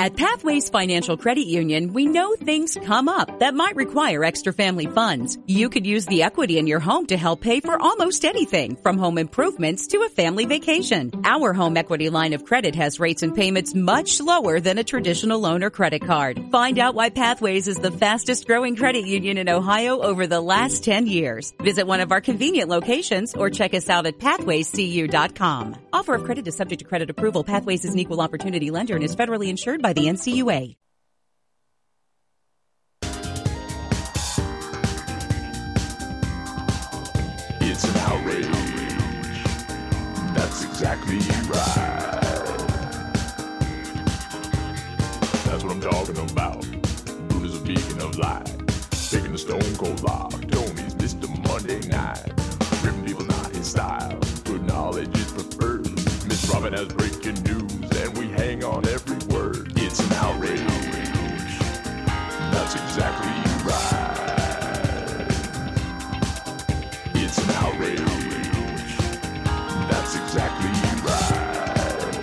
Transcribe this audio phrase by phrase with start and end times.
[0.00, 4.86] At Pathways Financial Credit Union, we know things come up that might require extra family
[4.86, 5.36] funds.
[5.44, 8.96] You could use the equity in your home to help pay for almost anything, from
[8.96, 11.12] home improvements to a family vacation.
[11.22, 15.38] Our home equity line of credit has rates and payments much lower than a traditional
[15.38, 16.42] loan or credit card.
[16.50, 20.82] Find out why Pathways is the fastest growing credit union in Ohio over the last
[20.82, 21.52] 10 years.
[21.60, 25.76] Visit one of our convenient locations or check us out at pathwayscu.com.
[25.92, 27.44] Offer of credit is subject to credit approval.
[27.44, 30.76] Pathways is an equal opportunity lender and is federally insured by the NCUA.
[37.62, 38.46] It's an outrage.
[40.34, 42.20] That's exactly right.
[45.44, 46.60] That's what I'm talking about.
[47.28, 48.46] Buddha's a beacon of light.
[49.10, 50.30] Taking the stone cold lock.
[50.48, 51.28] Tony's Mr.
[51.48, 52.32] Monday night.
[52.84, 54.18] Ripping people not his style.
[54.44, 55.90] Good knowledge is preferred.
[56.28, 57.49] Miss Robin has breaking news,
[59.90, 60.60] It's an outrage.
[62.52, 63.34] That's exactly
[63.66, 65.26] right.
[67.16, 67.98] It's an outrage.
[69.90, 70.70] That's exactly
[71.02, 72.14] right.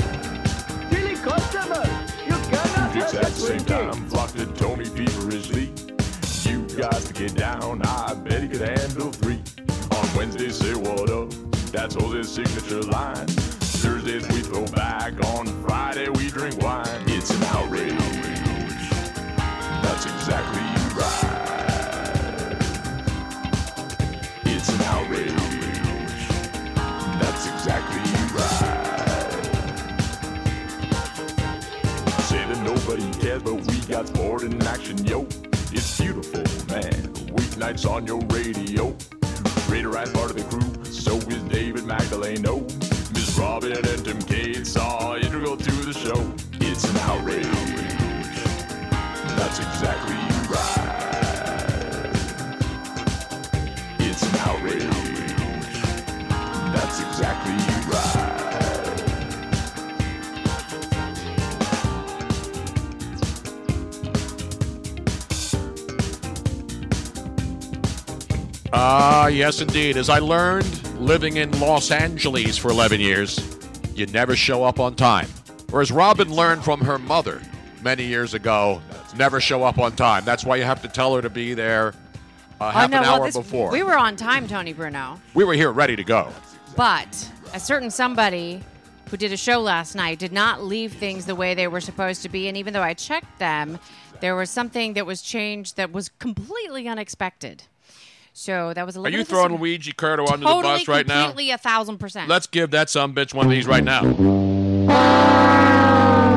[0.90, 1.86] Silly customer,
[2.25, 5.74] you cannot have at the same time, flock to Tony feverishly.
[6.50, 9.44] You guys to get down, I bet he could handle three.
[9.92, 11.34] On Wednesday, say what up,
[11.74, 13.28] that's Jose's signature line.
[14.07, 16.88] Thursdays we throw back, on Friday we drink wine.
[17.07, 17.91] It's an outrage.
[19.84, 20.62] That's exactly
[20.95, 22.56] right.
[24.45, 25.34] It's an outrage.
[27.19, 28.00] That's exactly
[28.38, 28.63] right.
[32.22, 35.28] Say that nobody cares, but we got sport in action, yo.
[35.74, 36.44] It's beautiful,
[36.74, 37.13] man.
[37.35, 38.95] Weeknights on your radio.
[39.68, 42.77] Raider as part of the crew, so is David Magdaleno.
[43.57, 46.31] Robin and Tim Cates are integral to the show.
[46.62, 47.47] It's an outrage.
[49.35, 50.16] That's exactly
[50.53, 50.94] right.
[53.97, 54.84] It's an outrage.
[56.72, 57.57] That's exactly
[57.91, 58.38] right.
[68.72, 69.97] Ah, yes, indeed.
[69.97, 73.58] As I learned living in Los Angeles for 11 years,
[73.96, 75.28] you never show up on time.
[75.72, 77.41] Or as Robin learned from her mother
[77.84, 78.81] many years ago,
[79.16, 80.25] never show up on time.
[80.25, 81.94] That's why you have to tell her to be there
[82.59, 83.72] uh, half oh, no, an well, hour this- before.
[83.72, 85.19] We were on time, Tony Bruno.
[85.34, 86.31] we were here ready to go.
[86.75, 88.63] But a certain somebody
[89.09, 92.22] who did a show last night did not leave things the way they were supposed
[92.24, 92.47] to be.
[92.47, 93.80] And even though I checked them,
[94.19, 97.63] there was something that was changed that was completely unexpected.
[98.38, 99.16] So that was a little.
[99.16, 101.25] Are you throwing Luigi Curto under totally, the bus right now?
[101.25, 102.30] completely a thousand percent.
[102.30, 104.02] Let's give that some bitch one of these right now.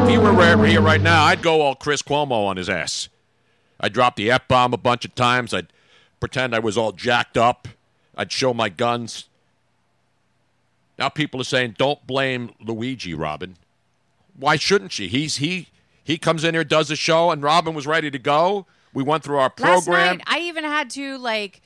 [0.05, 3.11] If he were here right now, I'd go all Chris Cuomo on his ass.
[3.79, 5.53] I'd drop the F bomb a bunch of times.
[5.53, 5.67] I'd
[6.21, 7.69] pretend I was all jacked up.
[8.17, 9.27] I'd show my guns.
[10.99, 13.57] Now people are saying, don't blame Luigi, Robin.
[14.39, 15.09] Why shouldn't she?
[15.09, 15.69] He's he
[16.03, 18.65] he comes in here, does a show, and Robin was ready to go.
[18.95, 19.77] We went through our program.
[19.77, 21.61] Last night, I even had to like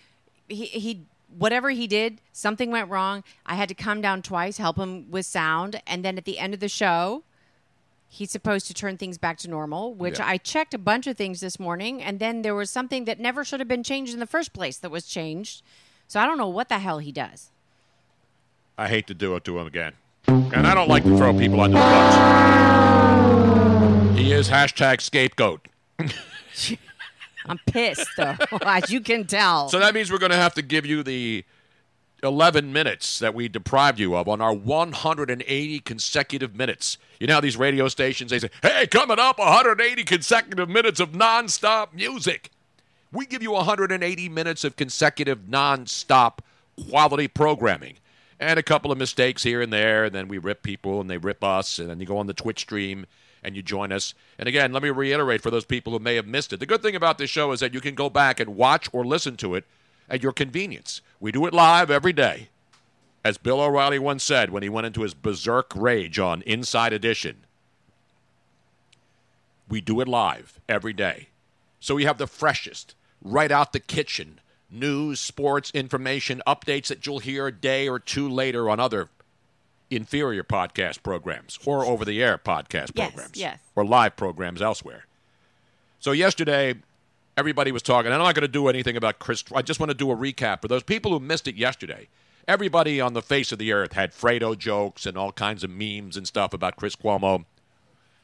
[0.49, 1.07] he he
[1.37, 3.25] whatever he did, something went wrong.
[3.47, 6.55] I had to come down twice, help him with sound, and then at the end
[6.55, 7.25] of the show,
[8.09, 9.95] he's supposed to turn things back to normal.
[9.95, 10.29] Which Yeah.
[10.29, 13.45] I checked a bunch of things this morning, and then there was something that never
[13.45, 15.63] should have been changed in the first place that was changed.
[16.07, 17.51] So I don't know what the hell he does.
[18.77, 19.95] I hate to do it to him again.
[20.27, 22.15] And I don't like to throw people under the bus.
[24.19, 25.69] He is hashtag scapegoat.
[27.47, 29.69] I'm pissed though, as you can tell.
[29.69, 31.45] So that means we're going to have to give you the
[32.23, 36.97] 11 minutes that we deprived you of on our 180 consecutive minutes.
[37.21, 41.93] You know these radio stations, they say, hey, coming up, 180 consecutive minutes of nonstop
[41.93, 42.51] music.
[43.13, 46.39] We give you 180 minutes of consecutive nonstop
[46.89, 47.97] quality programming.
[48.41, 51.19] And a couple of mistakes here and there, and then we rip people and they
[51.19, 53.07] rip us, and then you go on the Twitch stream
[53.45, 54.15] and you join us.
[54.39, 56.61] And again, let me reiterate for those people who may have missed it.
[56.61, 59.05] The good thing about this show is that you can go back and watch or
[59.05, 59.65] listen to it
[60.09, 61.01] at your convenience.
[61.21, 62.49] We do it live every day.
[63.25, 67.45] As Bill O'Reilly once said when he went into his berserk rage on Inside Edition,
[69.69, 71.29] we do it live every day.
[71.81, 77.21] So we have the freshest, right out the kitchen, news, sports, information, updates that you'll
[77.21, 79.09] hear a day or two later on other
[79.91, 83.59] inferior podcast programs or over the air podcast Yes, programs yes.
[83.77, 85.07] or live programs elsewhere.
[86.01, 86.75] So yesterday,
[87.37, 89.45] everybody was talking, and I'm not going to do anything about Chris.
[89.55, 92.09] I just want to do a recap for those people who missed it yesterday.
[92.47, 96.17] Everybody on the face of the earth had Fredo jokes and all kinds of memes
[96.17, 97.45] and stuff about Chris Cuomo.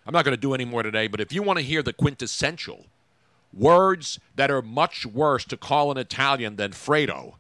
[0.06, 1.92] I'm not going to do any more today, but if you want to hear the
[1.92, 2.86] quintessential
[3.52, 7.34] words that are much worse to call an Italian than Fredo,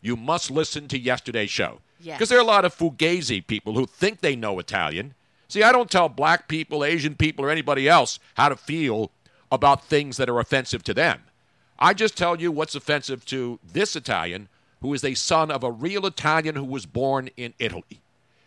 [0.00, 1.80] you must listen to yesterday's show.
[2.00, 2.16] Yes.
[2.18, 5.14] Because there are a lot of fugazi people who think they know Italian.
[5.48, 9.10] See, I don't tell black people, Asian people, or anybody else how to feel
[9.52, 11.20] about things that are offensive to them.
[11.78, 14.48] I just tell you what's offensive to this Italian
[14.80, 18.00] who is a son of a real Italian who was born in Italy.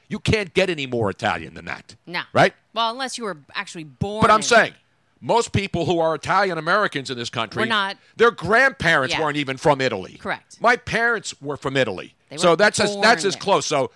[0.08, 1.96] You can't get any more Italian than that.
[2.06, 2.22] No.
[2.34, 2.54] Right?
[2.74, 4.22] Well, unless you were actually born.
[4.22, 4.74] But I'm in- saying,
[5.22, 9.22] most people who are Italian Americans in this country, We're not- their grandparents Yeah.
[9.22, 10.18] weren't even from Italy.
[10.20, 10.58] Correct.
[10.62, 12.14] My parents were from Italy.
[12.34, 13.66] They so that's as, that's as close.
[13.66, 13.92] So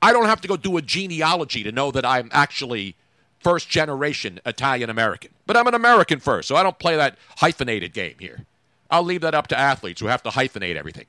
[0.00, 2.94] I don't have to go do a genealogy to know that I'm actually
[3.40, 5.30] first generation Italian American.
[5.46, 8.44] But I'm an American first, so I don't play that hyphenated game here.
[8.90, 11.06] I'll leave that up to athletes who have to hyphenate everything.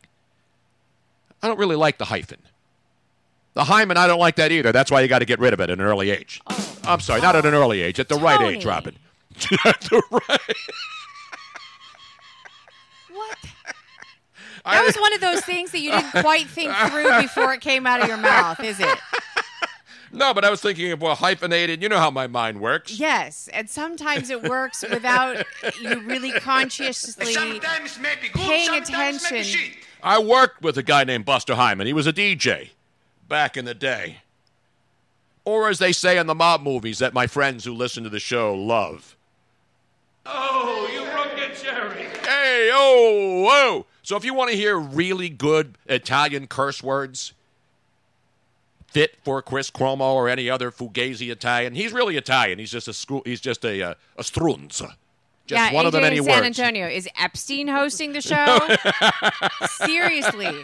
[1.42, 2.40] I don't really like the hyphen.
[3.54, 4.72] The hymen, I don't like that either.
[4.72, 6.42] That's why you got to get rid of it at an early age.
[6.48, 6.78] Oh.
[6.84, 8.66] I'm sorry, not at an early age, at the right age, Tony.
[8.66, 8.96] Robin.
[9.66, 10.56] at the right.
[13.12, 13.38] What?
[14.66, 17.86] That was one of those things that you didn't quite think through before it came
[17.88, 19.00] out of your mouth, is it?
[20.12, 21.84] No, but I was thinking of well, hyphenated.
[21.84, 23.00] You know how my mind works.
[23.00, 25.46] Yes, and sometimes it works without
[25.82, 27.36] you really consciously
[28.34, 29.74] paying attention.
[30.02, 31.86] I worked with a guy named Buster Hyman.
[31.86, 32.70] He was a DJ
[33.28, 34.20] back in the day.
[35.46, 38.20] Or as they say in the mob movies that my friends who listen to the
[38.20, 39.16] show love.
[40.26, 42.04] Oh, you rugged Jerry.
[42.24, 43.86] Hey, oh, whoa.
[44.10, 47.34] So if you want to hear really good Italian curse words
[48.88, 52.58] fit for Chris Cuomo or any other Fugazi Italian, he's really Italian.
[52.58, 53.22] He's just a school.
[53.24, 54.96] He's just a uh, a strunza.
[55.46, 56.60] Just yeah, one of the AJ many in San words.
[56.60, 58.58] Antonio is Epstein hosting the show.
[59.86, 60.58] Seriously,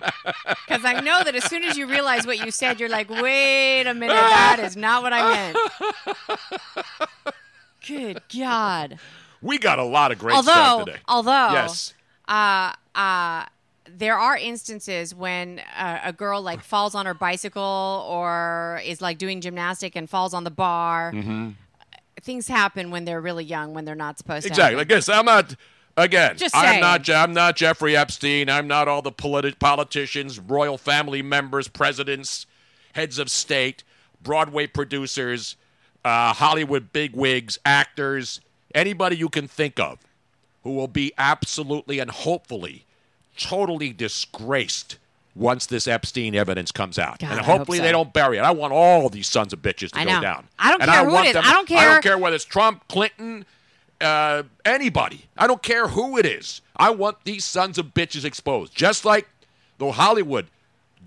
[0.65, 3.83] because I know that as soon as you realize what you said, you're like, "Wait
[3.83, 5.57] a minute, that is not what I meant."
[7.87, 8.97] Good God!
[9.39, 10.99] We got a lot of great although, stuff today.
[11.07, 11.93] although, yes.
[12.27, 13.45] Uh, uh,
[13.89, 19.17] there are instances when uh, a girl like falls on her bicycle or is like
[19.17, 21.11] doing gymnastic and falls on the bar.
[21.13, 21.51] Mm-hmm.
[22.21, 24.49] Things happen when they're really young, when they're not supposed to.
[24.49, 24.77] Exactly.
[24.77, 25.55] Like this, I'm not.
[25.97, 26.81] Again, Just I'm saying.
[26.81, 27.09] not.
[27.09, 28.49] I'm not Jeffrey Epstein.
[28.49, 32.45] I'm not all the politi- politicians, royal family members, presidents,
[32.93, 33.83] heads of state,
[34.21, 35.55] Broadway producers,
[36.03, 38.41] uh, Hollywood bigwigs, actors,
[38.73, 39.99] anybody you can think of,
[40.65, 42.83] who will be absolutely and hopefully
[43.37, 44.97] totally disgraced
[45.35, 47.19] once this Epstein evidence comes out.
[47.19, 47.83] God, and I hope hopefully so.
[47.83, 48.41] they don't bury it.
[48.41, 50.47] I want all these sons of bitches to I go down.
[50.59, 51.33] I don't And care who it is.
[51.33, 53.45] them- I don't I care- don't care whether it's Trump, Clinton,
[54.01, 55.25] uh, anybody.
[55.37, 56.61] I don't care who it is.
[56.75, 58.73] I want these sons of bitches exposed.
[58.75, 59.27] Just like
[59.77, 60.47] the Hollywood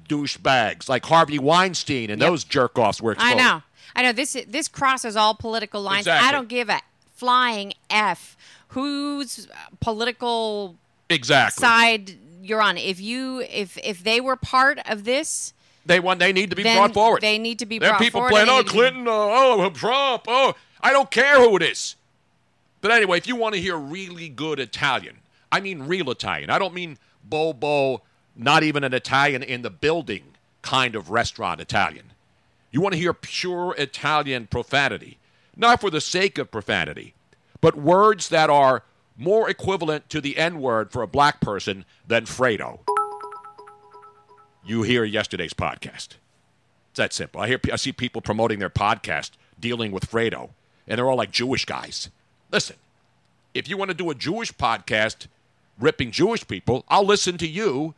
[0.08, 2.30] douchebags like Harvey Weinstein and Yep.
[2.30, 3.34] those jerk offs were exposed.
[3.34, 3.62] I know.
[3.96, 6.00] I know this this crosses all political lines.
[6.06, 6.28] Exactly.
[6.28, 6.80] I don't give a
[7.18, 8.36] flying f
[8.68, 9.48] whose
[9.80, 10.76] political
[11.10, 11.60] Exactly.
[11.60, 12.76] side you're on.
[12.78, 15.52] If you if if they were part of this,
[15.86, 16.20] They want.
[16.20, 17.20] They need to be then brought forward.
[17.22, 18.30] They need to be There are brought people forward.
[18.30, 20.54] playing, oh, to be- Clinton, uh, oh, Trump, oh.
[20.80, 21.96] I don't care who it is.
[22.80, 25.16] But anyway, if you want to hear really good Italian,
[25.50, 26.50] I mean real Italian.
[26.50, 28.02] I don't mean Bobo,
[28.36, 30.22] not even an Italian in the building
[30.62, 32.12] kind of restaurant Italian.
[32.70, 35.16] You want to hear pure Italian profanity,
[35.58, 37.12] not for the sake of profanity,
[37.60, 38.84] but words that are
[39.16, 42.78] more equivalent to the N word for a black person than Fredo.
[44.64, 46.16] You hear yesterday's podcast.
[46.90, 47.40] It's that simple.
[47.40, 50.50] I hear I see people promoting their podcast dealing with Fredo,
[50.86, 52.08] and they're all like Jewish guys.
[52.52, 52.76] Listen,
[53.52, 55.26] if you want to do a Jewish podcast
[55.80, 57.94] ripping Jewish people, I'll listen to you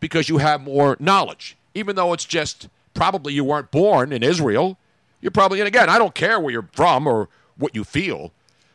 [0.00, 1.56] because you have more knowledge.
[1.74, 4.78] Even though it's just probably you weren't born in Israel,
[5.22, 8.32] you're probably, and again, I don't care where you're from or what you feel,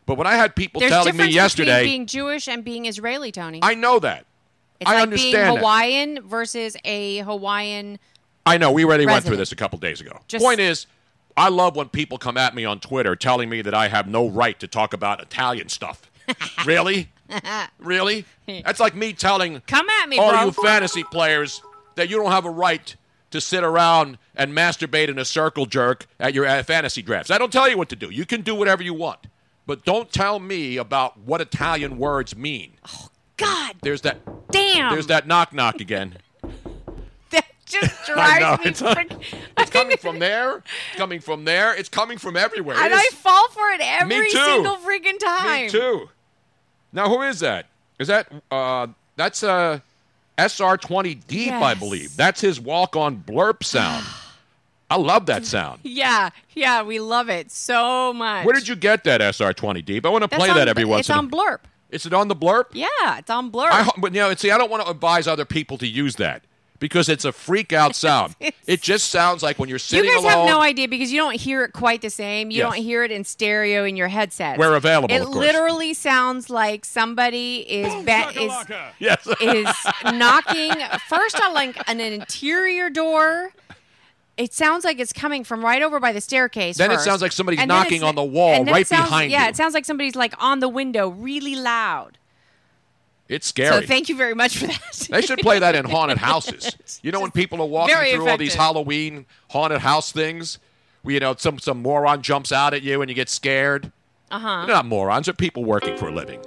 [0.07, 3.59] but when I had people There's telling me yesterday, being Jewish and being Israeli, Tony.
[3.61, 4.25] I know that.
[4.79, 5.57] it's I like understand being that.
[5.57, 7.99] Hawaiian versus a Hawaiian.
[8.45, 10.17] I know we already went through this a couple days ago.
[10.27, 10.87] Just- Point is,
[11.35, 14.27] I love when people come at me on Twitter telling me that I have no
[14.27, 16.09] right to talk about Italian stuff.
[16.65, 17.09] really?
[17.79, 18.23] Really?
[18.47, 20.45] That's like me telling Come at me, all bro.
[20.45, 21.61] you fantasy players
[21.95, 22.95] that you don't have a right
[23.31, 27.29] to sit around and masturbate in a circle jerk at your fantasy drafts.
[27.31, 28.09] I don't tell you what to do.
[28.09, 29.27] You can do whatever you want.
[29.65, 32.73] But don't tell me about what Italian words mean.
[32.87, 34.19] Oh God There's that
[34.51, 34.93] damn.
[34.93, 36.17] there's that knock knock again.
[37.31, 38.69] That just I know, drives me.
[38.69, 42.77] it's- frick- It's coming from there, it's coming from there, it's coming from everywhere.
[42.77, 45.63] and I fall for it every single freaking time.
[45.63, 46.09] Me too.
[46.93, 47.65] Now, who is that?
[47.99, 49.79] Is that uh, that's uh,
[50.37, 52.15] SR20 Deep, I believe.
[52.15, 54.05] That's his walk-on Blerp sound.
[54.89, 55.81] I love that sound.
[55.83, 58.45] Yeah, yeah, we love it so much.
[58.45, 60.05] Where did you get that SR20 Deep?
[60.05, 61.59] I want to play on- that every once It's in a on Blerp.
[61.89, 62.65] Is it on the Blerp?
[62.73, 63.69] Yeah, it's on Blerp.
[63.71, 66.43] I, but you know, see, I don't want to advise other people to use that
[66.79, 68.35] because it's a freak out sound.
[68.65, 70.47] it just sounds like when you're sitting you guys alone.
[70.47, 72.51] have no idea because you don't hear it quite the same.
[72.51, 72.73] You Yes.
[72.73, 74.57] don't hear it in stereo in your headset.
[74.57, 75.37] Where available, It of course.
[75.37, 78.53] literally sounds like somebody is oh, ba- is
[78.99, 79.27] Yes.
[79.41, 79.67] is
[80.13, 80.71] knocking
[81.07, 83.51] first on like an interior door.
[84.37, 86.77] It sounds like it's coming from right over by the staircase.
[86.77, 87.05] Then it first.
[87.05, 89.31] sounds like somebody's then knocking it's- on the wall and then it right sounds- behind
[89.31, 89.49] Yeah, you.
[89.49, 92.19] it sounds like somebody's like on the window, really loud.
[93.29, 93.81] It's scary.
[93.81, 95.07] So thank you very much for that.
[95.09, 96.99] They should play that in haunted houses.
[97.03, 98.55] You know when people are walking through all these.
[98.55, 100.59] Halloween haunted house things,
[101.01, 103.91] where you know some some moron jumps out at you and you get scared.
[104.31, 104.65] Uh huh.
[104.65, 106.39] They're not morons; they're people working for a living.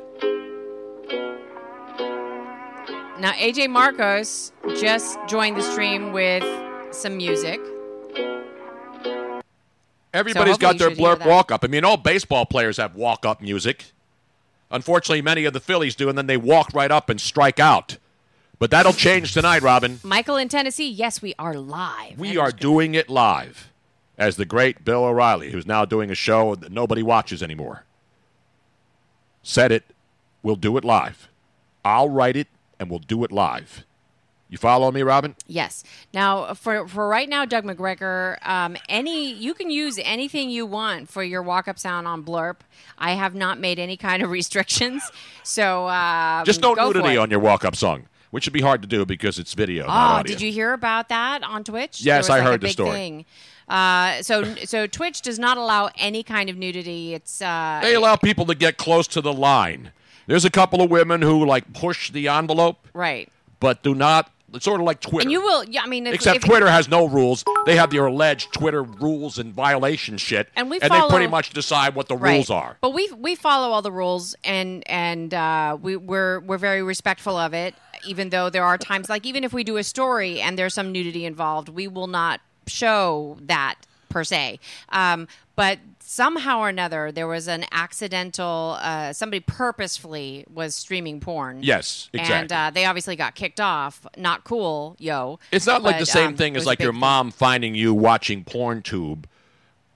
[3.21, 6.45] Now AJ Marcos just joined the stream with
[6.91, 7.61] some music.
[10.13, 11.63] Everybody's hopefully got their Blerp walk up.
[11.63, 13.93] I mean, all baseball players have walk up music.
[14.71, 17.99] Unfortunately, many of the Phillies do, and then they walk right up and strike out.
[18.59, 20.01] But that'll change tonight, Robin.
[20.03, 20.89] Michael in Tennessee.
[20.89, 22.19] Yes, we are live.
[22.19, 23.73] We That are doing it live
[24.19, 27.85] as the great Bill O'Reilly, who's now doing a show that nobody watches anymore,
[29.43, 29.85] said it.
[30.43, 31.29] We'll do it live.
[31.85, 32.49] I'll write it
[32.79, 33.85] and we'll do it live.
[34.51, 35.37] You follow me, Robin?
[35.47, 35.85] Yes.
[36.13, 41.09] Now, for for right now, Doug McGregor, um, any you can use anything you want
[41.09, 42.57] for your walk up sound on Blerp.
[42.99, 45.09] I have not made any kind of restrictions,
[45.45, 48.89] so um, Just no nudity on your walk up song, which would be hard to
[48.89, 50.33] do because it's video, Oh, not audio.
[50.33, 52.03] did you hear about that on Twitch?
[52.03, 52.91] Yes, I like, heard the story.
[52.91, 53.25] Thing.
[53.69, 57.15] Uh, so so Twitch does not allow any kind of nudity.
[57.15, 59.93] It's uh, They allow people to get close to the line.
[60.27, 63.29] There's a couple of women who like push the envelope, right.
[63.61, 64.29] but do not.
[64.53, 65.23] It's sort of like Twitter.
[65.23, 65.65] And you will.
[65.65, 67.45] Yeah, I mean, Except if, Twitter has no rules.
[67.67, 71.51] They have their alleged Twitter rules and violation shit, And we they follow- pretty much
[71.51, 72.35] decide what the Right.
[72.35, 72.77] rules are.
[72.81, 77.37] But we we follow all the rules and and uh, we we're we're very respectful
[77.37, 77.75] of it.
[78.07, 80.91] Even though there are times like even if we do a story and there's some
[80.91, 83.75] nudity involved, we will not show that
[84.09, 84.59] per se.
[84.89, 85.79] Um, but
[86.11, 88.77] somehow or another, there was an accidental.
[88.81, 91.63] Uh, somebody purposefully was streaming porn.
[91.63, 92.35] Yes, exactly.
[92.35, 94.05] And uh, they obviously got kicked off.
[94.17, 95.39] Not cool, yo.
[95.53, 97.01] It's not like the same um, thing as like your thing.
[97.01, 99.29] mom finding you watching porn tube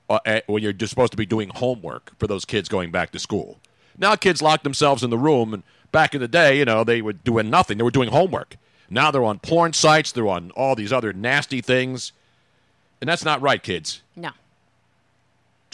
[0.09, 3.11] uh, eh, when you're just supposed to be doing homework for those kids going back
[3.11, 3.59] to school.
[3.99, 7.03] Now kids lock themselves in the room, and back in the day, you know, they
[7.03, 7.77] were doing nothing.
[7.77, 8.57] They were doing homework.
[8.89, 10.13] Now they're on porn sites.
[10.13, 12.13] They're on all these other nasty things,
[13.01, 14.03] and that's not right, kids.
[14.15, 14.31] No.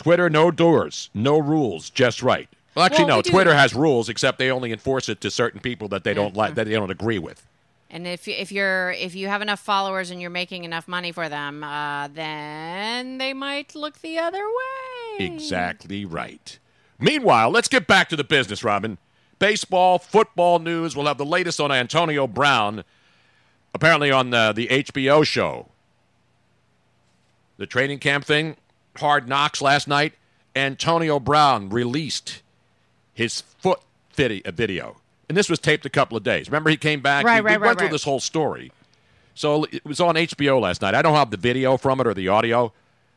[0.01, 2.49] Twitter, no doors, no rules, just right.
[2.75, 3.23] Well, actually, Well, no.
[3.23, 6.35] we Twitter has rules, except they only enforce it to certain people that they don't
[6.35, 7.47] like, that they don't agree with.
[7.91, 11.29] And if if you're if you have enough followers and you're making enough money for
[11.29, 15.27] them, uh, then they might look the other way.
[15.27, 16.59] Exactly right.
[16.99, 18.97] Meanwhile, let's get back to the business, Robin.
[19.39, 20.97] Baseball, football news.
[20.97, 22.85] We'll have the latest on Antonio Brown,
[23.75, 25.69] apparently on the, the HBO show.
[27.59, 28.57] The training camp thing,
[28.97, 30.15] hard knocks last night.
[30.57, 32.43] Antonio Brown released
[33.13, 33.81] his foot
[34.19, 34.97] uh, video.
[35.29, 36.49] And this was taped a couple of days.
[36.49, 37.25] Remember, he came back?
[37.25, 38.73] Right, we, we right, went right, through this whole story.
[39.35, 40.95] So it was on HBO last night.
[40.95, 42.73] I don't have the video from it or the audio,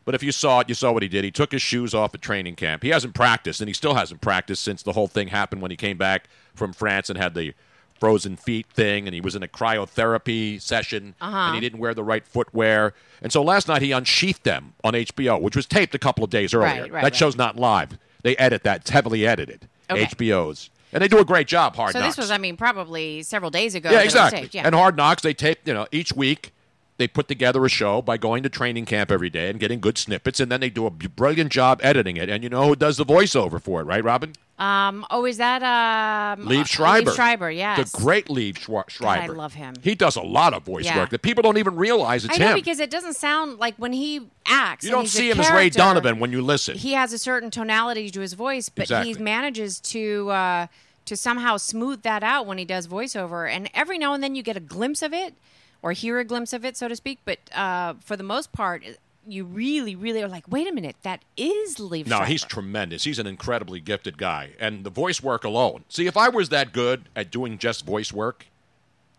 [0.06, 1.24] but if you saw it, you saw what he did.
[1.24, 2.84] He took his shoes off at training camp.
[2.84, 5.78] He hasn't practiced, and he still hasn't practiced since the whole thing happened when he
[5.78, 7.54] came back from France and had the
[8.00, 11.38] frozen feet thing, and he was in a cryotherapy session, Uh-huh.
[11.38, 12.94] and he didn't wear the right footwear.
[13.22, 16.30] And so last night he unsheathed them on HBO, which was taped a couple of
[16.30, 16.68] days earlier.
[16.68, 17.16] Right, right, that right.
[17.16, 17.98] show's not live.
[18.24, 18.82] They edit that.
[18.82, 19.68] It's heavily edited.
[19.90, 20.06] Okay.
[20.06, 20.70] HBO's.
[20.94, 21.76] and they do a great job.
[21.76, 22.16] Hard So Knocks.
[22.16, 23.90] this was, I mean, probably several days ago.
[23.90, 24.50] yeah, that it was exactly.
[24.52, 24.64] Yeah.
[24.66, 26.54] And Hard Knocks, they tape, you know, each week
[26.98, 29.98] they put together a show by going to training camp every day and getting good
[29.98, 32.30] snippets, and then they do a brilliant job editing it.
[32.30, 34.34] And you know who does the voiceover for it, right, Robin?
[34.60, 37.12] Um, oh, is that um, Liev uh, Schreiber.
[37.12, 37.92] Liev Schreiber, yes.
[37.92, 39.34] The great Liev Schwa- Schreiber.
[39.34, 39.74] love him.
[39.82, 41.00] He does a lot of voice Yeah.
[41.00, 42.56] work that people don't even realize it's I know him.
[42.56, 44.86] because it doesn't sound like when he acts.
[44.86, 46.78] you don't see him as Ray Donovan when you listen.
[46.78, 49.14] He has a certain tonality to his voice, but Exactly.
[49.14, 50.68] he manages to uh,
[51.06, 53.50] to somehow smooth that out when he does voiceover.
[53.52, 55.34] And every now and then you get a glimpse of it,
[55.82, 57.20] or hear a glimpse of it, so to speak.
[57.26, 58.84] But uh, for the most part,
[59.28, 62.08] you really, really are like, wait a minute, that is Liev.
[62.08, 62.26] No, Schreiber.
[62.26, 63.04] he's tremendous.
[63.04, 64.52] He's an incredibly gifted guy.
[64.60, 65.84] And the voice work alone.
[65.90, 68.46] See, if I was that good at doing just voice work,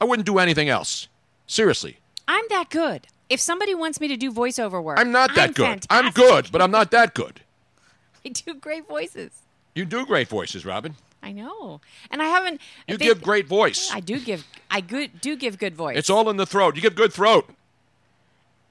[0.00, 1.08] I wouldn't do anything else.
[1.46, 1.98] Seriously.
[2.28, 3.06] I'm that good.
[3.30, 5.66] If somebody wants me to do voiceover work, I'm not that good.
[5.86, 5.90] fantastic.
[5.90, 7.40] I'm good, but I'm not that good.
[8.24, 9.30] I do great voices.
[9.74, 10.94] You do great voices, Robin.
[11.22, 11.80] I know,
[12.10, 12.60] and I haven't.
[12.86, 13.90] You they- give great voice.
[13.92, 14.44] I do give.
[14.70, 15.96] I good do give good voice.
[15.96, 16.76] It's all in the throat.
[16.76, 17.48] You give good throat.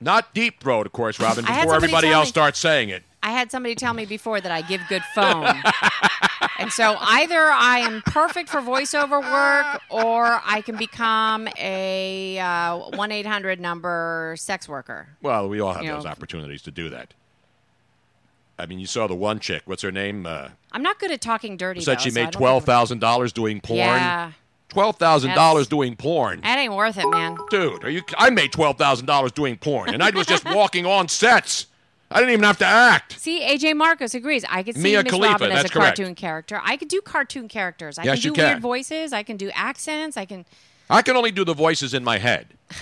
[0.01, 3.03] Not deep throat, of course, Robin, before everybody else me- starts saying it.
[3.21, 5.55] I had somebody tell me before that I give good phone.
[6.59, 12.77] and so either I am perfect for voiceover work or I can become a uh,
[12.97, 15.07] 1 800 number sex worker.
[15.21, 16.09] Well, we all have You those know.
[16.11, 17.13] opportunities to do that.
[18.59, 19.63] I mean, you saw the one chick.
[19.65, 20.25] What's her name?
[20.25, 21.79] Uh, I'm not good at talking dirty.
[21.81, 23.77] said though, she made don't twelve thousand dollars doing porn.
[23.79, 24.31] Yeah.
[24.73, 26.41] Twelve thousand dollars doing porn.
[26.41, 27.37] That ain't worth it, man.
[27.49, 28.01] Dude, are you?
[28.17, 31.67] I made twelve thousand dollars doing porn, and I was just walking on sets.
[32.11, 33.19] I didn't even have to act.
[33.19, 34.45] See, AJ Marcos agrees.
[34.47, 35.97] I could see Mia Miss Khalifa, Robin as a correct.
[35.97, 36.61] cartoon character.
[36.63, 37.97] I could do cartoon characters.
[37.97, 39.13] I Yes, can do weird voices.
[39.13, 40.15] I can do accents.
[40.17, 40.45] I can.
[40.89, 42.47] I can only do the voices in my head.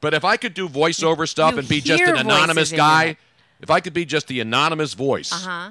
[0.00, 2.76] But if I could do voiceover stuff You and be just an anonymous voices in
[2.78, 3.16] your guy,
[3.60, 5.70] if I could be just the anonymous voice Uh huh.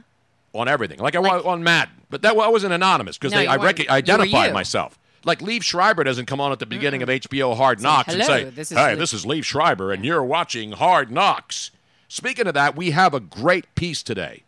[0.53, 3.39] on everything, like I Like- was on Madden, but that I wasn't anonymous because No,
[3.39, 4.99] I rec- identified myself.
[5.27, 8.45] Like Liev Schreiber doesn't come on at the beginning of HBO Hard Knocks and say,
[8.45, 11.69] this is "Hey, Liev." this is Liev Schreiber, and you're watching Hard Knocks."
[12.07, 14.43] Speaking of that, we have a great piece today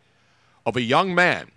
[0.66, 1.52] of a young man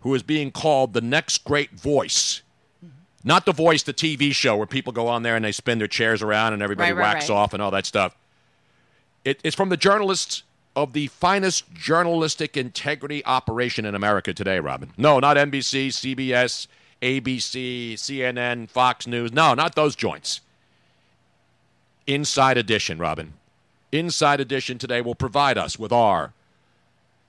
[0.00, 2.42] who is being called the next great voice.
[2.84, 2.94] Mm-hmm.
[3.22, 5.86] Not the voice, the TV show where people go on there and they spin their
[5.86, 7.36] chairs around and everybody Right, right, whacks right.
[7.36, 8.16] off and all that stuff.
[9.24, 10.42] It, it's from the journalists
[10.74, 14.90] of the finest journalistic integrity operation in America today, Robin.
[14.96, 16.66] No, not NBC, CBS,
[17.02, 19.32] ABC, CNN, Fox News.
[19.32, 20.40] No, not those joints.
[22.06, 23.34] Inside Edition, Robin.
[23.92, 26.32] Inside Edition today will provide us with our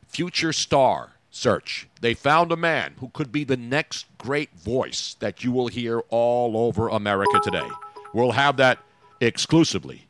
[0.08, 1.88] future star search.
[2.02, 6.00] They found a man who could be the next great voice that you will hear
[6.10, 7.68] all over America today.
[8.14, 8.80] We'll have that
[9.22, 10.08] exclusively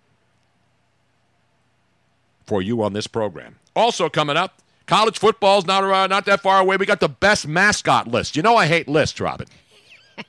[2.46, 3.58] for you on this program.
[3.76, 6.78] Also coming up, college football's not uh, not that far away.
[6.78, 8.36] We got the best mascot list.
[8.36, 9.48] You know I hate lists, Robin.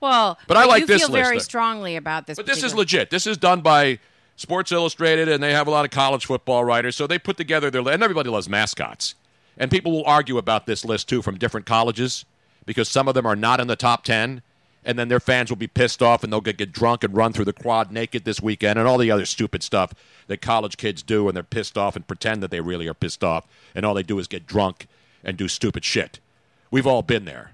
[0.00, 1.44] Well, But I like you this feel very list.
[1.46, 2.36] strongly about this.
[2.36, 3.10] But this is legit.
[3.10, 3.98] This is done by
[4.36, 6.96] Sports Illustrated, and they have a lot of college football writers.
[6.96, 9.14] So they put together their and everybody loves mascots.
[9.58, 12.24] And people will argue about this list too from different colleges
[12.64, 14.40] because some of them are not in the top ten,
[14.84, 17.32] and then their fans will be pissed off and they'll get, get drunk and run
[17.32, 19.92] through the quad naked this weekend and all the other stupid stuff
[20.26, 23.22] that college kids do and they're pissed off and pretend that they really are pissed
[23.22, 24.86] off and all they do is get drunk
[25.22, 26.20] and do stupid shit.
[26.70, 27.52] We've all been there,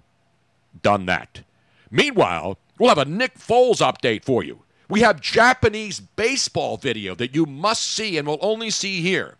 [0.82, 1.42] done that.
[1.90, 4.62] Meanwhile, we'll have a Nick Foles update for you.
[4.88, 9.36] We have Japanese baseball video that you must see and will only see here.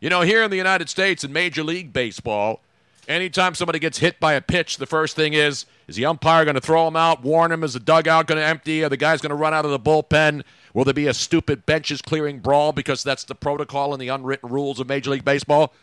[0.00, 2.60] You know, here in the United States in Major League Baseball,
[3.10, 6.54] anytime somebody gets hit by a pitch, the first thing is is the umpire going
[6.54, 7.64] to throw him out, warn him?
[7.64, 8.84] Is the dugout going to empty?
[8.84, 10.44] Are the guys going to run out of the bullpen?
[10.72, 14.48] Will there be a stupid benches clearing brawl because that's the protocol and the unwritten
[14.48, 15.74] rules of Major League Baseball?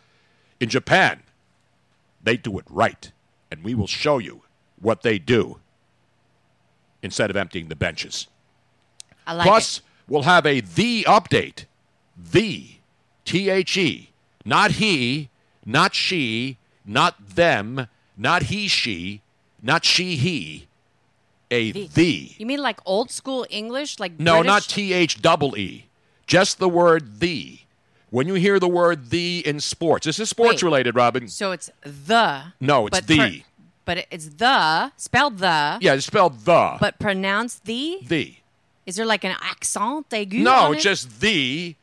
[0.60, 1.22] In Japan,
[2.24, 3.12] they do it right,
[3.52, 4.42] and we will show you
[4.82, 5.60] what they do
[7.04, 8.28] instead of emptying the benches.
[9.28, 9.84] Like Plus, it.
[10.08, 11.66] we'll have a the update.
[12.18, 12.78] The
[13.26, 14.12] T H E.
[14.46, 15.30] Not he,
[15.66, 16.58] not she,
[16.88, 19.22] not them, not he, she,
[19.62, 20.68] not she, he.
[21.50, 22.32] A the.
[22.38, 24.48] You mean like old school English, like No, British?
[24.48, 25.86] not T H double E.
[26.26, 27.60] Just the word the.
[28.10, 30.64] When you hear the word the in sports, this is sports Wait.
[30.64, 31.28] related, Robin.
[31.30, 32.54] So it's the.
[32.60, 33.44] No, it's but the.
[33.86, 35.78] but it's the spelled the.
[35.80, 36.78] Yeah, it's spelled the.
[36.82, 38.00] But pronounced the.
[38.06, 38.36] the.
[38.86, 40.40] Is there like an accent aigu?
[40.40, 40.90] No, on it's it?
[40.90, 41.76] just the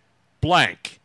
[0.43, 1.01] blank.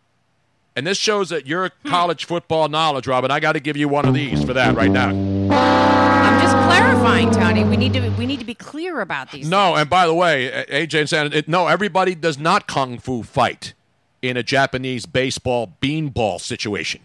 [0.79, 3.31] And this shows that your college football knowledge, Robin.
[3.31, 5.09] I got to give you one of these for that right now.
[5.09, 7.65] I'm just clarifying, Tony.
[7.65, 9.49] We need to we need to be clear about these.
[9.49, 13.73] No, and by the way, AJ and it, no, everybody does not kung fu fight
[14.21, 17.01] in a Japanese baseball beanball situation.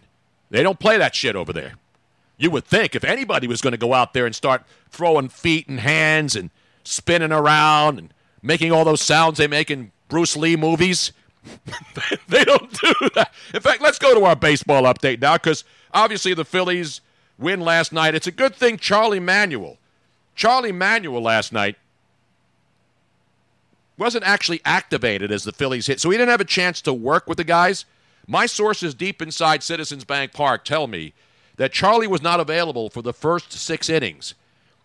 [0.51, 1.73] They don't play that shit over there.
[2.37, 5.67] You would think if anybody was going to go out there and start throwing feet
[5.67, 6.51] and hands and
[6.85, 11.11] spinning around and making all those sounds they make in Bruce Lee movies,
[12.29, 13.33] they don't do that.
[13.53, 17.01] In fact, let's go to our baseball update now because obviously the Phillies
[17.39, 18.15] win last night.
[18.15, 19.79] It's a good thing Charlie Manuel,
[20.35, 21.77] Charlie Manuel last night
[23.97, 27.29] wasn't actually activated as the Phillies hit, so he didn't have a chance to work
[27.29, 27.85] with the guys.
[28.27, 31.13] My sources deep inside Citizens Bank Park tell me
[31.57, 34.35] that Charlie was not available for the first six innings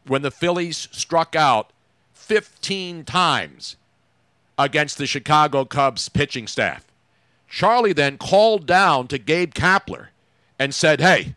[0.06, 1.72] when the Phillies struck out
[2.14, 3.76] 15 times
[4.60, 6.86] against the Chicago Cubs pitching staff.
[7.50, 10.08] Charlie then called down to Gabe Kapler
[10.60, 11.36] and said, Hey,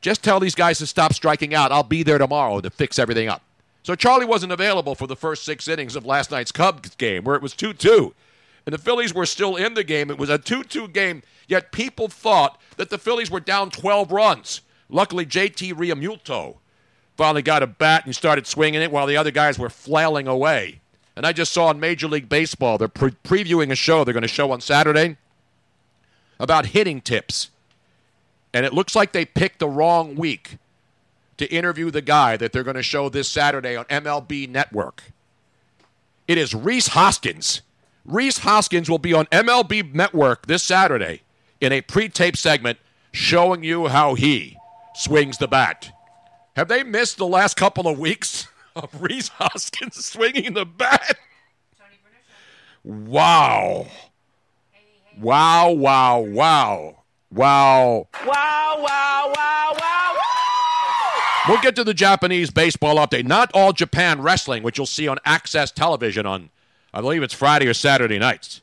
[0.00, 1.70] just tell these guys to stop striking out.
[1.70, 3.42] I'll be there tomorrow to fix everything up.
[3.82, 7.36] So Charlie wasn't available for the first six innings of last night's Cubs game, where
[7.36, 8.14] it was 2 2.
[8.66, 10.10] And the Phillies were still in the game.
[10.10, 14.10] It was a 2 2 game, yet people thought that the Phillies were down 12
[14.10, 14.62] runs.
[14.88, 16.56] Luckily, JT Realmuto
[17.16, 20.79] finally got a bat and started swinging it while the other guys were flailing away.
[21.20, 24.22] And I just saw in Major League Baseball, they're pre- previewing a show they're going
[24.22, 25.18] to show on Saturday
[26.38, 27.50] about hitting tips.
[28.54, 30.56] And it looks like they picked the wrong week
[31.36, 35.12] to interview the guy that they're going to show this Saturday on MLB Network.
[36.26, 37.60] It is Rhys Hoskins.
[38.06, 41.20] Rhys Hoskins will be on MLB Network this Saturday
[41.60, 42.78] in a pre tape segment
[43.12, 44.56] showing you how he
[44.94, 45.94] swings the bat.
[46.56, 51.18] Have they missed the last couple of weeks of Rhys Hoskins swinging the bat?
[52.84, 53.86] Wow.
[55.18, 56.96] Wow, wow, wow.
[57.32, 58.08] Wow.
[58.26, 61.44] Wow, wow, wow, wow, wow.
[61.48, 63.26] We'll get to the Japanese baseball update.
[63.26, 66.50] Not all Japan wrestling, which you'll see on AXS Television on,
[66.94, 68.62] I believe it's Friday or Saturday nights.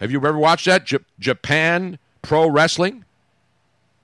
[0.00, 0.84] Have you ever watched that?
[0.84, 3.04] J- Japan Pro Wrestling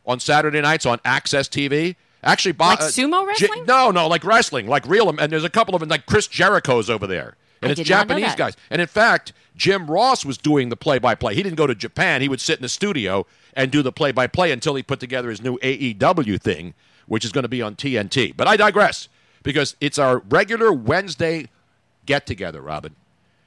[0.06, 1.96] on Saturday nights on AXS TV.
[2.22, 3.64] Actually, bo- Like uh, sumo J- wrestling?
[3.66, 5.08] no, no, like wrestling, like real.
[5.08, 7.90] And there's a couple of them, like Chris Jericho's over there, and I it's did
[7.90, 8.56] not know Japanese guys.
[8.70, 11.34] And in fact, Jim Ross was doing the play-by-play.
[11.34, 12.20] He didn't go to Japan.
[12.22, 15.42] He would sit in the studio and do the play-by-play until he put together his
[15.42, 16.74] new AEW thing,
[17.06, 18.36] which is going to be on TNT.
[18.36, 19.08] But I digress
[19.42, 21.48] because it's our regular Wednesday
[22.06, 22.94] get-together, Robin.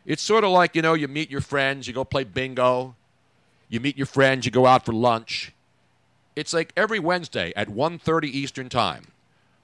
[0.06, 2.96] It's sort of like you know, you meet your friends, you go play bingo,
[3.70, 5.54] you meet your friends, you go out for lunch.
[6.36, 9.08] It's like every Wednesday at 1.30 Eastern Time,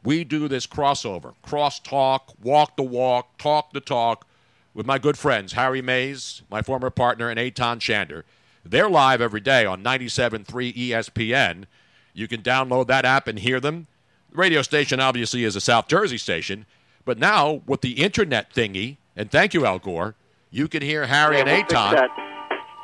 [0.04, 4.28] we do this crossover, cross talk, walk the walk, talk the talk
[4.74, 8.24] with my good friends Harry Mayes, my former partner, and Eitan Shander.
[8.64, 11.66] They're live every day on 97.3 ESPN.
[12.14, 13.88] You can download that app and hear them.
[14.32, 16.66] The radio station obviously is a South Jersey station,
[17.06, 20.16] but now with the internet thingy, and thank you, Al Gore,
[20.52, 22.10] you can hear Harry Yeah, and we'll that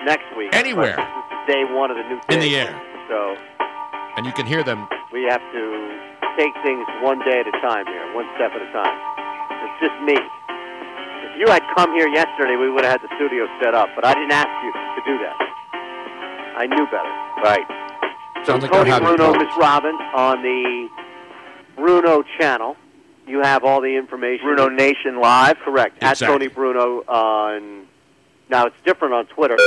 [0.06, 0.56] next week.
[0.56, 0.96] Anywhere.
[0.96, 3.36] But This is day one of the new in the air, So
[4.18, 5.64] and you can hear them we have to
[6.36, 8.98] take things one day at a time here, one step at a time.
[9.62, 10.18] It's just me.
[10.18, 14.04] If you had come here yesterday, we would have had the studio set up, but
[14.04, 15.38] I didn't ask you to do that.
[16.58, 17.14] I knew better.
[17.46, 17.66] Right.
[18.44, 19.48] So Sounds like they're Tony Bruno, problems.
[19.48, 20.90] Miss Robin on the
[21.76, 22.76] Bruno channel.
[23.28, 24.46] You have all the information.
[24.46, 25.98] Bruno Nation Live, correct?
[25.98, 26.26] Exactly.
[26.26, 27.83] At Tony Bruno uh, on.
[28.50, 29.58] Now it's different on Twitter.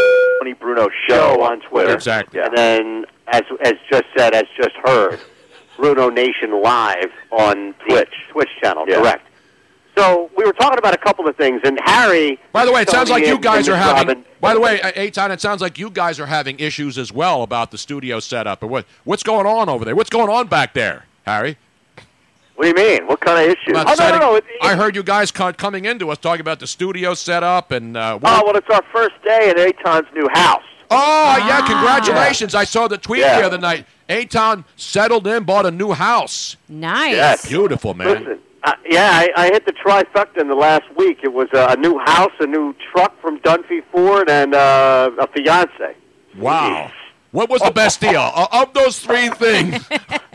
[0.41, 1.95] Tony Bruno Show on Twitter.
[1.95, 2.41] Exactly.
[2.41, 5.19] And then, as as just said, as just heard,
[5.77, 8.85] Bruno Nation Live on Twitch Twitch channel.
[8.87, 9.27] Correct.
[9.97, 12.39] So we were talking about a couple of things, and Harry.
[12.53, 14.09] By the way, it sounds like you guys are having.
[14.09, 17.43] Robin- By the way, Eitan, it sounds like you guys are having issues as well
[17.43, 18.61] about the studio setup.
[18.63, 19.97] And what what's going on over there?
[19.97, 21.57] What's going on back there, Harry?
[22.57, 23.07] What do you mean?
[23.07, 23.69] What kind of issues?
[23.69, 24.35] About Oh, no, no, no.
[24.37, 27.97] It, I heard you guys coming into us talking about the studio setup and.
[27.97, 30.63] Uh, Oh, well, it's our first day at Eitan's new house.
[30.91, 31.67] Oh, yeah!
[31.67, 32.55] Congratulations!
[32.55, 33.41] I saw the tweet Yeah.
[33.41, 33.87] the other night.
[34.09, 36.57] Eitan settled in, bought a new house.
[36.69, 37.15] Nice.
[37.17, 37.49] Yes.
[37.49, 38.07] Beautiful, man.
[38.09, 41.19] Listen, uh, yeah, I, I hit the trifecta in the last week.
[41.25, 45.27] It was uh, a new house, a new truck from Dunphy Ford, and uh, a
[45.27, 45.97] fiance.
[46.39, 46.91] Wow.
[47.37, 49.87] What was the best deal O- uh, of those three things?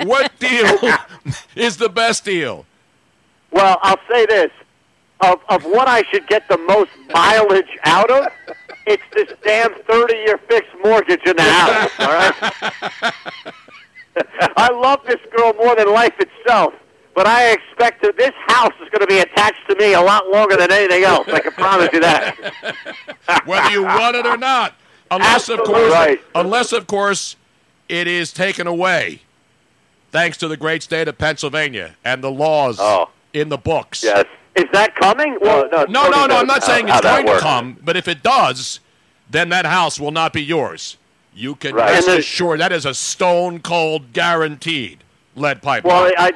[0.03, 0.77] what deal
[1.55, 2.67] is the best deal?
[3.49, 4.51] Well, I'll say this:
[5.21, 8.27] of of what I should get the most mileage out of,
[8.85, 11.91] it's this damn thirty-year fixed mortgage in the house.
[11.97, 13.13] All right.
[14.57, 16.75] I love this girl more than life itself,
[17.15, 20.29] but I expect that this house is going to be attached to me a lot
[20.29, 21.27] longer than anything else.
[21.29, 22.35] I can promise you that.
[23.45, 24.75] whether you want it or not.
[25.11, 26.19] Unless, of course, right.
[26.33, 27.35] unless of course,
[27.89, 29.21] it is taken away,
[30.11, 33.09] thanks to the great state of Pennsylvania and the laws Oh.
[33.33, 34.03] in the books.
[34.03, 34.25] Yes.
[34.55, 35.37] Is that coming?
[35.41, 36.37] Well, no, No, no, no.
[36.37, 38.79] I'm not saying it's going to come, but if it does,
[39.29, 40.97] then that house will not be yours.
[41.33, 41.91] You can Right.
[41.91, 45.03] rest assured that is a stone cold guaranteed.
[45.35, 45.85] lead pipe.
[45.85, 46.31] Well, I I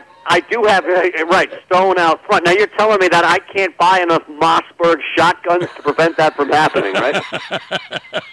[0.49, 2.45] do have uh, right stone out front.
[2.45, 6.49] Now you're telling me that I can't buy enough Mossberg shotguns to prevent that from
[6.49, 7.21] happening, right?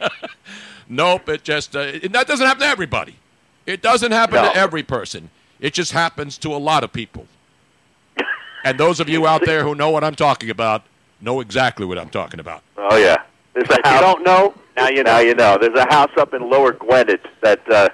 [0.89, 3.17] Nope, it just uh, it, that doesn't happen to everybody.
[3.65, 4.53] It doesn't happen No.
[4.53, 5.31] to every person.
[5.59, 7.27] It just happens to a lot of people.
[8.65, 10.83] and those of you out there who know what I'm talking about
[11.21, 12.63] know exactly what I'm talking about.
[12.77, 13.23] Oh yeah.
[13.55, 15.13] There's a If you don't know, now you know.
[15.13, 15.57] Now you know.
[15.59, 17.89] There's a house up in Lower Gwynedd that uh,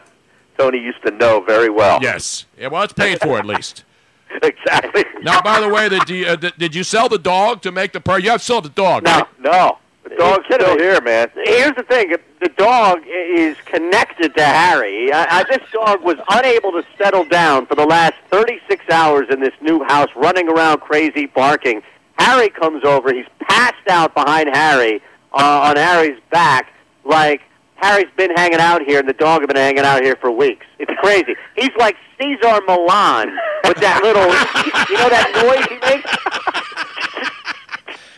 [0.56, 2.00] Tony used to know very well.
[2.02, 2.46] Yes.
[2.58, 3.84] Yeah, well, it's paid for at least.
[4.42, 5.04] exactly.
[5.22, 7.92] Now, by the way, did you, uh, did- did you sell the dog to make
[7.92, 8.18] the per?
[8.18, 9.04] You have sold the dog.
[9.04, 9.10] No.
[9.12, 9.26] right?
[9.40, 11.28] No, the dog's kidding still here, man.
[11.44, 15.12] Here's the thing: the dog is connected to Harry.
[15.12, 19.40] I, I, this dog was unable to settle down for the last 36 hours in
[19.40, 21.82] this new house, running around crazy, barking.
[22.18, 23.12] Harry comes over.
[23.12, 25.00] He's passed out behind Harry
[25.32, 26.72] uh, on Harry's back,
[27.04, 27.42] like
[27.78, 30.66] Harry's been hanging out here, and the dog had been hanging out here for weeks.
[30.78, 31.34] It's crazy.
[31.56, 34.22] He's like Cesar Millan with that little,
[34.90, 36.10] you know, that noise he makes.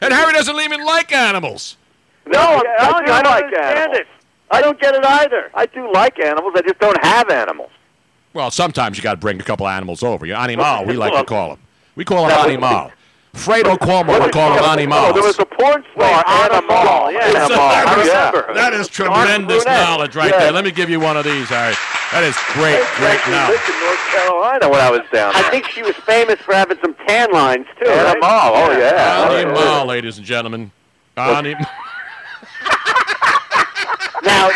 [0.02, 1.76] And Harry doesn't even like animals.
[2.26, 3.98] No, I'm Yeah, I telling do you, I don't like understand animals.
[3.98, 4.06] it.
[4.50, 5.50] I don't get it either.
[5.54, 6.52] I do like animals.
[6.56, 7.70] I just don't have animals.
[8.32, 10.24] Well, sometimes you got to bring a couple animals over.
[10.24, 11.58] You animal, we like to call them.
[11.96, 12.92] We call them That animal.
[13.34, 15.14] Fredo Cuomo would call them Oh, animals.
[15.14, 17.12] there was a porn star, Animal, Animal.
[17.12, 17.24] yeah.
[17.44, 17.48] Animal.
[17.56, 18.54] That I is- remember.
[18.54, 19.88] that is tremendous brunette.
[19.88, 20.38] knowledge right Yeah.
[20.40, 20.52] there.
[20.52, 21.74] Let me give you one of these, Harry.
[22.12, 23.56] That is great, I great actually knowledge.
[23.56, 26.76] lived in North Carolina when I was down I think she was famous for having
[26.82, 27.88] some tan lines too.
[27.88, 27.98] right?
[28.16, 28.28] Animal.
[28.30, 29.28] Oh yeah.
[29.30, 30.72] Animal, ladies and gentlemen.
[31.16, 31.64] Animal.
[34.22, 34.50] Now,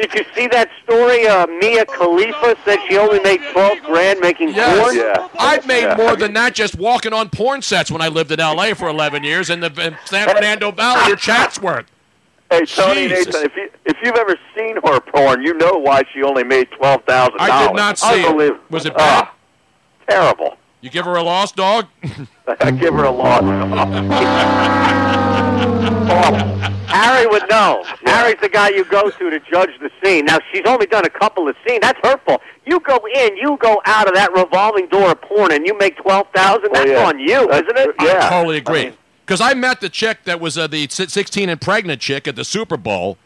[0.00, 1.26] did you see that story?
[1.26, 4.78] Uh, Mia Khalifa said she only made twelve grand making Yes.
[4.78, 4.96] porn.
[4.96, 5.28] Yeah.
[5.38, 5.96] I've made Yeah.
[5.96, 8.74] more than that just walking on porn sets when I lived in L.A.
[8.74, 11.86] for 11 years in the in San Fernando Valley or Chatsworth.
[12.50, 13.26] Hey Tony Jesus.
[13.26, 16.68] Nathan, if you if you've ever seen her porn, you know why she only made
[16.72, 17.52] twelve thousand dollars.
[17.52, 18.26] I did not see it.
[18.26, 18.60] Unbelievable.
[18.70, 19.24] Was it bad?
[19.28, 19.34] Ah,
[20.08, 20.56] terrible.
[20.80, 21.86] You give her a lost dog?
[22.60, 23.42] I give her a loss.
[26.88, 27.84] Harry would know.
[28.04, 30.24] Harry's the guy you go to to judge the scene.
[30.24, 31.80] Now she's only done a couple of scenes.
[31.82, 32.40] That's hurtful.
[32.66, 35.96] You go in, you go out of that revolving door of porn, and you make
[35.96, 36.70] twelve thousand.
[36.72, 37.04] That's yeah.
[37.06, 37.94] on you, That's- isn't it?
[38.00, 38.26] yeah.
[38.26, 38.80] I totally agree.
[38.80, 38.94] I mean-
[39.26, 42.44] Because I, met the chick that was uh, the 16 and pregnant chick at the
[42.44, 43.16] Super Bowl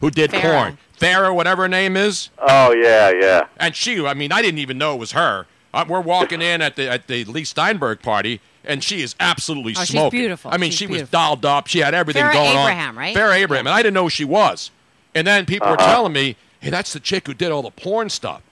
[0.00, 0.40] who did Farrah.
[0.40, 0.78] porn.
[0.98, 2.30] Farrah, whatever her name is.
[2.38, 3.46] Oh yeah, yeah.
[3.58, 5.46] And she, I mean, I didn't even know it was her.
[5.74, 9.72] Uh, we're walking in at the at the Leigh Steinberg party, and she is absolutely
[9.76, 10.20] Oh, she's smoking.
[10.20, 10.50] beautiful.
[10.52, 11.18] I mean, She's she was beautiful.
[11.18, 11.66] dolled up.
[11.66, 12.54] She had everything Farrah going on.
[12.56, 13.16] Farrah Abraham, right?
[13.16, 14.70] Farrah Abraham, and I didn't know who she was.
[15.14, 15.92] And then people were Uh-huh.
[15.92, 18.42] telling me, "Hey, that's the chick who did all the porn stuff."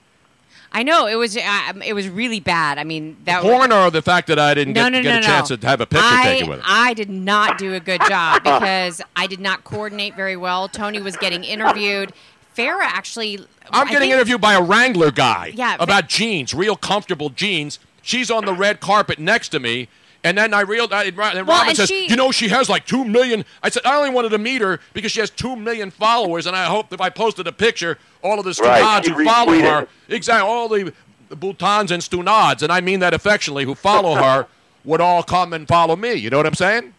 [0.73, 1.35] I know it was.
[1.35, 2.77] Uh, it was really bad.
[2.77, 5.09] I mean, that was, Porn or the fact that I didn't no, get, no, get
[5.09, 5.27] no, a no.
[5.27, 6.65] chance to have a picture I, taken with her.
[6.65, 10.69] I did not do a good job because I did not coordinate very well.
[10.69, 12.13] Tony was getting interviewed.
[12.57, 13.39] Farrah actually.
[13.71, 17.29] I'm I getting think- interviewed by a Wrangler guy Yeah, but- about jeans, real comfortable
[17.29, 17.79] jeans.
[18.01, 19.87] She's on the red carpet next to me.
[20.23, 22.85] And then I realized, and Robin Well, and says, she- "You know, she has like
[22.85, 23.43] two million.
[23.63, 26.55] I said, "I only wanted to meet her because she has two million followers, and
[26.55, 29.53] I hoped if I posted a picture, all of the Right, stunads she who follow
[29.59, 30.93] her, exactly, all the
[31.31, 34.45] Bhutans and stunads, and I mean that affectionately, who follow her,
[34.83, 36.13] would all come and follow me.
[36.13, 36.93] You know what I'm saying?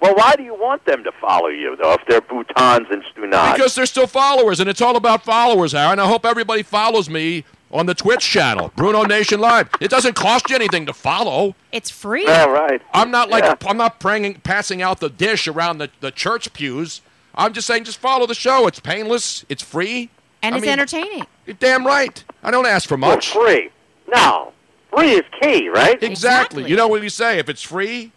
[0.00, 1.94] Well, why do you want them to follow you though?
[1.94, 3.52] If they're Bhutans and Stunads?
[3.54, 5.98] Because they're still followers, and it's all about followers, Aaron.
[5.98, 9.68] I hope everybody follows me on the Twitch channel, Bruno Nation Live.
[9.80, 11.54] It doesn't cost you anything to follow.
[11.72, 12.24] It's free.
[12.24, 12.80] yeah, right.
[12.92, 13.54] I'm not like Yeah.
[13.68, 17.00] I'm not praying, passing out the dish around the, the church pews.
[17.34, 18.66] I'm just saying, just follow the show.
[18.66, 19.44] It's painless.
[19.48, 20.10] It's free.
[20.42, 21.26] and I it's mean, entertaining.
[21.46, 22.22] You're damn right.
[22.42, 23.32] I don't ask for Well, much.
[23.32, 23.70] free.
[24.14, 24.52] No,
[24.94, 25.94] free is key, right?
[26.02, 26.08] Exactly.
[26.10, 26.70] Exactly.
[26.70, 27.38] You know what you say?
[27.38, 28.12] If it's free,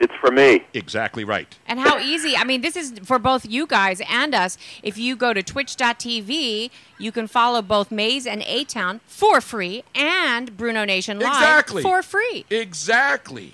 [0.00, 0.64] It's for me.
[0.72, 1.56] exactly right.
[1.66, 2.34] And how easy.
[2.36, 4.56] I mean, this is for both you guys and us.
[4.82, 10.56] If you go to twitch.tv, you can follow both Mayes and Eitan for free and
[10.56, 11.82] Bruno Nation Live Exactly.
[11.82, 12.46] for free.
[12.48, 13.52] Exactly.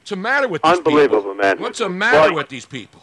[0.00, 1.34] What's the matter with these Unbelievable, people?
[1.34, 1.58] man.
[1.60, 3.02] What's the matter Well, with these people?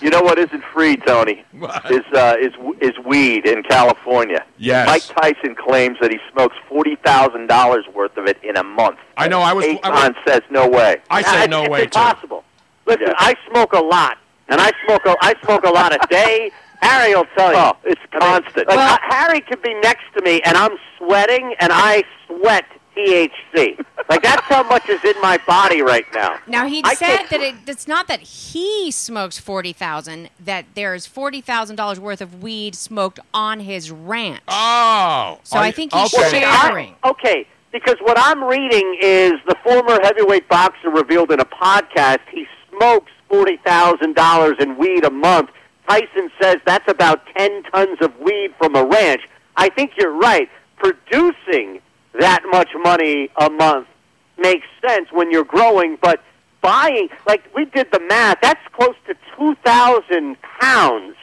[0.00, 1.44] You know what isn't free, Tony?
[1.52, 1.90] What?
[1.90, 4.44] Is uh, is is weed in California?
[4.58, 4.86] Yes.
[4.86, 8.98] Mike Tyson claims that he smokes forty thousand dollars worth of it in a month.
[9.16, 9.40] I know.
[9.40, 9.64] I was.
[9.82, 10.96] I, was- says no way.
[11.10, 12.44] I say It's- no it's way It's impossible.
[12.86, 13.14] Listen, Yeah.
[13.16, 16.50] I smoke a lot, and I smoke a, I smoke a lot a day.
[16.82, 17.56] Harry will tell you.
[17.58, 18.68] Oh, it's I mean, constant.
[18.68, 22.66] like, Well- uh, Harry could be next to me, and I'm sweating, and I sweat
[22.96, 23.84] THC.
[24.08, 26.38] like that's how much is in my body right now.
[26.46, 31.06] Now he I said that it, it's not that he smokes forty thousand; that there's
[31.06, 34.42] forty thousand dollars worth of weed smoked on his ranch.
[34.48, 35.38] Oh.
[35.42, 36.40] So Are I think he's okay.
[36.40, 36.94] sharing.
[37.02, 42.20] I- okay, because what I'm reading is the former heavyweight boxer revealed in a podcast
[42.30, 45.50] he smokes forty thousand dollars in weed a month.
[45.88, 49.22] Tyson says that's about ten tons of weed from a ranch.
[49.56, 50.48] I think you're right.
[50.78, 51.80] Producing
[52.20, 53.86] that much money a month
[54.38, 56.22] makes sense when you're growing, but
[56.60, 61.16] buying, like we did the math, that's close to 2,000 pounds.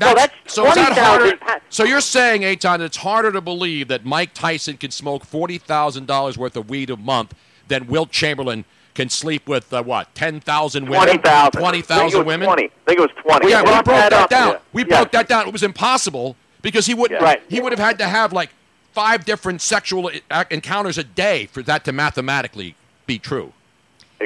[0.00, 1.36] so that's So is that harder?
[1.36, 1.62] pounds.
[1.68, 6.06] So you're saying, Eitan, it's harder to believe that Mike Tyson can smoke forty thousand
[6.06, 7.34] dollars worth of weed a month
[7.68, 8.64] than Wilt Chamberlain
[8.94, 11.06] can sleep with uh, what ten thousand women?
[11.20, 11.50] 20,000.
[11.60, 12.46] Twenty think it thousand women.
[12.46, 12.64] 20.
[12.64, 13.50] I think it was 20.
[13.50, 14.30] Yeah, we broke that, up.
[14.30, 14.52] down.
[14.52, 14.58] Yeah.
[14.72, 14.88] We Yeah.
[14.98, 15.46] broke that down.
[15.48, 17.20] It was impossible because he wouldn't.
[17.20, 17.26] Yeah.
[17.26, 17.42] Right.
[17.48, 18.50] He would have had to have like
[18.96, 23.52] five different sexual uh, encounters a day for that to mathematically be true.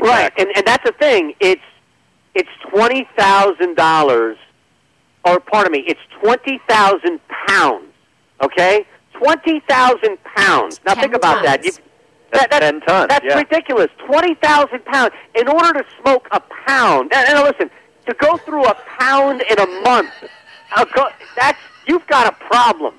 [0.01, 1.35] Right, and and that's the thing.
[1.41, 1.69] It's
[2.37, 4.39] it's twenty thousand dollars,
[5.25, 7.93] or pardon me, it's twenty thousand pounds.
[8.41, 10.81] Okay, twenty thousand pounds.
[10.87, 11.65] Now think about that.
[11.65, 11.73] You,
[12.33, 13.09] that, that's ten tons.
[13.09, 13.39] That's yeah.
[13.39, 13.89] ridiculous.
[14.07, 15.13] Twenty thousand pounds.
[15.35, 17.71] In order to smoke a pound, and, and listen,
[18.07, 20.13] to go through a pound in a month,
[20.71, 22.95] I'll go, that's you've got a problem.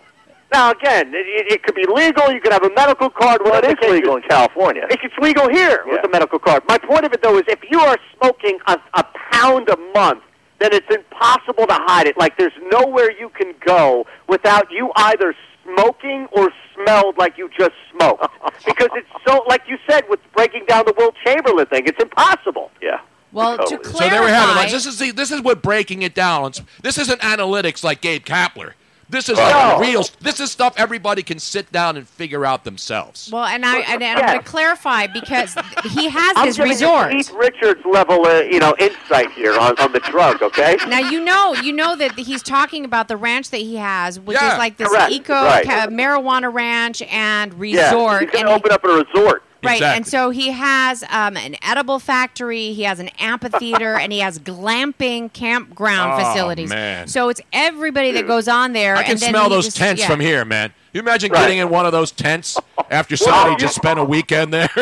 [0.52, 2.32] Now again, it, it, it could be legal.
[2.32, 3.42] You could have a medical card.
[3.44, 4.86] Well, it whatever is the case legal in California.
[4.90, 6.64] It's it's legal here with a medical card.
[6.68, 10.24] My point of it, though, is if you are smoking a, a pound a month,
[10.60, 12.18] then it's impossible to hide it.
[12.18, 15.34] Like there's nowhere you can go without you either
[15.64, 18.28] smoking or smelled like you just smoked.
[18.66, 22.72] because it's so, like you said, with breaking down the Wilt Chamberlain thing, it's impossible.
[22.82, 23.00] Yeah.
[23.32, 24.56] Well, to clear So there we have it.
[24.56, 26.52] Like, this is the, this is what breaking it down.
[26.82, 28.74] This isn't analytics like Gabe Kapler.
[29.12, 29.78] This is No.
[29.80, 30.04] real.
[30.22, 33.30] This is stuff everybody can sit down and figure out themselves.
[33.32, 35.54] well, and I and, and I'm going to clarify because
[35.92, 37.12] he has I'm this resort.
[37.12, 40.42] Keith Richards level, uh, you know, insight here on, on the drug.
[40.42, 40.78] Okay.
[40.88, 44.38] Now you know you know that he's talking about the ranch that he has, which
[44.42, 45.66] Yeah, is like this correct, eco right.
[45.66, 47.76] ca- marijuana ranch and resort.
[47.82, 48.22] Yeah, resort.
[48.22, 49.44] he's going and to he- open up a resort.
[49.64, 49.98] Right, Exactly.
[49.98, 54.40] and so he has um, an edible factory, he has an amphitheater, and he has
[54.40, 56.70] glamping campground Oh, facilities.
[56.70, 57.08] man.
[57.08, 58.96] So it's everybody that goes on there.
[58.96, 60.08] I can and then smell those just- tents yeah.
[60.08, 60.74] from here, man.
[60.94, 61.42] You imagine Right.
[61.42, 62.58] getting in one of those tents
[62.90, 64.70] after somebody just spent a weekend there?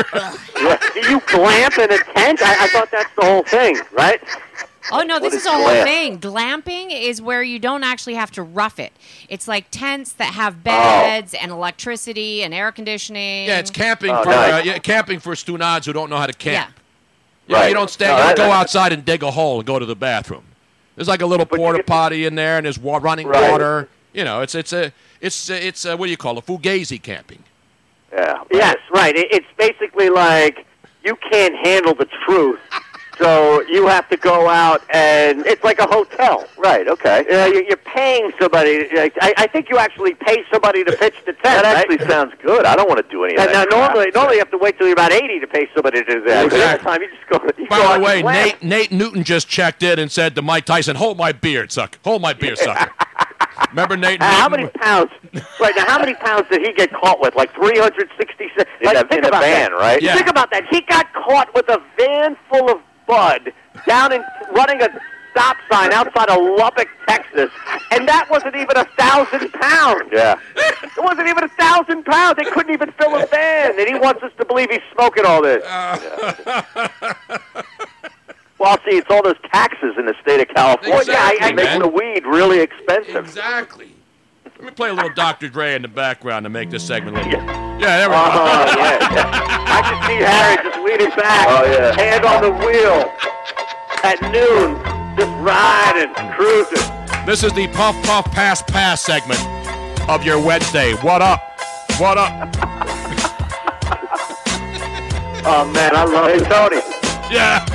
[0.59, 0.77] Yeah.
[0.93, 2.41] Do you glamp in a tent?
[2.41, 4.21] I, I thought that's the whole thing, right?
[4.91, 5.87] Oh no, this is is a whole glamp?
[5.87, 6.19] thing.
[6.19, 8.93] Glamping is where you don't actually have to rough it.
[9.29, 10.33] It's like tents that Oh.
[10.33, 13.47] have beds and electricity and air conditioning.
[13.47, 14.53] yeah, it's camping Oh, for nice.
[14.53, 16.69] uh, yeah, camping for stunads who don't know how to camp.
[16.69, 16.73] Yeah.
[17.55, 17.67] Yeah, Right.
[17.69, 18.05] you don't stay.
[18.05, 19.95] No, you don't that- go that- outside and dig a hole and go to the
[19.95, 20.43] bathroom.
[20.95, 23.49] There's like a little porta potty in there, and there's wa- running Right.
[23.51, 23.87] water.
[24.13, 26.45] You know, it's it's a it's a, it's a, what do you call it?
[26.45, 27.43] Fugazi camping.
[28.11, 28.43] Yeah.
[28.51, 29.15] Yes, right.
[29.15, 30.65] It, it's basically like
[31.05, 32.59] you can't handle the truth,
[33.19, 36.45] so you have to go out and it's like a hotel.
[36.57, 36.87] Right.
[36.87, 37.19] Okay.
[37.29, 38.87] Uh, you- you're paying somebody.
[38.95, 41.43] like, I, I think you actually pay somebody to pitch the tent.
[41.43, 41.77] That right?
[41.89, 42.65] actually sounds good.
[42.65, 43.53] I don't want to do any of And that.
[43.53, 43.93] now, crap.
[43.93, 46.21] normally, normally you have to wait till you're about 80 to pay somebody to do
[46.25, 46.45] that.
[46.45, 46.77] Exactly.
[46.77, 47.39] This time, you just go.
[47.61, 48.21] You By out the way.
[48.23, 51.99] Nate Nate Newton just checked in and said to Mike Tyson, "Hold my beard, suck.
[52.03, 52.91] Hold my beard, sucker."
[53.71, 54.21] Remember Nate?
[54.21, 55.11] Uh, how many pounds?
[55.59, 57.35] Right now, how many pounds did he get caught with?
[57.35, 58.63] Like 366.
[58.81, 59.77] In like, a- think in a van, that.
[59.77, 60.01] right?
[60.01, 60.15] Yeah.
[60.15, 60.63] Think about that.
[60.71, 63.51] He got caught with a van full of bud
[63.87, 64.89] down and running a
[65.31, 67.49] stop sign outside of Lubbock, Texas,
[67.91, 70.09] and that wasn't even a thousand pounds.
[70.11, 70.35] Yeah.
[70.55, 72.37] It wasn't even a thousand pounds.
[72.37, 75.41] They couldn't even fill a van, and he wants us to believe he's smoking all
[75.41, 75.63] this.
[75.65, 77.13] Uh.
[78.57, 80.99] Well, see, it's all those taxes in the state of California.
[80.99, 81.79] Exactly, It makes man.
[81.79, 83.23] the weed really expensive.
[83.25, 83.91] Exactly.
[84.59, 85.47] Let me play a little Dr.
[85.47, 87.39] Dre in the background to make this segment a little.
[87.79, 88.21] Yeah, there we go.
[88.21, 91.95] Oh yeah, I can see Harry just leaning back, Oh, yeah.
[91.95, 93.09] hand on the wheel
[94.03, 94.75] at noon,
[95.17, 97.25] just riding, cruising.
[97.25, 99.39] This is the Puff Puff Pass Pass segment
[100.09, 100.93] of your Wednesday.
[100.95, 101.41] What up?
[101.97, 102.55] What up?
[105.51, 106.45] Oh man, I love Hey, it.
[106.49, 107.65] Tony, Yeah.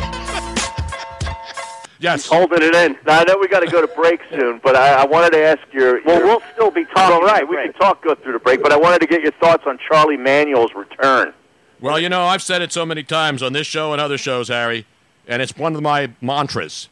[2.05, 2.27] Yes.
[2.27, 2.99] Holding it in.
[3.07, 5.43] now I know we got to go to break soon, but I, I wanted to
[5.43, 6.03] ask your.
[6.05, 7.15] Well, your we'll still be talking.
[7.15, 9.33] All right, we can talk go through the break, but I wanted to get your
[9.33, 11.33] thoughts on Charlie Manuel's return.
[11.81, 14.49] Well, you know, I've said it so many times on this show and other shows,
[14.49, 14.85] Harry,
[15.27, 16.91] and it's one of my mantras.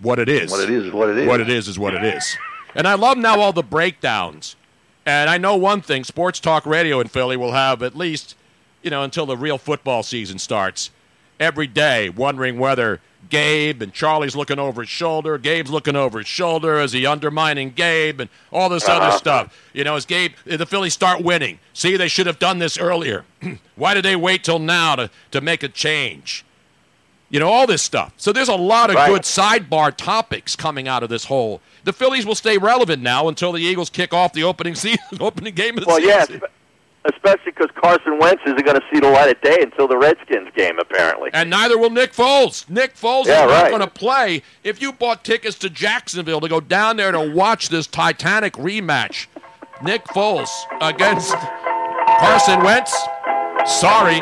[0.00, 0.50] What it is.
[0.50, 1.26] What it is is what it is.
[1.26, 2.36] What it is is what it is.
[2.74, 4.54] And I love now all the breakdowns.
[5.06, 8.34] And I know one thing sports talk radio in Philly will have at least,
[8.82, 10.90] you know, until the real football season starts,
[11.40, 16.28] every day wondering whether Gabe and Charlie's looking over his shoulder, Gabe's looking over his
[16.28, 19.18] shoulder, is he undermining Gabe, and all this other uh-huh.
[19.18, 19.70] stuff.
[19.72, 21.58] You know, as Gabe, the Phillies start winning.
[21.72, 23.24] See, they should have done this earlier.
[23.76, 26.44] Why did they wait till now to, to make a change?
[27.28, 28.12] You know, all this stuff.
[28.16, 29.08] So there's a lot of Right.
[29.10, 31.60] good sidebar topics coming out of this whole.
[31.82, 35.54] The Phillies will stay relevant now until the Eagles kick off the opening season, opening
[35.54, 36.40] game of the Well, season.
[36.40, 36.48] espe-
[37.12, 40.48] especially because Carson Wentz isn't going to see the light of day until the Redskins
[40.56, 41.30] game, apparently.
[41.32, 42.68] And neither will Nick Foles.
[42.68, 44.42] Nick Foles Yeah, is not going to play.
[44.64, 49.26] If you bought tickets to Jacksonville to go down there to watch this Titanic rematch,
[49.82, 50.50] Nick Foles
[50.80, 51.34] against
[52.18, 52.92] Carson Wentz.
[53.66, 54.20] Sorry.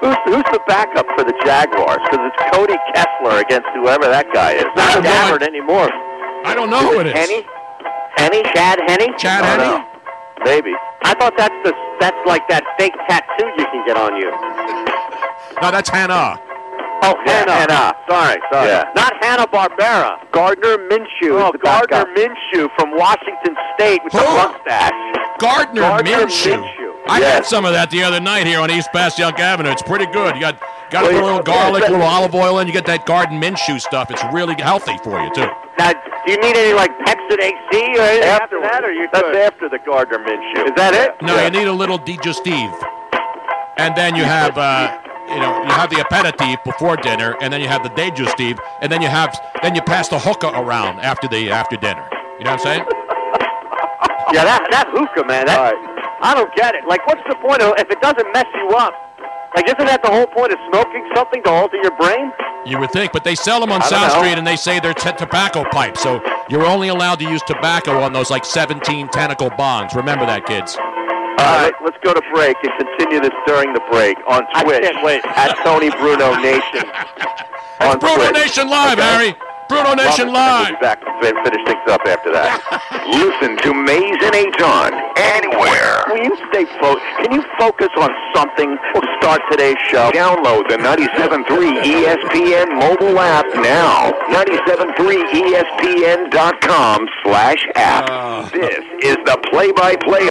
[0.00, 1.98] Who's, who's the backup for the Jaguars?
[2.10, 4.64] Because it's Cody Kessler against whoever that guy is.
[4.76, 5.90] Not Gabbard anymore.
[6.44, 7.12] I don't know who it is.
[7.12, 7.44] Henny?
[8.16, 8.42] Henny?
[8.54, 9.12] Chad Henne?
[9.18, 9.84] Chad Henne?
[10.40, 10.50] Know.
[10.50, 10.72] Maybe.
[11.02, 14.30] I thought that's the that's like that fake tattoo you can get on you.
[15.60, 16.40] No, that's Hannah.
[17.02, 17.52] Oh, Yeah, Hannah.
[17.52, 17.94] Hannah.
[18.08, 18.68] Sorry, sorry.
[18.68, 18.90] Yeah.
[18.94, 20.30] Not Hanna-Barbera.
[20.32, 21.40] Gardner Minshew.
[21.40, 22.04] Oh, is the Gardner.
[22.14, 24.36] Minshew from Washington State with the Who?
[24.36, 24.92] mustache.
[25.38, 26.56] Gardner, Gardner Minshew.
[26.62, 26.92] Minshew.
[27.08, 29.70] I had some of that the other night here on East Passaic Avenue.
[29.70, 30.34] It's pretty good.
[30.34, 30.60] You got
[30.90, 32.66] got to Well, put a little garlic, a little olive oil in.
[32.66, 34.10] You get that Garden Minshew stuff.
[34.10, 35.48] It's really healthy for you too.
[35.80, 38.68] Now, do you need any like Pepcid AC or anything after Afterwards.
[38.70, 39.36] that, or you That's good?
[39.36, 40.68] after the Gardner Minshew.
[40.68, 41.16] Is that it?
[41.24, 41.44] No, Yeah.
[41.48, 42.68] you need a little digestive,
[43.78, 44.92] and then you have uh,
[45.32, 48.92] you know you have the aperitif before dinner, and then you have the digestive, and
[48.92, 52.04] then you have then you pass the hookah around after the after dinner.
[52.38, 52.84] You know what I'm saying?
[54.36, 55.46] Yeah, that that hookah, man.
[55.46, 55.86] That, All right.
[56.22, 56.84] I don't get it.
[56.86, 58.92] Like, what's the point of if it doesn't mess you up?
[59.54, 62.30] Like, isn't that the whole point of smoking something to alter your brain?
[62.66, 64.20] You would think, but they sell them on South know.
[64.22, 67.98] Street, and they say they're t- tobacco pipes, so you're only allowed to use tobacco
[68.00, 69.94] on those like 17 tentacle bongs.
[69.96, 70.76] Remember that, kids.
[70.76, 74.54] All right, let's go to break and continue this during the break on Twitch.
[74.54, 75.24] I Twitch can't wait.
[75.24, 76.84] at Tony Bruno Nation.
[77.80, 78.32] on Bruno Twitch.
[78.44, 79.08] Nation Live, Okay?
[79.08, 79.34] Harry.
[79.70, 80.34] Bruno Nation Love.
[80.34, 80.68] Live.
[80.70, 82.60] We'll be back to fin- finish things up after that.
[83.10, 86.04] Listen to Mayes and Eitan anywhere.
[86.10, 88.76] Will you stay fo- Can you focus on something?
[88.94, 90.10] We'll start today's show.
[90.10, 94.12] Download the 97.3 ESPN mobile app now.
[94.34, 98.06] 97.3ESPN.com slash app.
[98.10, 98.48] Oh.
[98.52, 100.28] This is the play-by-play.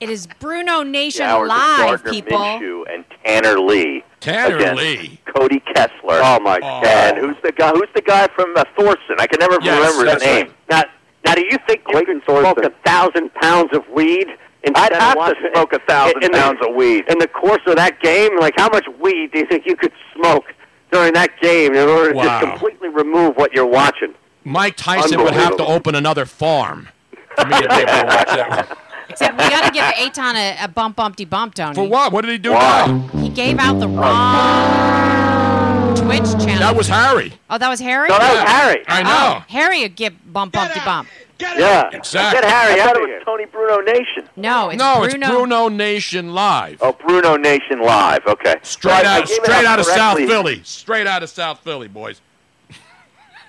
[0.00, 2.38] It is Bruno Nation Live, people.
[2.38, 4.04] Minshew and Tanner Lee.
[4.20, 5.20] Tanner against Lee.
[5.36, 6.20] Cody Kessler.
[6.22, 6.82] Oh my Oh.
[6.86, 7.70] And who's the guy?
[7.70, 9.16] Who's the guy from uh, Thorson?
[9.18, 10.46] I can never Yes, remember his name.
[10.46, 10.54] right.
[10.70, 10.82] Now,
[11.24, 14.26] now, do you think you Clayton could smoke a thousand pounds of weed
[14.62, 17.04] instead I'd have watching to smoke a thousand in the- pounds of weed.
[17.08, 18.38] in the course of that game?
[18.38, 20.44] Like, how much weed do you think you could smoke
[20.90, 24.14] during that game in order to just completely remove what you're watching?
[24.44, 26.88] Mike Tyson would have to open another farm
[27.36, 28.78] for me to be able to watch that.
[29.10, 31.74] Except we got to give Eitan a, a bump, bumpty bump, Tony.
[31.74, 32.12] For what?
[32.12, 32.86] What did he do Why?
[32.86, 33.27] now?
[33.38, 33.94] He gave out the oh.
[33.94, 36.58] wrong Twitch channel.
[36.58, 37.32] That was Harry.
[37.48, 38.08] Oh, that was Harry?
[38.08, 38.84] No, that was Harry.
[38.88, 39.44] I Oh, know.
[39.46, 41.08] Harry would give bump, bumpty bump.
[41.38, 42.40] Yeah, Exactly.
[42.40, 43.20] Get Harry I thought it of was here.
[43.24, 44.28] Tony Bruno Nation.
[44.34, 45.06] No, it's no, Bruno.
[45.06, 46.78] it's Bruno Nation Live.
[46.80, 48.26] Oh, Bruno Nation Live.
[48.26, 48.56] Okay.
[48.64, 50.60] Straight So I- I out, straight out of South Philly.
[50.64, 52.20] Straight out of South Philly, boys.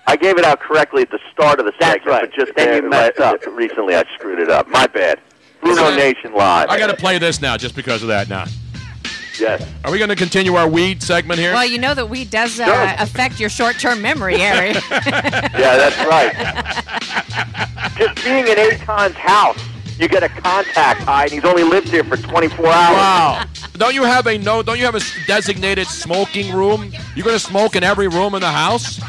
[0.05, 2.29] I gave it out correctly at the start of the That's segment, right.
[2.29, 3.43] but just Then you there- messed uh, up.
[3.47, 4.67] Recently, I screwed it up.
[4.67, 5.19] My bad.
[5.61, 6.69] Bruno Nation Live.
[6.69, 8.45] I got to play this now just because of that now.
[9.39, 9.65] Yes.
[9.85, 11.53] Are we going to continue our weed segment here?
[11.53, 12.95] Well, you know that weed does uh, Sure.
[13.03, 14.69] affect your short-term memory, Harry.
[14.91, 16.33] Yeah, that's right.
[17.97, 19.59] just being in Eitan's house,
[19.99, 22.73] you get a contact high, and he's only lived here for 24 hours.
[22.73, 23.43] Wow.
[23.73, 24.61] Don't you have a no?
[24.63, 26.91] Don't you have a designated smoking room?
[27.15, 28.99] You're going to smoke in every room in the house?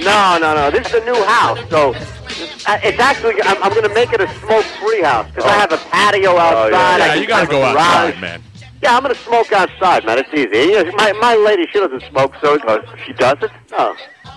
[0.00, 0.70] No, no, no.
[0.70, 3.40] This is a new house, so uh, it's actually.
[3.42, 6.72] I'm, I'm going to make it a smoke-free house because I have a patio outside.
[6.72, 7.06] yeah.
[7.06, 7.76] Yeah, you got to go garage.
[7.76, 8.42] outside, man.
[8.84, 10.18] Yeah, I'm going to smoke outside, man.
[10.18, 10.72] It's easy.
[10.72, 13.50] Yeah, My my lady, she doesn't smoke, so it's, She doesn't?
[13.72, 13.96] no.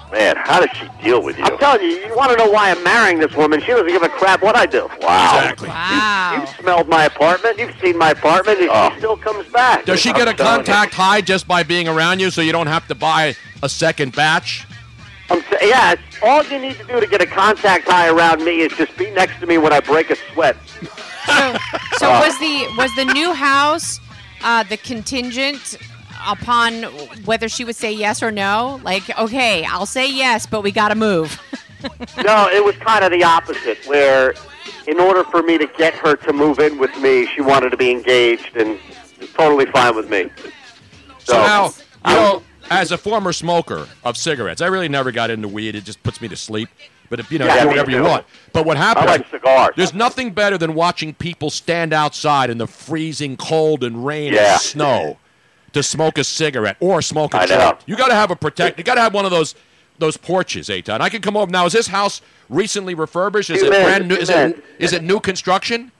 [0.09, 1.43] Man, how does she deal with you?
[1.43, 3.59] I'm telling you, you want to know why I'm marrying this woman?
[3.59, 4.87] She doesn't give a crap what I do.
[5.01, 5.37] Wow.
[5.39, 5.67] Exactly.
[5.67, 6.37] wow.
[6.39, 7.59] You've smelled my apartment.
[7.59, 8.61] You've seen my apartment.
[8.61, 8.89] And Oh.
[8.93, 9.83] she still comes back.
[9.83, 10.65] Does she I'm get a telling you.
[10.65, 14.15] contact high just by being around you, so you don't have to buy a second
[14.15, 14.65] batch?
[15.29, 18.61] I'm sa- yeah, all you need to do to get a contact high around me
[18.61, 20.55] is just be next to me when I break a sweat.
[21.25, 21.57] So,
[21.97, 22.21] so uh.
[22.21, 23.99] was the was the new house
[24.43, 25.77] uh, the contingent
[26.25, 26.83] upon
[27.25, 28.79] whether she would say yes or no?
[28.83, 31.39] Like, okay, I'll say yes, but we got to move.
[32.23, 34.33] no, it was kind of the opposite, where
[34.87, 37.77] in order for me to get her to move in with me, she wanted to
[37.77, 38.79] be engaged and
[39.33, 40.29] totally fine with me.
[41.19, 41.73] So now,
[42.07, 45.75] you know, as a former smoker of cigarettes, I really never got into weed.
[45.75, 46.69] It just puts me to sleep.
[47.09, 48.25] But if you know, Yeah, do whatever you want.
[48.53, 49.05] But what happens?
[49.07, 49.73] I like cigars.
[49.77, 54.53] There's nothing better than watching people stand outside in the freezing cold and rain Yeah.
[54.53, 55.17] and snow
[55.73, 57.45] to smoke a cigarette or smoke a know.
[57.47, 57.77] joint.
[57.85, 58.77] You got to have a protect.
[58.77, 59.55] You got to have one of those
[59.99, 61.01] those porches, Eitan.
[61.01, 61.65] I can come over now.
[61.65, 63.49] Is this house recently refurbished?
[63.49, 64.15] Is Two it men, brand new?
[64.15, 64.51] Is men.
[64.51, 65.91] it is it new construction?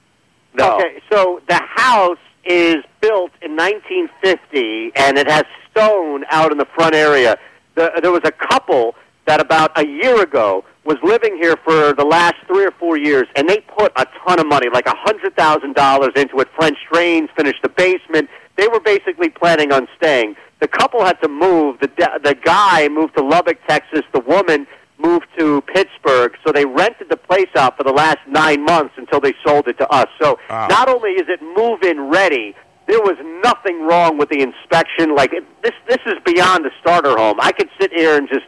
[0.53, 0.76] No.
[0.76, 6.66] Okay, so the house is built in 1950, and it has stone out in the
[6.76, 7.38] front area.
[7.76, 8.95] The, there was a couple
[9.26, 13.27] that about a year ago was living here for the last three or four years,
[13.35, 16.47] and they put a ton of money, like a hundred thousand dollars, into it.
[16.57, 18.29] French drains, finished the basement.
[18.55, 20.35] They were basically planning on staying.
[20.61, 21.79] The couple had to move.
[21.81, 21.89] The
[22.23, 24.01] the guy moved to Lubbock, Texas.
[24.13, 24.65] The woman
[24.97, 29.19] moved to Pittsburgh, so they rented the place out for the last nine months until
[29.19, 30.07] they sold it to us.
[30.19, 30.67] So Ah.
[30.71, 32.55] not only is it move-in ready,
[32.88, 35.13] there was nothing wrong with the inspection.
[35.13, 37.38] Like it, this, this is beyond a starter home.
[37.39, 38.47] I could sit here and just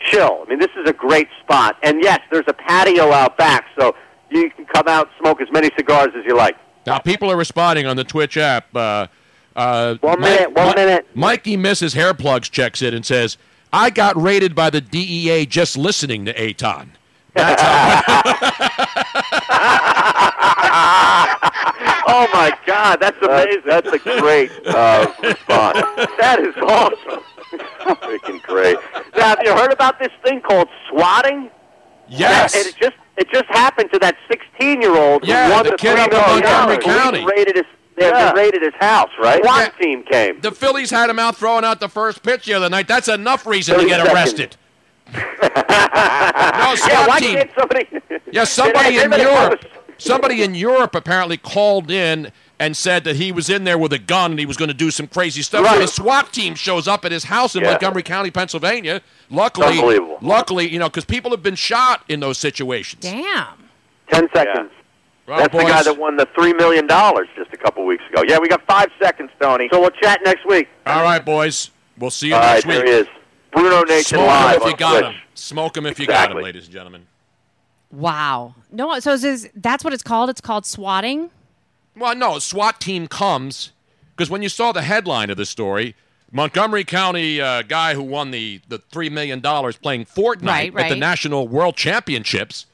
[0.00, 0.44] chill.
[0.46, 1.76] I mean, this is a great spot.
[1.82, 3.94] And yes, there's a patio out back, so
[4.30, 6.56] you can come out smoke as many cigars as you like.
[6.86, 8.74] Now, people are responding on the Twitch app.
[8.74, 9.06] Uh,
[9.54, 11.06] uh, One minute, one minute.
[11.14, 11.94] Mikey Mrs.
[11.94, 13.36] Hair Plugs checks in and says,
[13.72, 16.90] I got raided by the DEA just listening to Eitan.
[17.34, 17.62] That's
[22.06, 23.62] oh my God, that's amazing.
[23.64, 25.78] That's a great uh, response.
[26.18, 27.22] that is awesome.
[28.02, 28.76] Freaking great.
[29.16, 31.50] Now, have you heard about this thing called swatting?
[32.08, 32.54] Yes.
[32.56, 35.72] And it just it just happened to that 16 year old who Yeah, won the
[35.72, 36.78] the, kid up in Montgomery.
[36.78, 37.24] County.
[37.24, 37.64] Raided his,
[37.96, 38.32] they, Yeah.
[38.32, 39.42] raided his house, right?
[39.44, 39.84] SWAT Yeah.
[39.84, 40.40] team came.
[40.40, 42.88] The Phillies had him out throwing out the first pitch the other night.
[42.88, 44.14] That's enough reason to get seconds.
[44.14, 44.56] arrested.
[45.12, 45.18] no,
[46.88, 47.48] yeah, team.
[47.58, 47.88] somebody?
[48.32, 49.64] Yeah, somebody in Europe.
[49.98, 53.98] Somebody in Europe apparently called in and said that he was in there with a
[53.98, 55.64] gun and he was going to do some crazy stuff.
[55.66, 55.80] So Right.
[55.80, 57.70] the SWAT team shows up at his house in Yeah.
[57.70, 59.00] Montgomery County, Pennsylvania.
[59.30, 60.18] Luckily, Unbelievable.
[60.20, 63.02] luckily, you know, because people have been shot in those situations.
[63.02, 63.46] Damn.
[64.12, 64.70] Ten seconds.
[65.26, 68.22] Well, That's the guy that won the three million dollars just a couple weeks ago.
[68.26, 69.68] Yeah, we got five seconds, Tony.
[69.72, 70.68] So we'll chat next week.
[70.86, 71.70] All right, boys.
[71.96, 72.86] We'll see you All right, next there week.
[72.86, 73.06] he is.
[73.52, 75.04] Bruno Nation Smoke live him if you got Twitch.
[75.14, 75.20] him.
[75.34, 77.06] Smoke him if you got him, ladies and gentlemen.
[77.92, 78.54] Wow.
[78.70, 80.30] No, so is this, that's what it's called?
[80.30, 81.30] It's called swatting?
[82.00, 83.72] Well, no, SWAT team comes
[84.16, 85.94] because when you saw the headline of the story,
[86.32, 90.96] Montgomery County uh, guy who won the, the $3 million playing Fortnite Right, at the.
[90.96, 92.66] National World Championships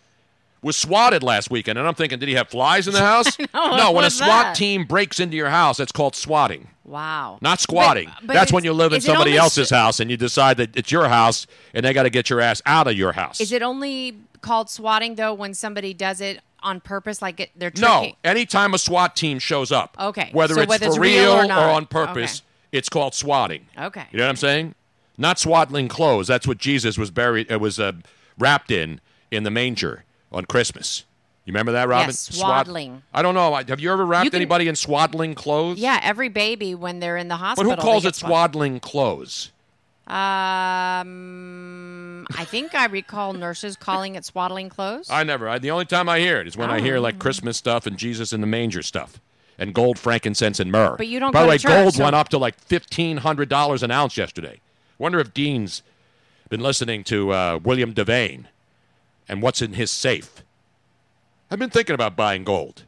[0.62, 1.78] was swatted last weekend.
[1.78, 3.38] And I'm thinking, did he have flies in the house?
[3.54, 4.56] know, no, when a SWAT that?
[4.56, 6.68] team breaks into your house, that's called swatting.
[6.84, 7.38] Wow.
[7.40, 8.08] Not squatting.
[8.20, 10.92] But- but That's when you live in somebody else's house and you decide that it's
[10.92, 13.40] your house and they got to get your ass out of your house.
[13.40, 17.72] Is it only called swatting, though, when somebody does it on purpose, like it, they're
[17.78, 18.16] No, tricking?
[18.24, 21.46] anytime a SWAT team shows up, Okay, whether so it's whether for it's real or
[21.46, 21.59] not.
[21.74, 22.42] on purpose,
[22.72, 23.66] it's called swatting.
[23.78, 24.04] Okay.
[24.11, 24.74] You know what I'm saying?
[25.18, 26.26] Not swaddling clothes.
[26.26, 27.50] That's what Jesus was buried.
[27.50, 27.92] It was uh,
[28.38, 29.00] wrapped in
[29.30, 31.04] in the manger on Christmas.
[31.44, 32.09] You remember that, Robin?
[32.09, 33.02] Yes, Swad- swaddling.
[33.14, 33.54] I don't know.
[33.54, 35.78] Have you ever wrapped You can- anybody in swaddling clothes?
[35.78, 37.70] Yeah, every baby when they're in the hospital.
[37.70, 39.52] But who calls it swaddling clothes?
[40.07, 40.16] Um,
[42.36, 45.09] I think I recall nurses calling it swaddling clothes.
[45.11, 45.48] I never.
[45.48, 47.00] I, the only time I hear it is when I hear Oh.
[47.00, 49.20] like Christmas stuff and Jesus in the manger stuff
[49.59, 50.96] and gold, frankincense, and myrrh.
[50.96, 52.59] But you don't By go the to way, church, gold so- went up to like
[52.59, 54.61] fifteen hundred dollars an ounce yesterday.
[54.98, 55.82] Wonder if Dean's
[56.48, 58.44] been listening to uh, William Devane
[59.28, 60.42] and what's in his safe.
[61.50, 62.84] I've been thinking about buying gold,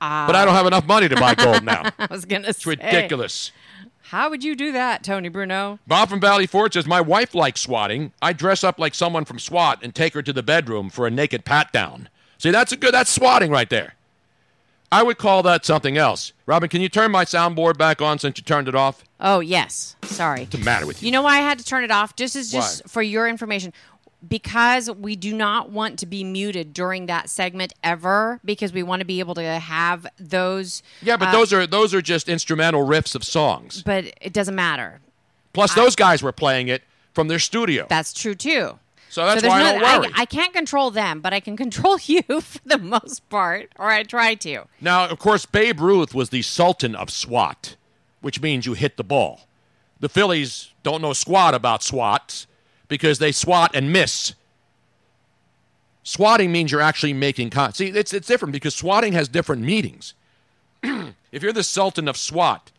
[0.00, 1.90] but I don't have enough money to buy gold now.
[1.98, 3.50] I was gonna It's say ridiculous.
[4.12, 5.78] How would you do that, Tony Bruno?
[5.86, 8.12] Bob from Valley Forge says, My wife likes swatting.
[8.20, 11.10] I dress up like someone from SWAT and take her to the bedroom for a
[11.10, 12.10] naked pat down.
[12.36, 13.94] See, that's a good, that's swatting right there.
[14.92, 16.34] I would call that something else.
[16.44, 19.02] Robin, can you turn my soundboard back on since you turned it off?
[19.18, 20.40] Oh yes, sorry.
[20.40, 21.06] What's the matter with you?
[21.06, 22.14] You know why I had to turn it off?
[22.14, 22.88] Just as just Why?
[22.88, 23.72] for your information,
[24.26, 29.00] because we do not want to be muted during that segment ever, because we want
[29.00, 30.82] to be able to have those.
[31.02, 33.82] Yeah, but uh, those are those are just instrumental riffs of songs.
[33.82, 35.00] But it doesn't matter.
[35.52, 37.86] Plus, those guys were playing it from their studio.
[37.88, 38.78] That's true too.
[39.12, 40.12] So that's there's why I no- don't worry.
[40.16, 44.04] I, can't control them, but I can control you for the most part, or I
[44.04, 44.64] try to.
[44.80, 47.76] Now, of course, Babe Ruth was the sultan of SWAT,
[48.22, 49.42] which means you hit the ball.
[50.00, 52.46] The Phillies don't know squat about SWATs
[52.92, 54.34] because they swat and miss.
[56.02, 57.72] Swatting means you're actually making con.
[57.72, 60.12] See, it's it's different because swatting has different meanings.
[61.32, 62.70] if you're the sultan of SWAT,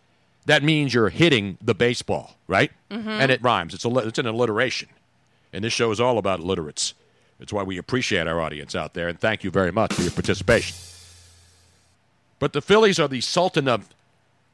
[0.46, 2.72] that means you're hitting the baseball, right?
[2.92, 3.08] Mhm.
[3.08, 3.74] And it rhymes.
[3.74, 4.90] It's a it's an alliteration,
[5.52, 6.94] and this show is all about alliterates.
[7.40, 10.12] That's why we appreciate our audience out there, and thank you very much for your
[10.12, 10.78] participation.
[12.38, 13.90] But the Phillies are the sultan of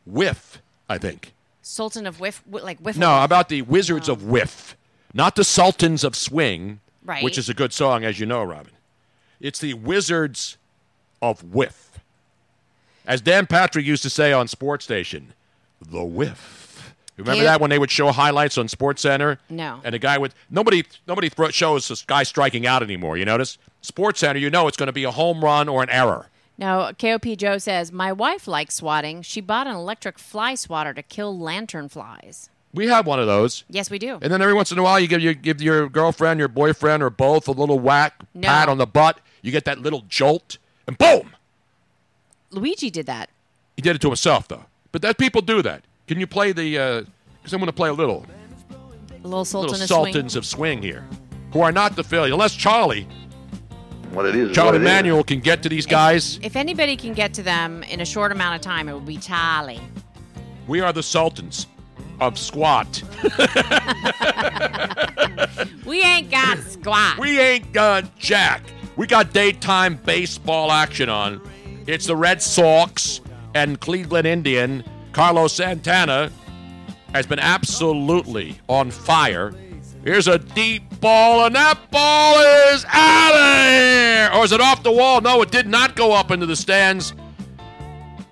[0.06, 1.34] whiff, I think.
[1.62, 2.98] Sultan of whiff, like whiff.
[2.98, 4.78] No, about the Wizards of Whiff,
[5.14, 7.24] not the Sultans of Swing, Right.
[7.24, 8.74] which is a good song, as you know, Robin.
[9.40, 10.58] It's the Wizards
[11.22, 12.00] of Whiff.
[13.06, 15.34] As Dan Patrick used to say on Sports Center,
[15.82, 16.94] the whiff.
[17.18, 19.40] Remember that when they would show highlights on Sports Center?
[19.50, 19.82] No.
[19.84, 23.18] And a guy would nobody nobody thro- shows this guy striking out anymore.
[23.18, 25.90] You notice Sports Center, you know it's going to be a home run or an
[25.90, 26.28] error.
[26.58, 29.22] Now, KOP Joe says, My wife likes swatting.
[29.22, 32.50] She bought an electric fly swatter to kill lantern flies.
[32.74, 33.64] We have one of those.
[33.70, 34.20] Yes, we do.
[34.22, 37.02] And then every once in a while, you give you give your girlfriend, your boyfriend,
[37.02, 38.48] or both a little whack, No.
[38.48, 39.20] pat on the butt.
[39.42, 41.36] You get that little jolt, and boom!
[42.52, 43.30] Luigi did that.
[43.76, 44.66] He did it to himself, though.
[44.92, 45.84] But that people do that.
[46.08, 47.06] Can you play the?
[47.42, 48.26] Because I'm going to play a little.
[49.24, 50.14] A little sultan little of swing.
[50.14, 51.06] sultans of swing here,
[51.54, 53.08] who are not the Phillies, unless Charlie.
[54.12, 54.50] What it is.
[54.50, 54.86] is Charlie what it is.
[54.86, 56.40] Manuel can get to these guys.
[56.42, 59.18] If anybody can get to them in a short amount of time, it would be
[59.18, 59.80] Charlie.
[60.68, 61.68] We are the sultans
[62.22, 63.02] of squat.
[65.86, 67.18] We ain't got squat.
[67.18, 68.62] We ain't got jack.
[68.96, 71.42] We got daytime baseball action on.
[71.88, 73.22] It's the Red Sox
[73.56, 74.84] and Cleveland Indian.
[75.12, 76.32] Carlos Santana
[77.14, 79.54] has been absolutely on fire.
[80.04, 82.40] Here's a deep ball, and that ball
[82.72, 84.30] is out of here.
[84.34, 85.20] Or is it off the wall?
[85.22, 87.14] No, it did not go up into the stands.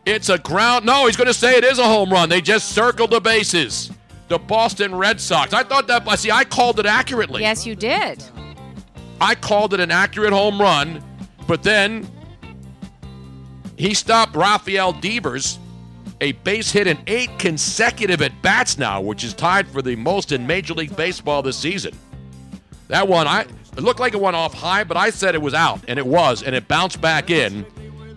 [0.08, 0.86] It's a ground.
[0.86, 2.30] No, he's going to say it is a home run.
[2.30, 3.92] They just circled the bases.
[4.30, 5.52] The Boston Red Sox.
[5.52, 6.08] I thought that.
[6.08, 7.42] I See, I called it accurately.
[7.42, 8.24] Yes, you did.
[9.20, 11.04] I called it an accurate home run,
[11.46, 12.10] but then
[13.76, 15.60] he stopped Rafael Devers,
[16.22, 20.32] a base hit in eight consecutive at bats now, which is tied for the most
[20.32, 21.94] in Major League Baseball this season.
[22.88, 25.54] That one, I it looked like it went off high, but I said it was
[25.54, 27.66] out, and it was, and it bounced back in.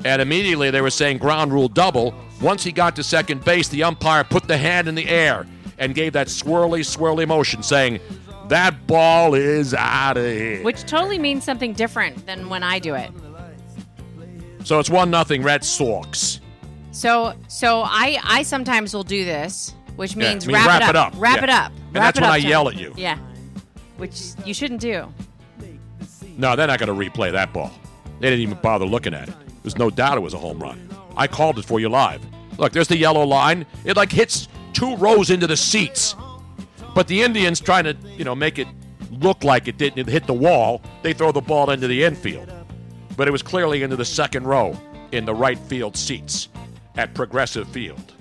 [0.05, 2.14] And immediately they were saying ground rule double.
[2.40, 5.46] Once he got to second base, the umpire put the hand in the air
[5.78, 8.01] and gave that swirly, swirly motion, saying,
[8.48, 10.62] That ball is out of here.
[10.62, 13.11] Which totally means something different than when I do it.
[14.64, 16.40] So it's one nothing Red Sox.
[16.92, 20.82] So so I I sometimes will do this, which Yeah, means I mean, wrap, wrap
[20.82, 21.07] it it up.
[21.14, 21.14] up.
[21.20, 21.44] Wrap Yeah.
[21.44, 21.72] it up.
[21.72, 22.92] And Wrap that's it when up, I yell at you.
[22.96, 23.18] Yeah.
[23.96, 25.07] Which you shouldn't do.
[26.36, 27.70] No, they're not going to replay that ball.
[28.20, 29.34] They didn't even bother looking at it.
[29.63, 30.89] There's no doubt it was a home run.
[31.17, 32.25] I called it for you live.
[32.59, 33.67] Look, there's the yellow line.
[33.85, 36.15] It like hits two rows into the seats.
[36.95, 38.69] But the Indians trying to, you know, make it
[39.11, 40.83] look like it didn't hit the wall.
[41.03, 42.53] They throw the ball into the infield.
[43.17, 44.77] But it was clearly into the second row
[45.13, 46.49] in the right field seats
[46.97, 48.13] at Progressive Field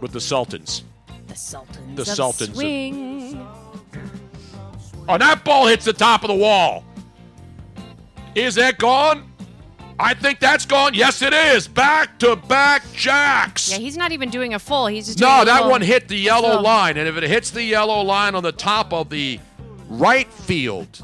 [0.00, 0.84] with the Sultans.
[1.26, 1.96] The Sultans.
[1.96, 3.46] The of Sultans of- Swing.
[5.08, 6.84] Oh, that ball hits the top of the wall.
[8.34, 9.27] Is that gone?
[10.00, 10.94] I think that's gone.
[10.94, 11.66] Yes, it is.
[11.66, 13.70] Back to back jacks.
[13.70, 14.86] Yeah, he's not even doing a full.
[14.86, 18.02] He's just No, that one hit the yellow line, and if it hits the yellow
[18.02, 19.40] line on the top of the
[19.88, 21.02] right field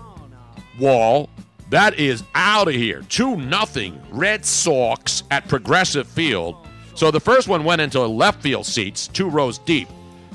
[0.78, 1.28] wall,
[1.70, 3.02] that is out of here.
[3.08, 6.56] Two nothing Red Sox at Progressive Field.
[6.94, 9.88] So the first one went into left field seats, two rows deep.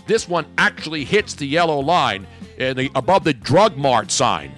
[0.05, 4.51] This one actually hits the yellow line and the, above the drug mart sign.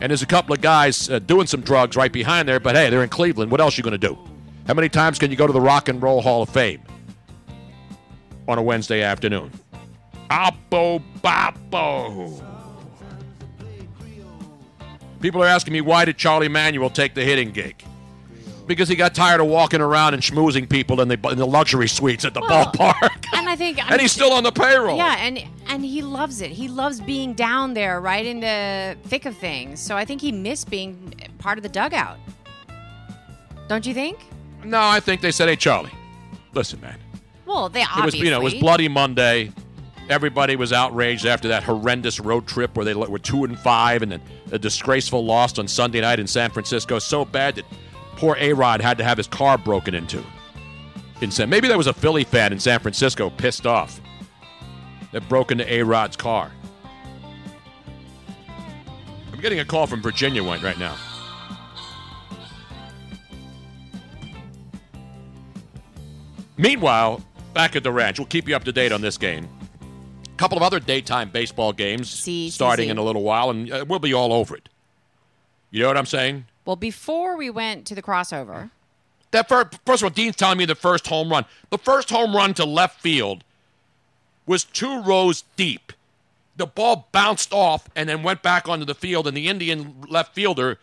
[0.00, 2.90] And there's a couple of guys uh, doing some drugs right behind there, but hey,
[2.90, 3.50] they're in Cleveland.
[3.50, 4.18] What else are you going to do?
[4.66, 6.82] How many times can you go to the Rock and Roll Hall of Fame
[8.48, 9.50] on a Wednesday afternoon?
[10.30, 12.42] Oppo Boppo.
[15.20, 17.82] People are asking me why did Charlie Manuel take the hitting gig?
[18.66, 21.86] Because he got tired of walking around and schmoozing people in the, in the luxury
[21.86, 23.26] suites at the Well, ballpark.
[23.34, 24.96] And I think and he's still on the payroll.
[24.96, 25.38] Yeah, and
[25.68, 26.50] and he loves it.
[26.50, 29.80] He loves being down there, right in the thick of things.
[29.80, 32.18] So I think he missed being part of the dugout.
[33.68, 34.18] Don't you think?
[34.64, 35.90] No, I think they said, hey, Charlie,
[36.54, 36.98] listen, man.
[37.46, 38.20] Well, they It was, obviously.
[38.20, 39.50] you know, it was Bloody Monday.
[40.08, 44.12] Everybody was outraged after that horrendous road trip where they were two and five, and
[44.12, 46.98] then a disgraceful loss on Sunday night in San Francisco.
[46.98, 47.64] So bad that
[48.16, 50.22] poor A Rod had to have his car broken into.
[51.20, 54.00] In San, maybe there was a Philly fan in San Francisco pissed off
[55.12, 56.50] that broke into A Rod's car.
[59.32, 60.96] I'm getting a call from Virginia one right now.
[66.56, 67.20] Meanwhile,
[67.52, 69.48] back at the ranch, we'll keep you up to date on this game.
[70.24, 72.90] A couple of other daytime baseball games See, starting see.
[72.90, 74.68] in a little while, and uh, we'll be all over it.
[75.70, 76.46] You know what I'm saying?
[76.64, 78.70] Well, before we went to the crossover,
[79.32, 81.44] That first, first of all, Dean's telling me the first home run.
[81.70, 83.44] The first home run to left field
[84.46, 85.92] was two rows deep.
[86.56, 90.34] The ball bounced off and then went back onto the field, and the Indian left
[90.34, 90.78] fielder,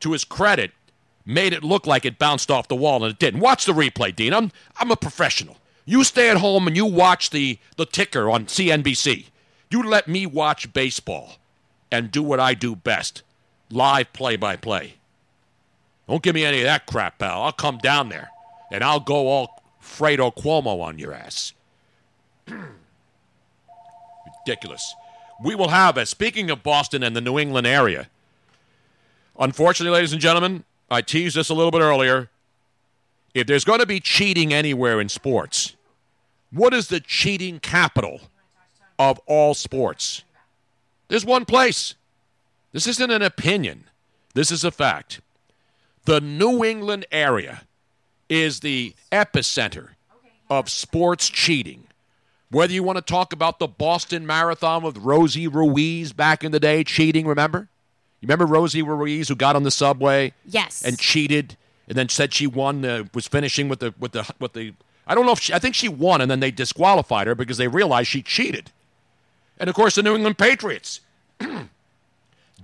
[0.00, 0.72] to his credit,
[1.26, 3.40] made it look like it bounced off the wall, and it didn't.
[3.40, 4.32] Watch the replay, Dean.
[4.32, 5.58] I'm, I'm a professional.
[5.84, 9.26] You stay at home and you watch the, the ticker on CNBC.
[9.70, 11.32] You let me watch baseball
[11.92, 13.22] and do what I do best
[13.70, 14.94] live play by play.
[16.10, 17.40] Don't give me any of that crap, pal.
[17.40, 18.30] I'll come down there
[18.72, 21.52] and I'll go all Fredo Cuomo on your ass.
[24.44, 24.96] Ridiculous.
[25.40, 28.08] We will have, as speaking of Boston and the New England area,
[29.38, 32.28] unfortunately, ladies and gentlemen, I teased this a little bit earlier.
[33.32, 35.76] If there's going to be cheating anywhere in sports,
[36.50, 38.22] what is the cheating capital
[38.98, 40.24] of all sports?
[41.06, 41.94] There's one place.
[42.72, 43.84] This isn't an opinion,
[44.34, 45.20] this is a fact.
[46.10, 47.62] The New England area
[48.28, 49.90] is the epicenter
[50.50, 51.84] of sports cheating.
[52.50, 56.58] Whether you want to talk about the Boston Marathon with Rosie Ruiz back in the
[56.58, 57.68] day cheating, remember?
[58.20, 60.82] You remember Rosie Ruiz who got on the subway Yes.
[60.84, 61.56] and cheated
[61.86, 64.74] and then said she won uh, was finishing with the with the with the
[65.06, 67.56] I don't know if she, I think she won and then they disqualified her because
[67.56, 68.72] they realized she cheated.
[69.58, 71.02] And of course the New England Patriots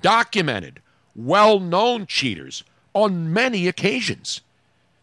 [0.03, 0.81] documented
[1.15, 2.65] well-known cheaters
[2.97, 4.41] on many occasions.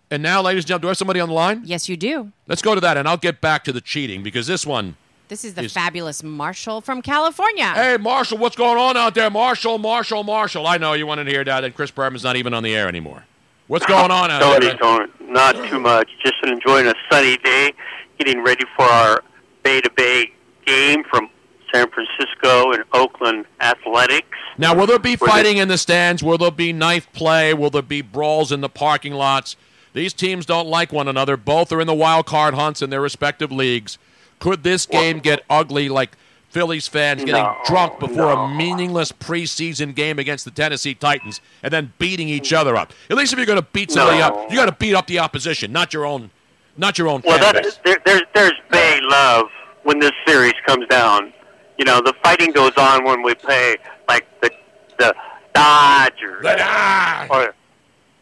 [0.09, 1.61] And now ladies and gentlemen, do I have somebody on the line?
[1.65, 2.31] Yes, you do.
[2.47, 4.95] Let's go to that and I'll get back to the cheating because this one
[5.29, 7.65] This is the Is- fabulous Marshall from California.
[7.73, 9.29] Hey, Marshall, what's going on out there?
[9.29, 10.67] Marshall, Marshall, Marshall.
[10.67, 12.87] I know you wanted to hear that, and Chris Berman's not even on the air
[12.87, 13.25] anymore.
[13.67, 14.77] What's going on out Tony, there?
[14.77, 16.09] Tony, not too much.
[16.23, 17.71] Just enjoying a sunny day,
[18.19, 19.23] getting ready for our
[19.63, 20.31] Bay to Bay
[20.65, 21.29] game from
[21.74, 24.28] San Francisco and Oakland Athletics.
[24.57, 26.21] Now, will there be fighting in the stands?
[26.24, 27.53] Will there be knife play?
[27.53, 29.55] Will there be brawls in the parking lots?
[29.93, 31.38] These teams don't like one another.
[31.38, 33.97] Both are in the wild card hunts in their respective leagues.
[34.39, 36.17] Could this game get ugly like
[36.49, 38.41] Phillies fans getting No, drunk before no.
[38.41, 42.93] a meaningless preseason game against the Tennessee Titans and then beating each other up?
[43.09, 44.26] At least if you're going to beat somebody No.
[44.28, 46.30] up, you got to beat up the opposition, not your own,
[46.78, 49.45] not your own Well, that, there, there's there's Bay love
[49.84, 51.34] when this series comes down.
[51.78, 54.51] You know, the fighting goes on when we play like the
[54.99, 55.15] the
[55.53, 56.45] Dodgers.
[56.45, 57.53] Or,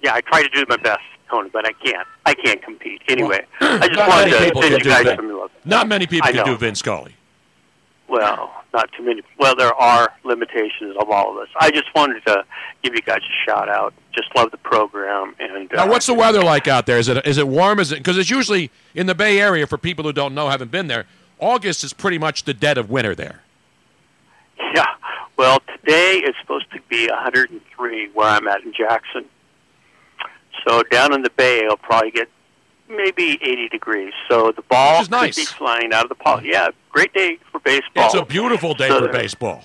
[0.02, 2.08] yeah, I try to do my best, Tony, but I can't.
[2.26, 3.02] I can't compete.
[3.08, 5.18] Anyway, I just wanted to send you guys that.
[5.18, 5.52] some love.
[5.66, 6.58] Not many people I can do know.
[6.58, 7.16] Vin Scully.
[8.08, 9.22] Well, not too many.
[9.40, 11.48] Well, there are limitations of all of us.
[11.60, 12.44] I just wanted to
[12.84, 13.94] give you guys a shout out.
[14.14, 16.98] Just love the program, and uh, Now, what's the weather like out there?
[16.98, 17.80] Is it is it warm?
[17.80, 20.72] Is it because it's usually in the Bay Area for people who don't know, haven't
[20.72, 21.06] been there.
[21.42, 23.42] August is pretty much the dead of winter there.
[24.74, 24.86] Yeah.
[25.38, 29.26] Well, today is supposed to be 103 where I'm at in Jackson.
[30.66, 32.30] So down in the Bay, it'll probably get
[32.88, 34.14] maybe 80 degrees.
[34.30, 35.36] So the ball Which is nice.
[35.36, 36.44] could be flying out of the ball.
[36.44, 38.06] Yeah, great day for baseball.
[38.06, 39.64] It's a beautiful day So- for baseball.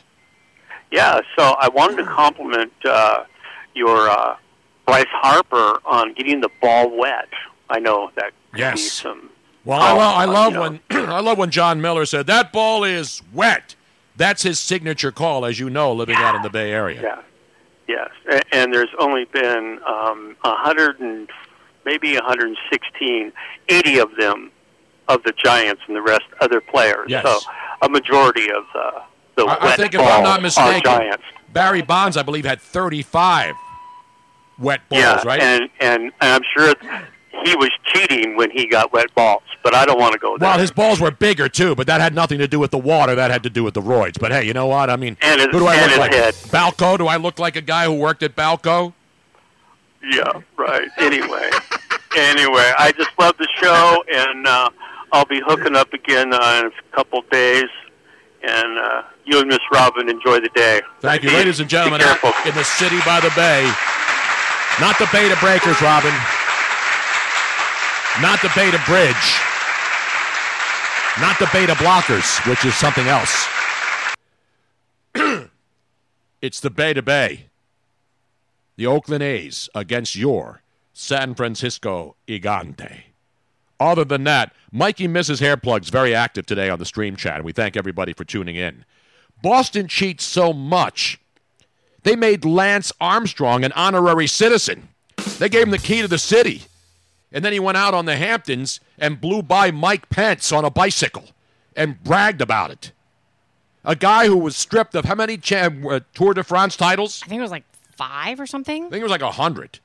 [0.90, 1.20] Yeah.
[1.38, 3.24] So I wanted to compliment uh,
[3.74, 4.36] your uh,
[4.86, 7.28] Bryce Harper on getting the ball wet.
[7.68, 8.92] I know that could be Yes.
[8.92, 9.28] some.
[9.66, 12.26] Well, I, lo- I uh, love you know, when I love when Jon Miller said
[12.28, 13.74] that ball is wet.
[14.16, 17.02] That's his signature call, as you know, living out in the Bay Area.
[17.02, 17.22] Yeah.
[17.88, 21.28] Yes, A- and there's only been um, a hundred and
[21.84, 23.32] maybe 116,
[23.68, 24.50] 80 of them
[25.08, 27.06] of the Giants, and the rest other players.
[27.08, 27.24] Yes.
[27.24, 27.50] So
[27.82, 29.02] a majority of the
[29.36, 31.24] the I, wet I think if I'm not mistaken, Giants.
[31.52, 33.54] Barry Bonds, I believe, had 35
[34.58, 35.40] wet balls, yeah, right?
[35.40, 36.74] and, and and I'm sure
[37.44, 40.48] he was cheating when he got wet balls, but I don't want to go there.
[40.48, 43.14] well, his balls were bigger too, but that had nothing to do with the water.
[43.14, 44.18] That had to do with the roids.
[44.18, 44.90] But hey, you know what?
[44.90, 46.14] I mean, And his- who do I look like?
[46.14, 46.34] head.
[46.34, 46.98] Balco?
[46.98, 48.92] Do I look like a guy who worked at Balco?
[50.12, 50.88] Yeah, right.
[50.98, 51.50] Anyway,
[52.16, 54.70] anyway, I just love the show, and uh,
[55.12, 57.68] I'll be hooking up again uh, in a couple days.
[58.48, 60.80] And uh, you and Miss Robin enjoy the day.
[61.00, 63.68] Thank you, ladies and gentlemen, in the city by the bay.
[64.78, 66.12] Not the Bay to Breakers, Robin.
[68.22, 69.40] Not the Beta Bridge.
[71.20, 73.46] Not the Beta Blockers, which is something else.
[76.40, 77.46] it's the Beta Bay.
[78.76, 80.62] The Oakland A's against your
[80.94, 83.02] San Francisco Gigante.
[83.78, 85.40] Other than that, Mikey Mrs.
[85.40, 88.86] Hairplug's very active today on the stream chat, and we thank everybody for tuning in.
[89.42, 91.20] Boston cheats so much,
[92.02, 94.88] they made Lance Armstrong an honorary citizen.
[95.38, 96.62] They gave him the key to the city.
[97.32, 100.70] And then he went out on the Hamptons and blew by Mike Pence on a
[100.70, 101.24] bicycle
[101.74, 102.92] and bragged about it.
[103.84, 107.22] A guy who was stripped of how many uh, Tour de France titles?
[107.24, 107.64] I think it was like
[107.96, 108.86] five or something.
[108.86, 109.78] I think it was like a hundred.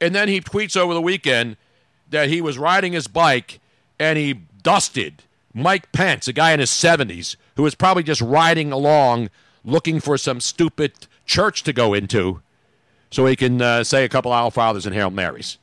[0.00, 1.56] And then he tweets over the weekend
[2.10, 3.60] that he was riding his bike
[3.98, 8.70] and he dusted Mike Pence, a guy in his 70s, who was probably just riding
[8.70, 9.30] along
[9.64, 10.92] looking for some stupid
[11.26, 12.40] church to go into
[13.10, 15.58] so he can uh, say a couple of Our Fathers and Hail Marys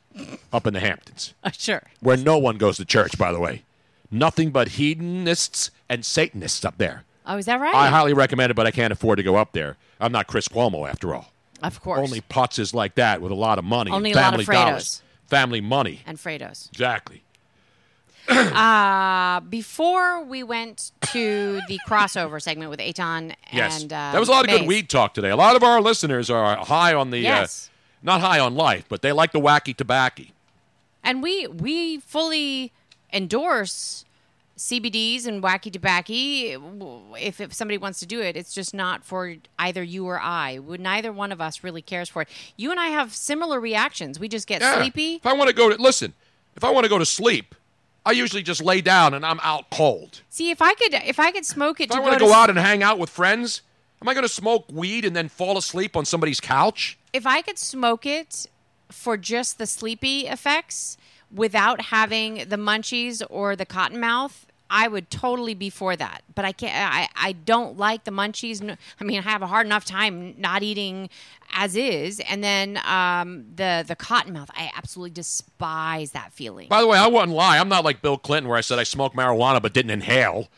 [0.54, 1.84] up in the Hamptons, Uh, sure.
[2.00, 3.64] where no one goes to church, by the way.
[4.12, 7.04] Nothing but hedonists and Satanists up there.
[7.26, 7.74] Oh, is that right?
[7.74, 9.78] I highly recommend it, but I can't afford to go up there.
[10.00, 11.32] I'm not Chris Cuomo, after all.
[11.64, 12.00] of course.
[12.00, 13.90] Only putzes like that with a lot of money.
[13.92, 14.54] Only a lot family of Fredos.
[14.66, 15.02] dollars.
[15.28, 16.02] Family money.
[16.06, 16.70] and Fredos.
[16.70, 17.24] Exactly.
[18.28, 23.82] uh, before we went to the crossover segment with Eitan Yes.
[23.82, 25.30] and uh, that was a lot of good weed talk today.
[25.30, 27.70] A lot of our listeners are high on the, Yes.
[27.70, 27.75] uh,
[28.06, 30.24] not high on life, but they like the wacky tobacco.
[31.04, 32.72] And we we fully
[33.12, 34.06] endorse
[34.58, 36.14] CBDs and wacky tobacco.
[37.20, 40.60] If, if somebody wants to do it, it's just not for either you or I.
[40.66, 42.30] Neither one of us really cares for it.
[42.56, 44.20] You and I have similar reactions.
[44.20, 44.78] We just get Yeah.
[44.80, 45.16] sleepy.
[45.16, 46.14] If I want to go to, listen,
[46.56, 47.54] if I want to go to sleep,
[48.06, 50.22] I usually just lay down and I'm out cold.
[50.30, 52.26] See, if I could, if I could smoke it If I to want go to
[52.26, 53.62] go to out and hang out with friends,
[54.02, 56.98] am I going to smoke weed and then fall asleep on somebody's couch?
[57.16, 58.48] If I could smoke it
[58.92, 60.98] for just the sleepy effects
[61.34, 66.24] without having the munchies or the cotton mouth, I would totally be for that.
[66.34, 66.74] But I can't.
[66.76, 68.62] I, I don't like the munchies.
[68.62, 71.10] No- I mean, I have a hard enough time not eating
[71.54, 74.50] as is, and then um, the the cotton mouth.
[74.54, 76.68] I absolutely despise that feeling.
[76.68, 77.60] By the way, I wouldn't lie.
[77.60, 80.50] I'm not like Bill Clinton where I said I smoked marijuana but didn't inhale.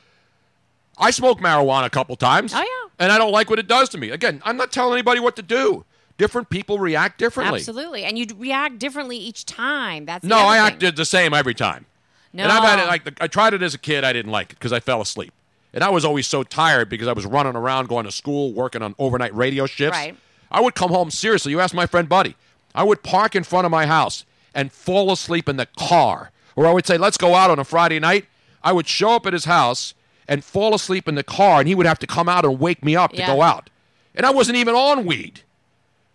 [0.98, 2.54] I smoked marijuana a couple times.
[2.56, 2.90] Oh, yeah.
[2.98, 4.10] And I don't like what it does to me.
[4.10, 5.86] Again, I'm not telling anybody what to do.
[6.18, 7.60] Different people react differently.
[7.60, 10.06] Absolutely, and you react differently each time.
[10.06, 11.86] That's the No, I acted the same every time.
[12.34, 14.04] No, And I've had it like I tried it as a kid.
[14.04, 15.32] I didn't like it because I fell asleep,
[15.74, 18.82] and I was always so tired because I was running around, going to school, working
[18.82, 19.98] on overnight radio shifts.
[19.98, 20.16] Right.
[20.52, 21.52] I would come home seriously.
[21.52, 22.36] You ask my friend Buddy.
[22.74, 26.66] I would park in front of my house and fall asleep in the car, or
[26.68, 28.26] I would say, "Let's go out on a Friday night."
[28.64, 29.94] I would show up at his house
[30.28, 32.84] and fall asleep in the car, and he would have to come out and wake
[32.84, 33.28] me up to Yeah.
[33.28, 33.70] go out,
[34.16, 35.42] and I wasn't even on weed.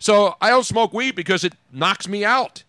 [0.03, 2.65] So I don't smoke weed because it knocks me out.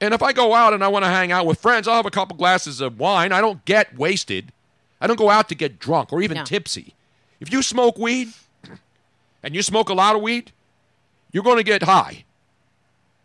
[0.00, 2.06] And if I go out and I want to hang out with friends, I'll have
[2.06, 3.30] a couple glasses of wine.
[3.30, 4.52] I don't get wasted.
[4.98, 6.44] I don't go out to get drunk or even No.
[6.44, 6.94] tipsy.
[7.40, 8.32] If you smoke weed
[9.42, 10.50] and you smoke a lot of weed,
[11.30, 12.24] you're going to get high.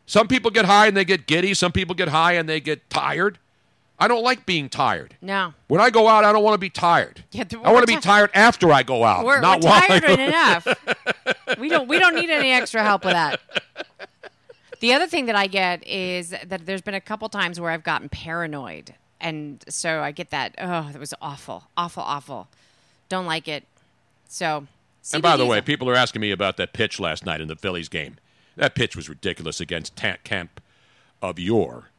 [0.05, 1.53] Some people get high and they get giddy.
[1.53, 3.39] Some people get high and they get tired.
[3.99, 5.15] I don't like being tired.
[5.21, 5.53] No.
[5.67, 7.23] When I go out, I don't want to be tired.
[7.31, 10.03] Yeah, I want to be tired after I go out, We're, not we're while tired
[10.19, 10.67] enough.
[11.57, 13.39] we don't we don't need any extra help with that.
[14.79, 17.83] The other thing that I get is that there's been a couple times where I've
[17.83, 20.53] gotten paranoid, and so I get that.
[20.59, 22.47] Oh, that was awful, awful, awful.
[23.09, 23.65] Don't like it.
[24.27, 24.67] So.
[25.13, 27.55] And by the way, people are asking me about that pitch last night in the
[27.55, 28.17] Phillies game.
[28.57, 30.59] That pitch was ridiculous against Ta- Kemp
[31.21, 31.89] of your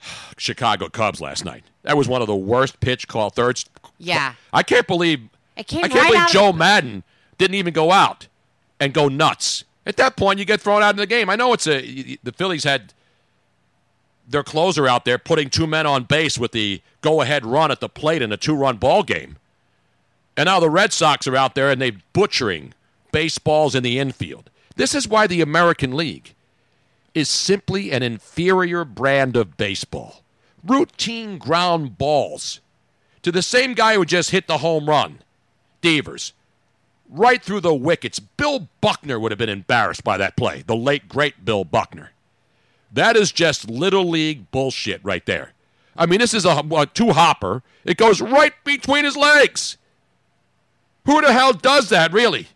[0.38, 1.64] Chicago Cubs last night.
[1.82, 3.64] That was one of the worst pitch call thirds.
[3.98, 4.34] Yeah.
[4.52, 7.02] I can't believe I can't right believe Joe Maddon
[7.36, 8.28] didn't even go out
[8.80, 9.64] and go nuts.
[9.86, 11.30] At that point, you get thrown out of the game.
[11.30, 12.92] I know it's a the Phillies had
[14.28, 17.88] their closer out there putting two men on base with the go-ahead run at the
[17.88, 19.38] plate in a two-run ball game.
[20.36, 22.74] And now the Red Sox are out there and they're butchering
[23.10, 24.50] baseballs in the infield.
[24.76, 26.34] This is why the American League
[27.14, 30.22] is simply an inferior brand of baseball.
[30.64, 32.60] Routine ground balls
[33.22, 35.20] to the same guy who just hit the home run,
[35.80, 36.32] Devers,
[37.08, 38.18] right through the wickets.
[38.18, 42.12] Bill Buckner would have been embarrassed by that play, the late, great Bill Buckner.
[42.92, 45.52] That is just little league bullshit right there.
[45.96, 47.62] I mean, this is a, a two hopper.
[47.84, 49.76] It goes right between his legs.
[51.04, 52.48] Who the hell does that, really?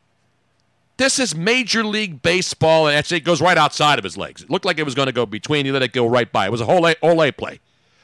[0.98, 4.42] This is Major League Baseball, and actually it goes right outside of his legs.
[4.42, 5.66] It looked like it was going to go between.
[5.66, 6.46] He let it go right by.
[6.46, 7.60] It was a whole Olay play.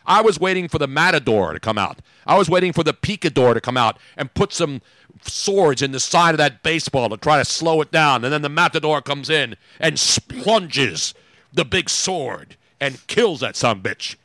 [0.06, 1.98] I was waiting for the Matador to come out.
[2.26, 4.80] I was waiting for the Picador to come out and put some
[5.22, 8.24] swords in the side of that baseball to try to slow it down.
[8.24, 9.96] And then the Matador comes in and
[10.28, 11.14] plunges
[11.52, 14.16] the big sword and kills that son bitch.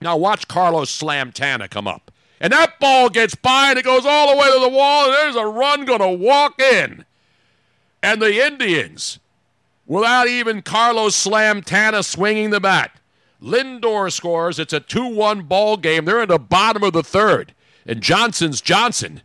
[0.00, 2.10] Now watch Carlos slam Tana come up.
[2.40, 5.14] And that ball gets by and it goes all the way to the wall, and
[5.14, 7.04] there's a run going to walk in.
[8.04, 9.18] And the Indians,
[9.86, 13.00] without even Carlos Slamtana swinging the bat,
[13.42, 14.58] Lindor scores.
[14.58, 16.04] It's a 2 1 ball game.
[16.04, 17.54] They're in the bottom of the third.
[17.86, 19.22] And Johnson's Johnson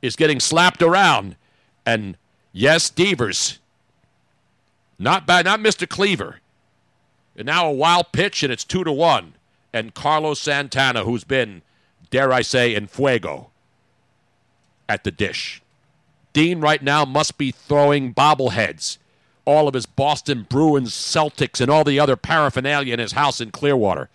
[0.00, 1.34] is getting slapped around.
[1.84, 2.16] And
[2.52, 3.58] yes, Devers.
[4.96, 5.88] Not bad, not Mr.
[5.88, 6.38] Cleaver.
[7.36, 9.34] And now a wild pitch, and it's 2 to 1.
[9.72, 11.62] And Carlos Santana, who's been,
[12.10, 13.50] dare I say, in fuego
[14.88, 15.62] at the dish.
[16.32, 18.98] Dean right now must be throwing bobbleheads.
[19.44, 23.50] All of his Boston Bruins, Celtics, and all the other paraphernalia in his house in
[23.50, 24.08] Clearwater,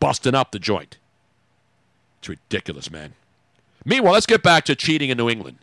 [0.00, 0.98] busting up the joint.
[2.18, 3.14] It's ridiculous, man.
[3.84, 5.58] Meanwhile, let's get back to cheating in New England.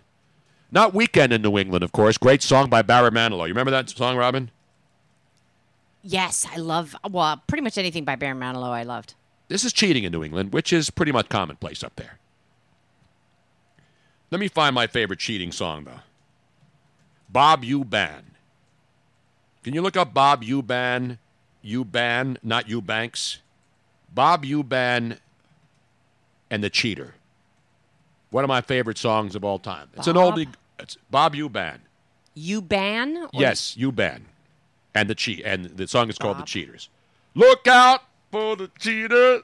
[0.71, 2.17] Not Weekend in New England, of course.
[2.17, 3.47] Great song by Barry Manilow.
[3.47, 4.49] You remember that song, Robin?
[6.01, 6.95] Yes, I love.
[7.09, 9.13] Well, pretty much anything by Barry Manilow, I loved.
[9.49, 12.17] This is cheating in New England, which is pretty much commonplace up there.
[14.31, 15.99] Let me find my favorite cheating song, though.
[17.29, 18.23] Bob Euban.
[19.63, 21.17] Can you look up Bob Euban?
[21.63, 23.39] Euban, not Eubanks.
[24.13, 25.17] Bob Euban
[26.49, 27.13] and the Cheater.
[28.31, 29.89] One of my favorite songs of all time.
[29.95, 30.47] It's an oldie.
[30.79, 31.79] It's Bob Euban.
[32.33, 33.17] You ban?
[33.17, 34.21] Or- Yes, Euban.
[34.95, 36.89] And the cheat and the song is called The Cheaters.
[37.35, 38.01] Look out
[38.31, 39.41] for the cheater.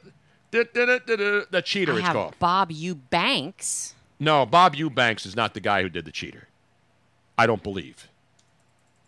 [0.51, 1.45] Da-da-da-da-da.
[1.49, 2.39] The cheater I it's have called.
[2.39, 3.93] Bob Eubanks.
[4.19, 6.47] No, Bob Eubanks is not the guy who did the cheater.
[7.37, 8.07] I don't believe.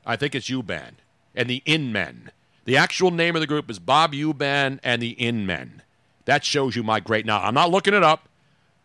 [0.06, 0.94] I think it's Euban
[1.36, 2.32] and the In Men.
[2.66, 5.82] The actual name of the group is Bob Euban and the In Men.
[6.26, 7.42] That shows you my great now.
[7.42, 8.30] I'm not looking it up.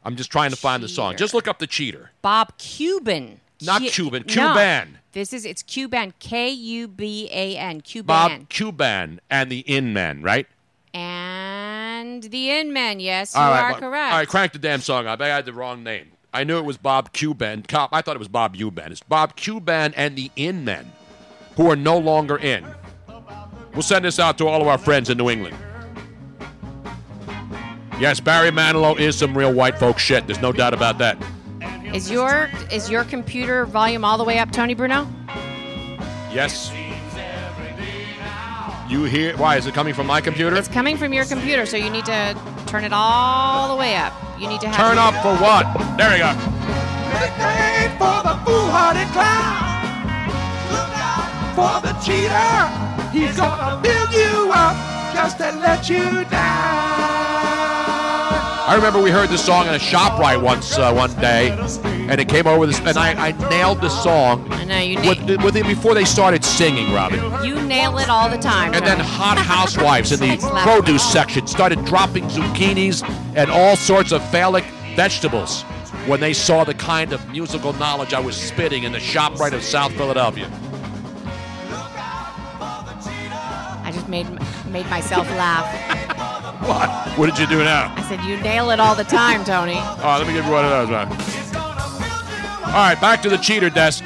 [0.02, 1.16] I'm just trying to find the song.
[1.16, 2.10] Just look up the cheater.
[2.22, 3.38] Bob Kuban.
[3.62, 4.32] Not Cu- Cuban, No.
[4.32, 4.98] Cuban.
[5.12, 6.12] This is it's Cuban.
[6.18, 7.80] K U B A N.
[7.82, 8.06] Cuban.
[8.06, 10.46] Bob Kuban and the In Men, right?
[10.92, 13.00] And the In Men.
[13.00, 14.12] Yes, you All right, are well, correct.
[14.12, 15.20] All right, crank the damn song up.
[15.20, 16.08] I had the wrong name.
[16.34, 17.66] I knew it was Bob Kuban.
[17.68, 18.90] Cop, I thought it was Bob Cuban.
[18.90, 20.90] It's Bob Kuban and the In Men,
[21.56, 22.66] who are no longer in.
[23.72, 25.56] We'll send this out to all of our friends in New England.
[28.00, 30.26] Yes, Barry Manilow is some real white folk shit.
[30.26, 31.16] There's no doubt about that.
[31.94, 35.06] Is your is your computer volume all the way up, Tony Bruno?
[36.32, 36.72] Yes.
[38.88, 39.36] You hear?
[39.38, 40.54] Why is it coming from my computer?
[40.56, 44.12] It's coming from your computer, so you need to turn it all the way up.
[44.38, 45.64] You need to have Turn up for what?
[45.96, 46.28] There we go.
[46.28, 50.28] Ain't for the foolhardy clown.
[50.68, 53.10] Look out for the cheater.
[53.10, 54.76] He's gonna build you up
[55.14, 57.14] just to let you down.
[58.66, 61.50] I remember we heard this song in a shop right once uh, one day,
[62.08, 65.42] and it came over this, and I, I nailed the song I know you with,
[65.42, 67.20] with it before they started singing, Robin.
[67.44, 68.74] You nail it all the time.
[68.74, 73.02] And then hot housewives in the produce section started dropping zucchinis
[73.36, 75.62] and all sorts of phallic vegetables
[76.06, 79.54] when they saw the kind of musical knowledge I was spitting in the shop right
[79.54, 80.50] of South Philadelphia.
[83.82, 84.26] I just made
[84.66, 86.02] made myself laugh.
[86.64, 86.88] What?
[87.18, 87.92] What did you do now?
[87.94, 89.74] I said you nail it all the time, Tony.
[89.74, 91.63] all right, let me give you one of those, man.
[92.74, 94.04] All right, back to the cheater desk.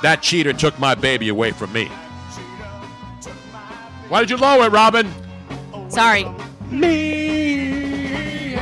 [0.00, 1.90] That cheater took my baby away from me.
[4.08, 5.12] Why did you lower it, Robin?
[5.90, 6.24] Sorry.
[6.70, 8.54] Me.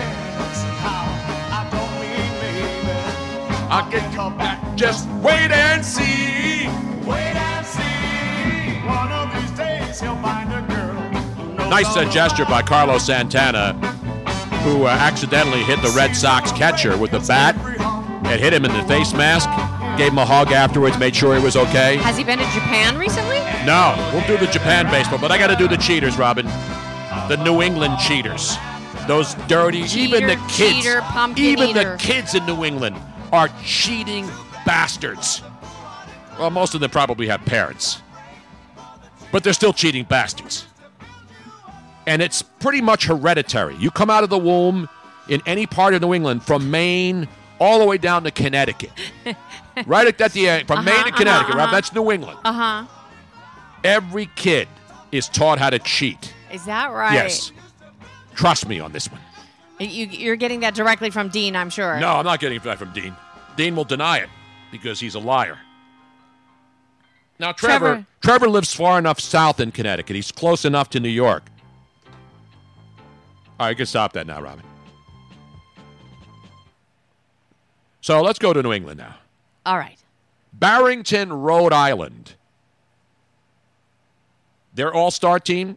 [3.70, 4.76] I'll get you back.
[4.76, 6.66] Just wait and see.
[7.08, 8.88] Wait and see.
[8.88, 11.68] One of these days he'll find a girl.
[11.70, 13.78] Nice uh, gesture by Carlos Santana,
[14.70, 17.56] who uh, accidentally hit the Red Sox catcher with the bat
[18.26, 19.48] and hit him in the face mask.
[19.98, 21.96] Gave him a hug afterwards, made sure he was okay.
[21.96, 23.38] Has he been to Japan recently?
[23.66, 26.46] No, we'll do the Japan baseball, but I got to do the cheaters, Robin.
[27.28, 28.56] The New England cheaters.
[29.06, 31.02] Those dirty, even the kids, cheater,
[31.36, 31.92] even eater.
[31.92, 32.96] the kids in New England
[33.32, 34.28] are cheating
[34.64, 35.42] bastards.
[36.38, 38.02] Well, most of them probably have parents,
[39.32, 40.66] but they're still cheating bastards.
[42.06, 43.76] And it's pretty much hereditary.
[43.76, 44.88] You come out of the womb
[45.28, 47.28] in any part of New England, from Maine
[47.60, 48.90] all the way down to Connecticut,
[49.86, 51.28] right at the end, from Maine to Uh-huh, Connecticut.
[51.50, 51.62] uh-huh, Right?
[51.64, 51.72] uh-huh.
[51.72, 52.38] That's New England.
[52.44, 52.86] Uh huh.
[53.84, 54.66] Every kid
[55.12, 56.32] is taught how to cheat.
[56.52, 57.12] Is that right?
[57.14, 57.52] Yes.
[58.34, 59.20] Trust me on this one.
[59.78, 61.98] You, you're getting that directly from Dean, I'm sure.
[62.00, 63.14] No, I'm not getting that from Dean.
[63.56, 64.28] Dean will deny it
[64.72, 65.58] because he's a liar.
[67.38, 68.06] Now, Trevor, Trevor.
[68.20, 70.14] Trevor lives far enough south in Connecticut.
[70.16, 71.44] He's close enough to New York.
[73.60, 74.64] All right, you can stop that now, Robin.
[78.00, 79.16] So let's go to New England now.
[79.66, 79.98] All right.
[80.54, 82.36] Barrington, Rhode Island.
[84.72, 85.76] Their all star team,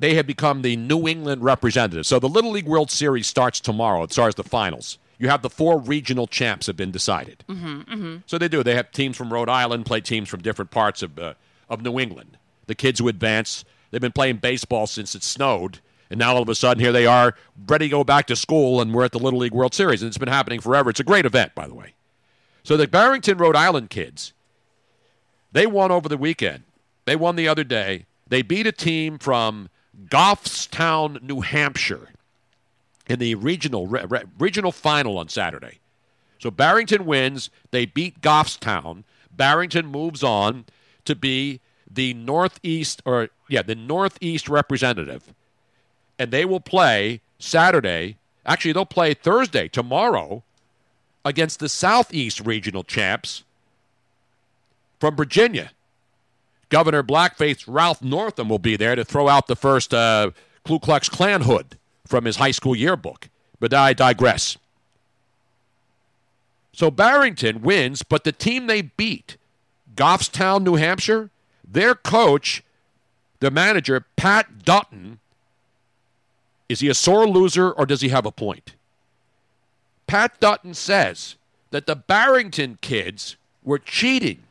[0.00, 2.08] they have become the New England representatives.
[2.08, 4.98] So the Little League World Series starts tomorrow as far as the finals.
[5.18, 7.44] You have the four regional champs have been decided.
[7.48, 8.16] Mm-hmm, mm-hmm.
[8.26, 8.64] So they do.
[8.64, 11.34] They have teams from Rhode Island play teams from different parts of, uh,
[11.68, 12.38] of New England.
[12.66, 15.78] The kids who advance, they've been playing baseball since it snowed.
[16.10, 17.34] And now all of a sudden, here they are,
[17.68, 20.02] ready to go back to school, and we're at the Little League World Series.
[20.02, 20.90] And it's been happening forever.
[20.90, 21.94] It's a great event, by the way.
[22.64, 24.32] So the Barrington, Rhode Island kids,
[25.52, 26.64] they won over the weekend.
[27.04, 28.06] They won the other day.
[28.28, 29.70] They beat a team from
[30.06, 32.10] Goffstown, New Hampshire,
[33.08, 35.78] in the regional re- re- regional final on Saturday.
[36.38, 37.50] So Barrington wins.
[37.70, 39.04] They beat Goffstown.
[39.30, 40.64] Barrington moves on
[41.04, 45.34] to be the northeast or yeah the northeast representative,
[46.20, 48.18] and they will play Saturday.
[48.44, 50.42] Actually, they'll play Thursday tomorrow
[51.24, 53.42] against the southeast regional champs
[55.00, 55.70] from Virginia.
[56.68, 61.08] Governor Blackface Ralph Northam will be there to throw out the first uh, Ku Klux
[61.08, 63.30] Klan hood from his high school yearbook.
[63.58, 64.58] But I digress.
[66.74, 69.38] So Barrington wins, but the team they beat,
[69.94, 71.30] Goffstown, New Hampshire,
[71.66, 72.62] their coach,
[73.40, 75.18] the manager, Pat Dutton,
[76.70, 78.76] is he a sore loser or does he have a point?
[80.06, 81.34] Pat Dutton says
[81.72, 84.44] that the Barrington kids were cheating.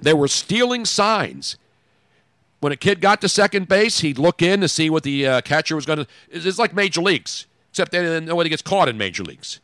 [0.00, 1.56] They were stealing signs.
[2.60, 5.40] When a kid got to second base, he'd look in to see what the uh,
[5.40, 6.06] catcher was going to.
[6.30, 9.58] It's like major leagues, except they, nobody gets caught in major leagues.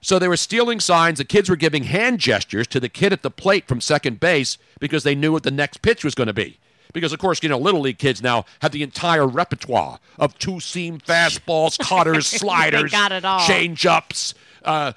[0.00, 1.18] So they were stealing signs.
[1.18, 4.56] The kids were giving hand gestures to the kid at the plate from second base
[4.80, 6.58] because they knew what the next pitch was going to be.
[6.92, 10.60] Because, of course, you know, Little League kids now have the entire repertoire of two
[10.60, 13.46] seam fastballs, cutters, sliders, got it all.
[13.46, 14.34] change ups,
[14.64, 14.92] uh,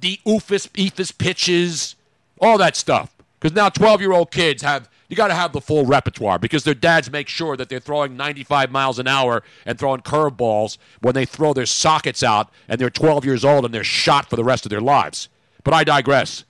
[0.00, 1.96] the oofus, eephus pitches,
[2.40, 3.14] all that stuff.
[3.40, 6.64] Because now 12 year old kids have, you got to have the full repertoire because
[6.64, 11.14] their dads make sure that they're throwing 95 miles an hour and throwing curveballs when
[11.14, 14.44] they throw their sockets out and they're 12 years old and they're shot for the
[14.44, 15.28] rest of their lives.
[15.62, 16.44] But I digress.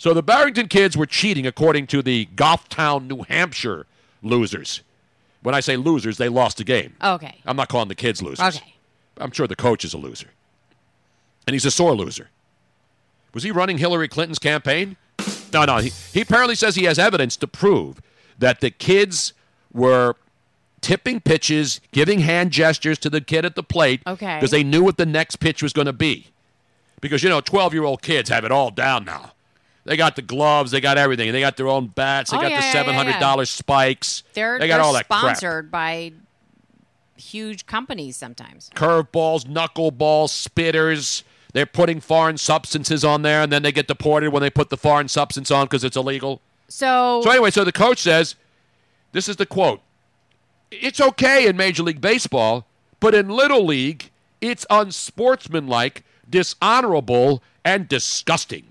[0.00, 3.84] So the Barrington kids were cheating according to the Goffstown, New Hampshire
[4.22, 4.80] losers.
[5.42, 6.94] When I say losers, they lost the game.
[7.04, 7.38] Okay.
[7.44, 8.56] I'm not calling the kids losers.
[8.56, 8.74] Okay.
[9.18, 10.28] I'm sure the coach is a loser.
[11.46, 12.30] And he's a sore loser.
[13.34, 14.96] Was he running Hillary Clinton's campaign?
[15.52, 15.76] No, no.
[15.76, 18.00] He, he apparently says he has evidence to prove
[18.38, 19.34] that the kids
[19.70, 20.16] were
[20.80, 24.36] tipping pitches, giving hand gestures to the kid at the plate Okay.
[24.38, 26.28] because they knew what the next pitch was going to be.
[27.02, 29.32] Because, you know, 12 year old kids have it all down now.
[29.84, 31.32] They got the gloves, they got everything.
[31.32, 33.44] They got their own bats, they Oh, got yeah, the yeah, yeah, $700 yeah.
[33.44, 34.22] spikes.
[34.34, 35.20] They're, they got they're all that crap.
[35.20, 36.12] sponsored by
[37.16, 38.70] huge companies sometimes.
[38.74, 41.22] curveballs, knuckleballs, spitters.
[41.52, 44.76] They're putting foreign substances on there, and then they get deported when they put the
[44.76, 46.40] foreign substance on because it's illegal.
[46.68, 48.36] So, So anyway, so the coach says,
[49.12, 49.80] this is the quote:
[50.70, 52.66] "It's okay in Major League Baseball,
[53.00, 54.10] but in Little League,
[54.40, 58.64] it's unsportsmanlike, dishonorable, and disgusting."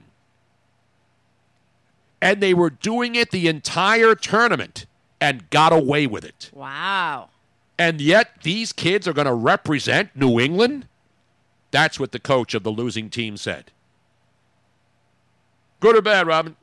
[2.21, 4.85] And they were doing it the entire tournament
[5.21, 6.49] and got away with it.
[6.53, 7.29] wow.
[7.77, 10.85] And yet these kids are going to represent New England?
[11.71, 13.71] That's what the coach of the losing team said.
[15.79, 16.57] Good or bad, Robin?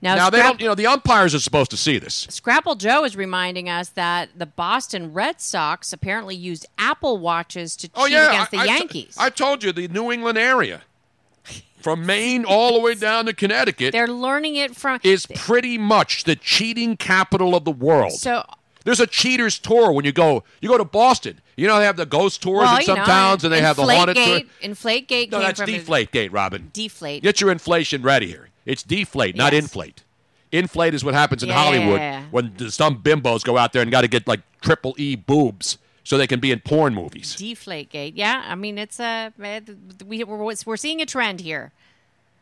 [0.00, 2.26] Now, Now, they don't, you know, the umpires are supposed to see this.
[2.30, 7.88] Scrapple Joe is reminding us that the Boston Red Sox apparently used Apple watches to
[7.94, 8.28] oh, cheat Oh, yeah.
[8.28, 9.16] against the I, I t- Yankees.
[9.18, 10.82] I told you, the New England area,
[11.86, 14.98] from Maine all the way down to Connecticut, They're learning it from.
[15.04, 18.10] is pretty much the cheating capital of the world.
[18.10, 18.44] So
[18.82, 20.42] There's a cheaters tour when you go.
[20.60, 21.40] You go to Boston.
[21.56, 23.76] You know they have the ghost tours well, in some know, towns, and they have
[23.76, 24.40] the haunted tour.
[24.40, 26.70] Inflategate- Inflategate No, that's deflate gate, Robin.
[26.72, 27.22] Deflate.
[27.22, 28.48] Get your inflation ready here.
[28.64, 30.02] It's deflate, not inflate.
[30.50, 31.54] Inflate is what happens in Yeah.
[31.54, 35.78] Hollywood when some bimbos go out there and got to get like triple E boobs
[36.06, 37.34] so they can be in porn movies.
[37.34, 38.12] Deflate Deflategate.
[38.14, 39.32] Yeah, I mean it's a
[40.06, 41.72] we we're, we're seeing a trend here.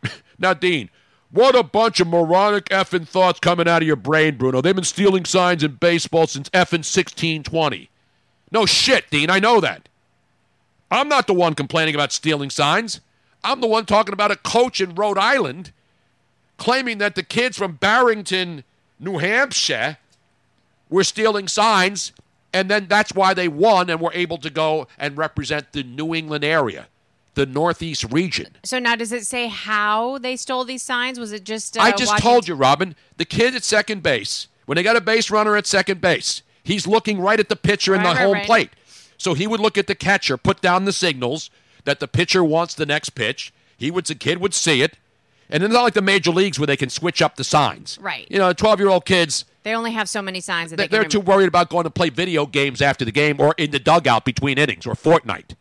[0.36, 0.90] Now, Dean,
[1.30, 4.60] what a bunch of moronic effing thoughts coming out of your brain, Bruno.
[4.60, 7.88] They've been stealing signs in baseball since effing 1620.
[8.50, 9.30] No shit, Dean.
[9.30, 9.88] I know that.
[10.90, 13.00] I'm not the one complaining about stealing signs.
[13.44, 15.70] I'm the one talking about a coach in Rhode Island
[16.58, 18.64] claiming that the kids from Barrington,
[18.98, 19.98] New Hampshire,
[20.90, 22.12] were stealing signs,
[22.54, 26.14] and then that's why they won and were able to go and represent the New
[26.14, 26.86] England area,
[27.34, 28.56] the Northeast region.
[28.64, 31.18] So now, does it say how they stole these signs?
[31.18, 31.76] Was it just?
[31.76, 32.94] Uh, I just told you, Robin.
[33.18, 36.86] The kid at second base, when they got a base runner at second base, he's
[36.86, 38.46] looking right at the pitcher in the right, home right.
[38.46, 38.70] plate.
[39.18, 41.50] So he would look at the catcher, put down the signals
[41.84, 43.52] that the pitcher wants the next pitch.
[43.76, 44.96] He would, the kid would see it,
[45.50, 47.98] and it's not like the major leagues where they can switch up the signs.
[48.00, 48.26] Right.
[48.30, 49.44] You know, twelve-year-old kids.
[49.64, 52.10] They only have so many signs that They, they're too worried about going to play
[52.10, 55.56] video games after the game or in the dugout between innings or Fortnite.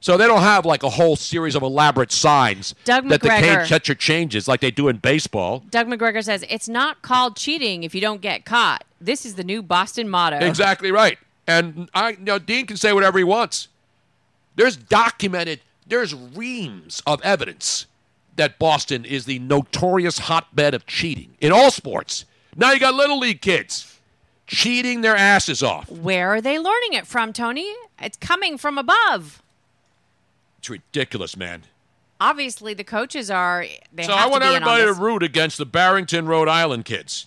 [0.00, 3.58] So they don't have like a whole series of elaborate signs Doug that the McGregor.
[3.58, 5.62] cane catcher changes like they do in baseball.
[5.70, 8.82] Doug McGregor says it's not called cheating if you don't get caught.
[9.00, 10.38] This is the new Boston motto.
[10.38, 11.18] Exactly right.
[11.46, 13.68] And I, you know, Dean can say whatever he wants.
[14.56, 17.86] There's documented, there's reams of evidence
[18.36, 22.24] that Boston is the notorious hotbed of cheating in all sports.
[22.56, 23.98] Now you got little league kids
[24.46, 25.90] cheating their asses off.
[25.90, 27.72] Where are they learning it from, Tony?
[28.00, 29.42] It's coming from above.
[30.58, 31.62] It's ridiculous, man.
[32.20, 33.66] Obviously, the coaches are.
[33.92, 36.26] They so have I want to be in on everybody to root against the Barrington,
[36.26, 37.26] Rhode Island kids.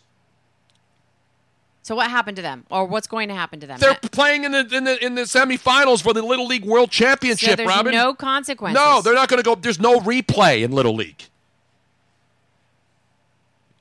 [1.81, 3.77] So what happened to them, or what's going to happen to them?
[3.79, 7.49] They're playing in the in the in the semifinals for the Little League World Championship,
[7.49, 7.93] so there's Robin.
[7.93, 8.81] no consequences.
[8.81, 9.55] No, they're not going to go.
[9.55, 11.25] There's no replay in Little League.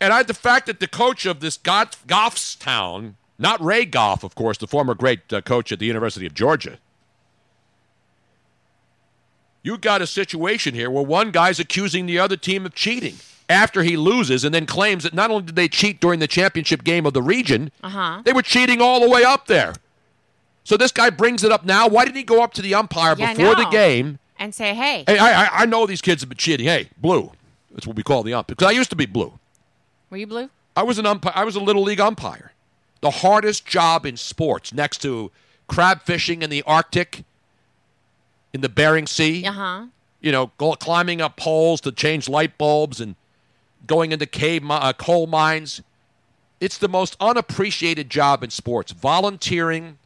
[0.01, 4.35] And I, the fact that the coach of this Goff, Goffstown, not Ray Goff, of
[4.35, 6.79] course, the former great uh, coach at the University of Georgia,
[9.63, 13.15] you got a situation here where one guy's accusing the other team of cheating
[13.49, 16.85] after he loses and then claims that not only did they cheat during the championship
[16.85, 18.23] game of the region, Uh huh.
[18.25, 19.75] they were cheating all the way up there.
[20.65, 21.89] So this guy brings it up now.
[21.89, 24.19] Why didn't he go up to the umpire Yeah, before the game?
[24.39, 26.67] And say, hey, Hey, I, I, I know these kids have been cheating.
[26.67, 27.33] Hey, blue.
[27.71, 28.49] That's what we call the ump.
[28.49, 29.39] Because I used to be blue.
[30.15, 30.49] Were you blue?
[30.77, 31.33] I was an umpire.
[31.35, 32.53] I was a little league umpire.
[33.01, 35.31] The hardest job in sports, next to
[35.67, 37.25] crab fishing in the Arctic,
[38.53, 39.45] in the Bering Sea.
[39.45, 39.87] Uh huh.
[40.21, 43.17] You know, climbing up poles to change light bulbs and
[43.87, 45.83] going into cave uh, coal mines.
[46.61, 48.93] It's the most unappreciated job in sports.
[48.93, 49.99] Volunteering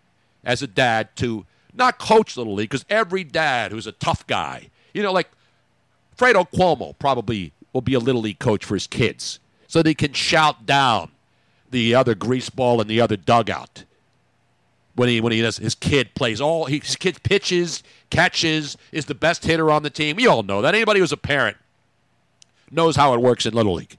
[0.42, 1.44] as a dad to
[1.74, 5.28] not coach Little League, because every dad who's a tough guy, you know, like
[6.16, 10.12] Fredo Cuomo probably will be a Little League coach for his kids so they can
[10.14, 11.10] shout down
[11.70, 13.84] the other greaseball in the other dugout.
[14.96, 19.14] When he when he does his kid plays all his kid pitches catches is the
[19.14, 20.16] best hitter on the team.
[20.16, 20.74] We all know that.
[20.74, 21.56] Anybody who's a parent
[22.70, 23.96] knows how it works in little league.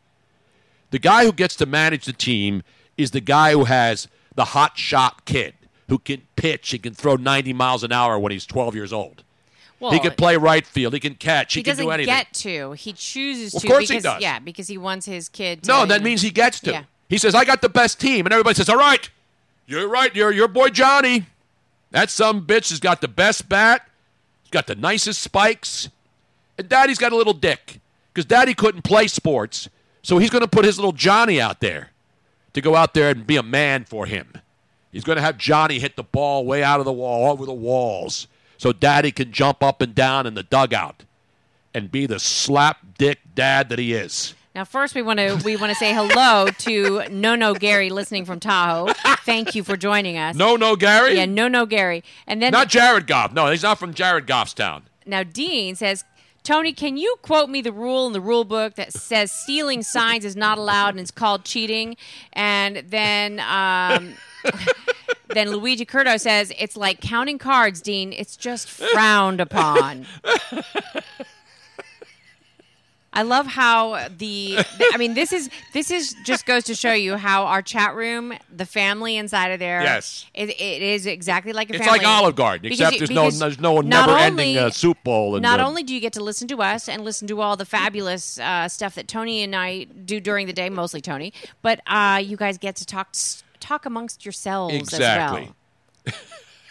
[0.91, 2.63] The guy who gets to manage the team
[2.97, 5.53] is the guy who has the hot shot kid
[5.87, 9.23] who can pitch and can throw 90 miles an hour when he's 12 years old
[9.79, 12.33] Well, he can play right field he can catch he, he can do anything get
[12.33, 12.73] to.
[12.73, 13.67] He chooses Of to.
[13.67, 14.21] course he does.
[14.21, 15.63] Yeah, because he wants his kid.
[15.63, 16.71] To, No, that means he gets to.
[16.71, 16.83] Yeah.
[17.07, 19.09] He says, "I got the best team," and everybody says, "All right,
[19.65, 20.13] you're right.
[20.15, 21.25] You're your boy Johnny.
[21.91, 23.87] That some bitch has got the best bat.
[24.43, 25.89] He's got the nicest spikes,
[26.57, 27.79] and Daddy's got a little dick
[28.13, 29.69] because Daddy couldn't play sports,
[30.03, 31.91] so he's going to put his little Johnny out there
[32.53, 34.33] to go out there and be a man for him.
[34.91, 37.53] He's going to have Johnny hit the ball way out of the wall, over the
[37.53, 38.27] walls,
[38.59, 41.05] so Daddy can jump up and down in the dugout."
[41.73, 44.33] And be the slap dick dad that he is.
[44.55, 48.25] Now, first we want to we want to say hello to No No Gary listening
[48.25, 48.91] from Tahoe.
[49.23, 50.35] Thank you for joining us.
[50.35, 51.13] No, no, Gary.
[51.15, 53.33] Yeah, No No Gary, and then Not Jared Goff.
[53.33, 54.83] No, he's not from Jared Goff's town.
[55.05, 56.03] now Dean says.
[56.41, 60.23] Tony, can you quote me the rule in the rule book that says stealing signs
[60.23, 61.97] is not allowed and it's called cheating?
[62.31, 64.13] And then um,
[65.29, 68.13] then Luigi Curto says it's like counting cards, Dean.
[68.13, 70.05] It's just frowned upon.
[73.11, 74.59] I love how the
[74.93, 78.33] I mean this is this is just goes to show you how our chat room,
[78.55, 80.27] the family inside of there, Yes.
[80.35, 81.99] it, it is exactly like a It's family.
[81.99, 85.35] like Olive Garden, except you- there's no there's no never-ending uh, soup bowl.
[85.35, 87.57] And Not uh, only do you get to listen to us and listen to all
[87.57, 91.33] the fabulous uh, stuff that Tony and I do during the day, mostly Tony,
[91.63, 93.15] but uh, you guys get to talk
[93.59, 95.51] talk amongst yourselves Exactly.
[96.05, 96.15] as well.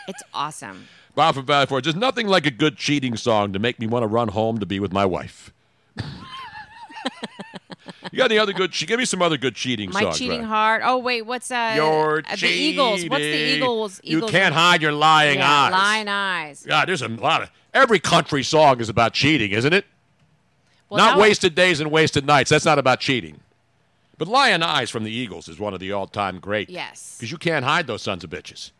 [0.08, 0.88] It's awesome.
[1.14, 1.84] Bob from Valley Forge.
[1.84, 4.64] There's nothing like a good cheating song to make me want to run home to
[4.64, 5.52] be with my wife.
[8.10, 8.72] you got any other good?
[8.72, 10.18] che- Give me some other good cheating My songs.
[10.18, 10.48] cheating right?
[10.48, 10.82] heart.
[10.84, 13.04] Oh wait, what's uh, You're uh, the Eagles?
[13.04, 13.56] What's the cheating.
[13.56, 14.00] Eagles?
[14.02, 15.72] You can't hide your lying yeah, eyes.
[15.72, 16.64] Lying eyes.
[16.66, 19.84] God, there's a lot of every country song is about cheating, isn't it?
[20.88, 22.48] Well, not wasted days and wasted nights.
[22.48, 23.40] That's not about cheating.
[24.18, 26.68] But Lyin' Eyes from the Eagles is one of the all-time great.
[26.68, 27.16] Yes.
[27.16, 28.72] Because you can't hide those sons of bitches,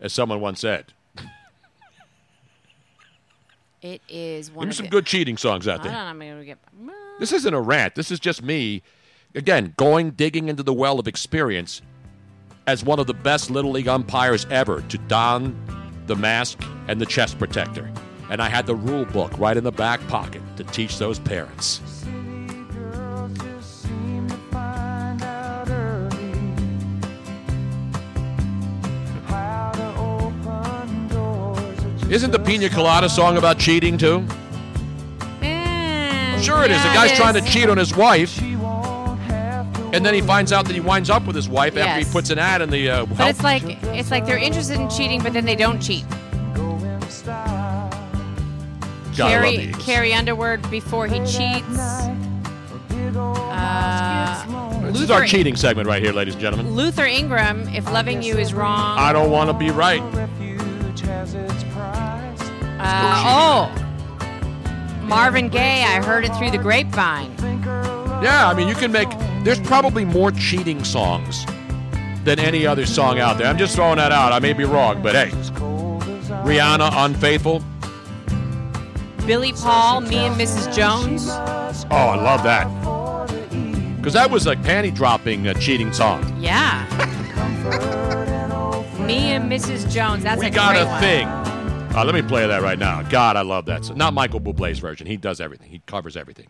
[0.00, 0.92] as someone once said.
[3.82, 5.92] It is Give one me of some the- good cheating songs out I there.
[5.92, 6.24] don't know.
[6.26, 6.58] I'm gonna get.
[7.18, 7.94] This isn't a rant.
[7.94, 8.82] This is just me,
[9.34, 11.80] again, going digging into the well of experience
[12.66, 15.56] as one of the best Little League umpires ever to don
[16.06, 16.58] the mask
[16.88, 17.90] and the chest protector.
[18.28, 21.80] And I had the rule book right in the back pocket to teach those parents.
[32.10, 34.26] Isn't the Pina Colada song about cheating too?
[36.42, 36.82] Sure it is.
[36.82, 40.72] The guy's it trying to cheat on his wife, and then he finds out that
[40.74, 42.88] he winds up with his wife after he puts an ad in the.
[42.90, 43.62] Uh, But health- it's like
[43.94, 46.04] it's like they're interested in cheating, but then they don't cheat.
[49.16, 51.78] God, I love the Carrie Underwood before he cheats.
[53.52, 54.44] Uh,
[54.92, 56.74] This is our cheating segment right here, ladies and gentlemen.
[56.74, 58.98] Luther Ingram, if loving you is wrong.
[58.98, 60.02] I don't want to be right.
[62.82, 65.84] Uh, oh, Marvin Gaye.
[65.84, 67.34] I heard it through the grapevine.
[68.22, 69.08] Yeah, I mean, you can make.
[69.44, 71.44] There's probably more cheating songs
[72.24, 73.46] than any other song out there.
[73.46, 74.32] I'm just throwing that out.
[74.32, 75.30] I may be wrong, but hey,
[76.44, 77.62] Rihanna, Unfaithful.
[79.26, 80.74] Billy Paul, me and Mrs.
[80.74, 81.28] Jones.
[81.28, 82.66] Oh, I love that.
[83.96, 86.24] Because that was a panty dropping uh, cheating song.
[86.40, 86.86] Yeah.
[89.06, 89.90] me and Mrs.
[89.92, 90.24] Jones.
[90.24, 91.00] That's we a got great a one.
[91.00, 91.28] thing.
[91.92, 93.02] Uh, let me play that right now.
[93.02, 93.84] God, I love that.
[93.84, 93.98] song.
[93.98, 95.06] Not Michael Bublé's version.
[95.06, 95.70] He does everything.
[95.70, 96.46] He covers everything.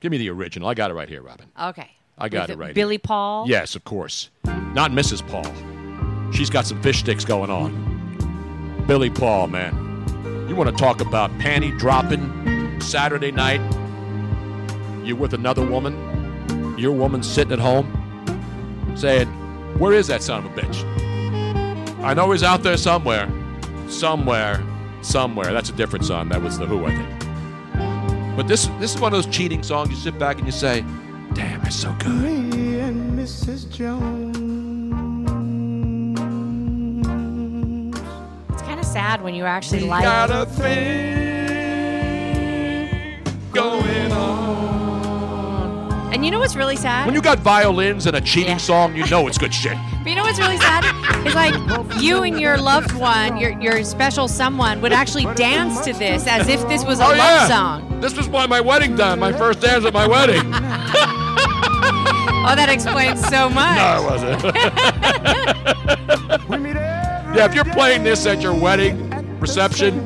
[0.00, 0.68] Give me the original.
[0.68, 1.46] I got it right here, Robin.
[1.60, 1.90] Okay.
[2.18, 2.74] I got With it right.
[2.74, 3.00] Billy here.
[3.02, 3.46] Paul.
[3.48, 4.30] Yes, of course.
[4.44, 5.26] Not Mrs.
[5.26, 6.32] Paul.
[6.32, 8.84] She's got some fish sticks going on.
[8.86, 9.74] Billy Paul, man.
[10.48, 13.60] You want to talk about panty dropping Saturday night?
[15.04, 16.76] You with another woman?
[16.78, 17.90] Your woman sitting at home
[18.96, 19.26] saying,
[19.78, 22.02] Where is that son of a bitch?
[22.02, 23.28] I know he's out there somewhere.
[23.88, 24.62] Somewhere.
[25.06, 25.52] Somewhere.
[25.52, 26.28] That's a different song.
[26.30, 28.36] That was The Who, I think.
[28.36, 30.84] But this, this is one of those cheating songs you sit back and you say,
[31.34, 32.08] Damn, it's so good.
[32.22, 33.70] Me and Mrs.
[33.70, 34.36] Jones.
[38.52, 40.02] It's kind of sad when you actually We like.
[40.04, 41.26] got a thing
[43.52, 44.75] going on.
[46.16, 47.04] And And you know what's really sad?
[47.04, 49.76] When you got violins and a cheating song, you know it's good shit.
[50.02, 50.82] But you know what's really sad?
[51.26, 51.52] It's like
[52.00, 56.48] you and your loved one, your your special someone, would actually dance to this as
[56.48, 58.00] if this was a oh love yeah, song.
[58.00, 59.18] this was my my wedding done.
[59.18, 60.42] My first dance at my wedding.
[62.48, 63.76] Oh, that explains so much.
[63.76, 64.40] No, it wasn't.
[67.36, 69.10] yeah, if you're playing this at your wedding
[69.40, 69.98] reception,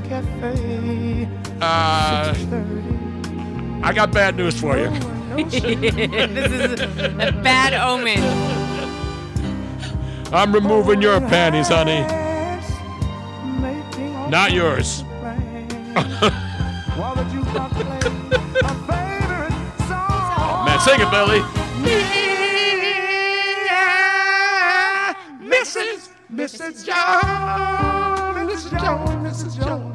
[1.61, 2.35] uh,
[3.83, 4.91] I got bad news for you.
[5.49, 8.21] This is a bad omen.
[10.33, 12.03] I'm removing your panties, honey.
[14.31, 15.03] Not yours.
[20.37, 21.41] oh, man, sing it, Billy.
[25.43, 26.11] Mrs.
[26.33, 26.87] Mrs.
[26.87, 28.71] Jones, Mrs.
[28.81, 29.53] Jones, Mrs.
[29.59, 29.90] Jones,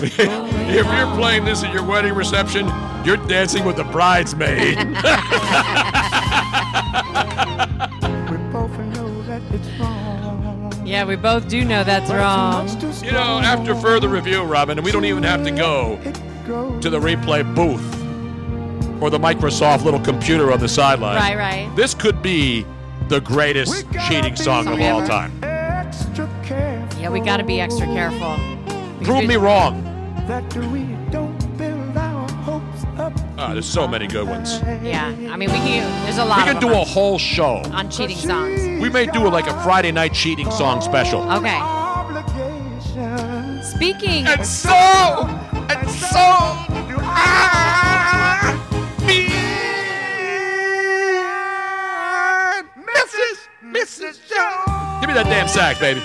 [0.02, 2.66] if you're playing this at your wedding reception,
[3.04, 4.78] you're dancing with the bridesmaid.
[4.78, 4.84] we
[8.52, 10.82] both know that it's wrong.
[10.86, 12.68] Yeah, we both do know that's wrong.
[13.04, 15.96] you know, after further review, Robin, and we don't even have to go
[16.80, 17.82] to the replay booth
[19.02, 21.16] or the Microsoft little computer on the sideline.
[21.16, 21.76] Right, right.
[21.76, 22.64] This could be
[23.08, 25.32] the greatest cheating song of all time.
[26.98, 28.36] Yeah, we got to be extra careful.
[29.04, 29.87] Prove me wrong.
[30.28, 33.14] That we don't build our hopes up.
[33.38, 34.60] Ah, there's so many good ones.
[34.82, 36.04] Yeah, I mean, we can.
[36.04, 36.36] There's a lot.
[36.36, 37.62] We of can do them a whole show.
[37.72, 38.60] on cheating songs.
[38.82, 41.22] We may do like a Friday night cheating song special.
[41.32, 41.58] Okay.
[43.62, 44.26] Speaking.
[44.26, 46.26] And so, and so,
[46.88, 48.54] do I
[52.76, 53.48] Mrs.
[53.64, 54.28] Mrs.
[54.28, 55.00] Jones.
[55.00, 56.02] Give me that damn sack, baby.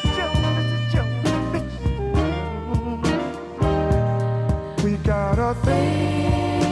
[5.03, 6.63] Got a thing.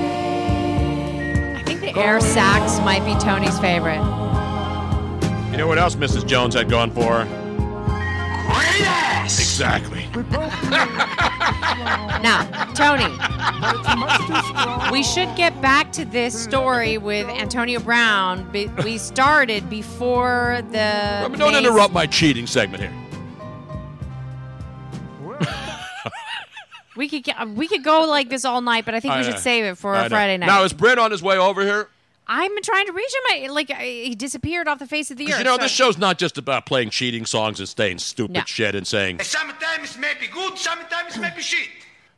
[1.57, 4.01] I think the air sax might be Tony's favorite.
[5.51, 6.25] You know what else Mrs.
[6.25, 7.25] Jones had gone for?
[7.25, 9.39] Great ass!
[9.39, 10.05] Exactly.
[12.21, 12.43] Now,
[12.75, 13.09] Tony,
[14.91, 18.47] we should get back to this story with Antonio Brown.
[18.51, 21.27] We started before the.
[21.35, 22.93] Don't Mays- interrupt my cheating segment here.
[26.95, 29.23] We could get, we could go like this all night, but I think we I
[29.23, 30.09] should save it for I a know.
[30.09, 30.47] Friday night.
[30.47, 31.87] Now, is Brent on his way over here?
[32.27, 33.43] I'm trying to reach him.
[33.43, 35.39] I, like I, he disappeared off the face of the earth.
[35.39, 38.41] you know, so- this show's not just about playing cheating songs and saying stupid No.
[38.45, 41.67] shit and saying, Sometimes maybe good, sometimes maybe shit.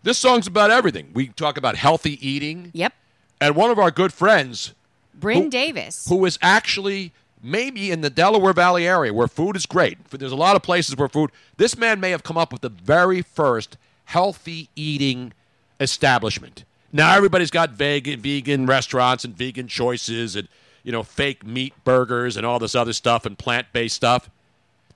[0.04, 1.10] this song's about everything.
[1.14, 2.72] We talk about healthy eating.
[2.74, 2.94] Yep.
[3.42, 4.74] And one of our good friends,
[5.16, 6.08] Bryn who- Davis.
[6.08, 9.98] who is actually maybe in the Delaware Valley area where food is great.
[10.12, 11.32] There's a lot of places where food.
[11.58, 15.34] This man may have come up with the very first healthy eating
[15.80, 16.64] establishment.
[16.92, 20.48] Now everybody's got vegan vegan restaurants and vegan choices and
[20.84, 24.30] you know fake meat burgers and all this other stuff and plant-based stuff.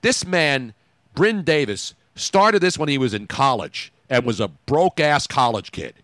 [0.00, 0.74] This man,
[1.14, 5.72] Bryn Davis, started this when he was in college and was a broke ass college
[5.72, 5.94] kid.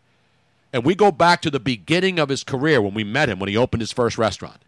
[0.72, 3.48] And we go back to the beginning of his career when we met him when
[3.48, 4.60] he opened his first restaurant.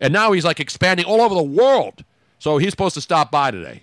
[0.00, 2.04] And now he's like expanding all over the world.
[2.38, 3.82] So he's supposed to stop by today.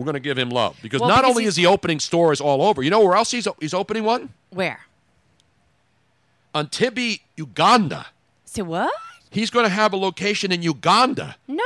[0.00, 2.40] We're going to give him love because Well, not because only is he opening stores
[2.40, 4.30] all over, you know where else he's, he's opening one?
[4.48, 4.80] Where?
[6.54, 8.06] Entebbe, Uganda.
[8.46, 8.92] Say what?
[9.30, 11.36] He's going to have a location in Uganda.
[11.46, 11.56] No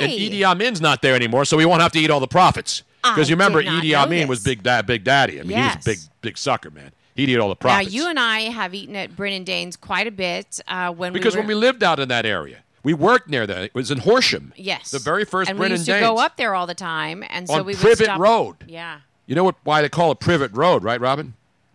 [0.00, 0.04] way.
[0.06, 0.12] And.
[0.12, 2.82] Idi Amin's not there anymore, so he won't have to eat all the profits.
[3.02, 5.40] Because you remember Idi Amin was big dad, big daddy.
[5.40, 6.92] I mean, he was a big, big sucker, man.
[7.14, 7.90] He'd eat all the profits.
[7.90, 11.12] Now you and I have eaten at Bryn and Danes quite a bit uh, when
[11.14, 13.58] because we were, when we lived out in that area, we worked near that.
[13.64, 14.52] It was in Horsham.
[14.56, 16.06] yes The very first and we used to Danes.
[16.06, 18.56] go up there all the time, and so On we would Privet stop- Road.
[18.66, 19.56] Yeah, You know what?
[19.64, 21.34] Why they call it Privet Road, right, Robin?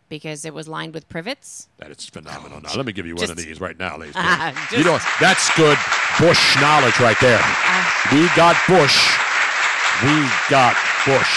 [0.09, 1.69] because it was lined with privets.
[1.77, 2.61] That is phenomenal.
[2.61, 4.13] Now let me give you one of Just- these right now, ladies.
[4.17, 4.77] and gentlemen.
[4.77, 5.77] you know that's good
[6.19, 7.39] Bush knowledge right there.
[7.41, 8.09] Ah.
[8.13, 8.95] we got Bush.
[10.03, 10.75] We got
[11.05, 11.33] Bush.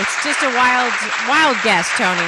[0.00, 0.92] It's just a wild,
[1.28, 2.20] wild guess, Tony.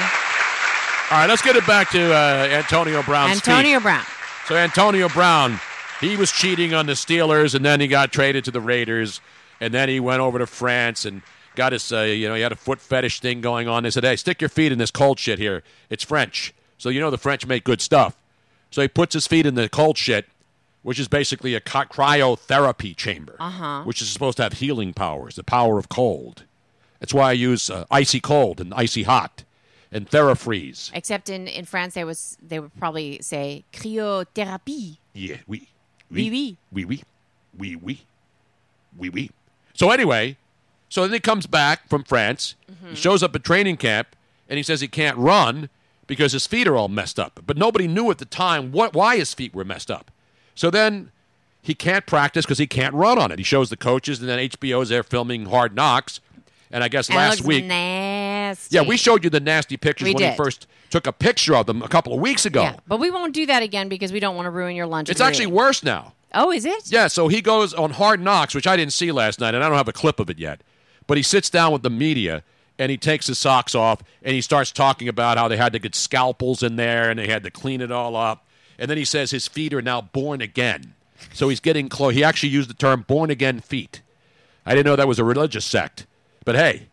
[1.10, 3.30] All right, let's get it back to uh, Antonio Brown.
[3.30, 3.80] Antonio.
[3.80, 4.04] Brown.
[4.46, 5.60] So Antonio Brown,
[6.00, 9.20] he was cheating on the Steelers, and then he got traded to the Raiders,
[9.60, 11.22] and then he went over to France and
[11.54, 13.84] got his, uh, you know, he had a foot fetish thing going on.
[13.84, 15.62] They said, "Hey, stick your feet in this cold shit here.
[15.88, 18.16] It's French, so you know the French make good stuff."
[18.72, 20.26] So he puts his feet in the cold shit,
[20.82, 23.82] which is basically a cryotherapy chamber, Uh-huh.
[23.84, 26.44] which is supposed to have healing powers, the power of cold.
[26.98, 29.44] That's why I use uh, icy cold and icy hot
[29.92, 30.90] and TheraFreeze.
[30.94, 34.98] Except in, in France, they was they would probably say cryothérapie.
[35.12, 35.68] Yeah, oui.
[36.10, 36.56] Oui, oui.
[36.72, 37.02] Oui, oui.
[37.58, 38.00] Oui, oui.
[38.98, 39.30] Oui, oui.
[39.74, 40.36] So anyway,
[40.90, 42.94] So then he comes back from France, he mm-hmm.
[42.94, 44.08] shows up at training camp,
[44.48, 45.70] and he says he can't run
[46.08, 47.40] because his feet are all messed up.
[47.46, 50.10] But nobody knew at the time what, why his feet were messed up.
[50.56, 51.12] So then
[51.62, 53.38] he can't practice because he can't run on it.
[53.38, 56.20] He shows the coaches, and then HBO's there filming Hard Knocks.
[56.72, 58.76] And I guess last week, nasty.
[58.76, 61.66] yeah, we showed you the nasty pictures We when he first took a picture of
[61.66, 62.62] them a couple of weeks ago.
[62.62, 65.08] Yeah, but we won't do that again because we don't want to ruin your lunch.
[65.08, 66.14] It's actually worse now.
[66.32, 66.92] Oh, is it?
[66.92, 69.68] Yeah, so he goes on Hard Knocks, which I didn't see last night, and I
[69.68, 70.62] don't have a clip of it yet.
[71.08, 72.44] But he sits down with the media
[72.78, 75.80] and he takes his socks off and he starts talking about how they had to
[75.80, 78.46] get scalpels in there and they had to clean it all up.
[78.78, 80.94] And then he says his feet are now born again.
[81.34, 82.14] So he's getting close.
[82.14, 84.02] He actually used the term born again feet.
[84.64, 86.06] I didn't know that was a religious sect.
[86.44, 86.88] But hey,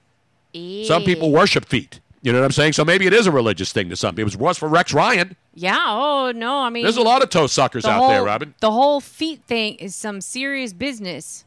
[0.85, 1.99] some people worship feet.
[2.21, 2.73] You know what I'm saying?
[2.73, 4.31] So maybe it is a religious thing to some people.
[4.31, 5.35] It was for Rex Ryan.
[5.53, 5.77] Yeah.
[5.87, 6.59] Oh no.
[6.59, 8.53] I mean, There's a lot of toe suckers the out whole, there, Robin.
[8.59, 11.45] The whole feet thing is some serious business.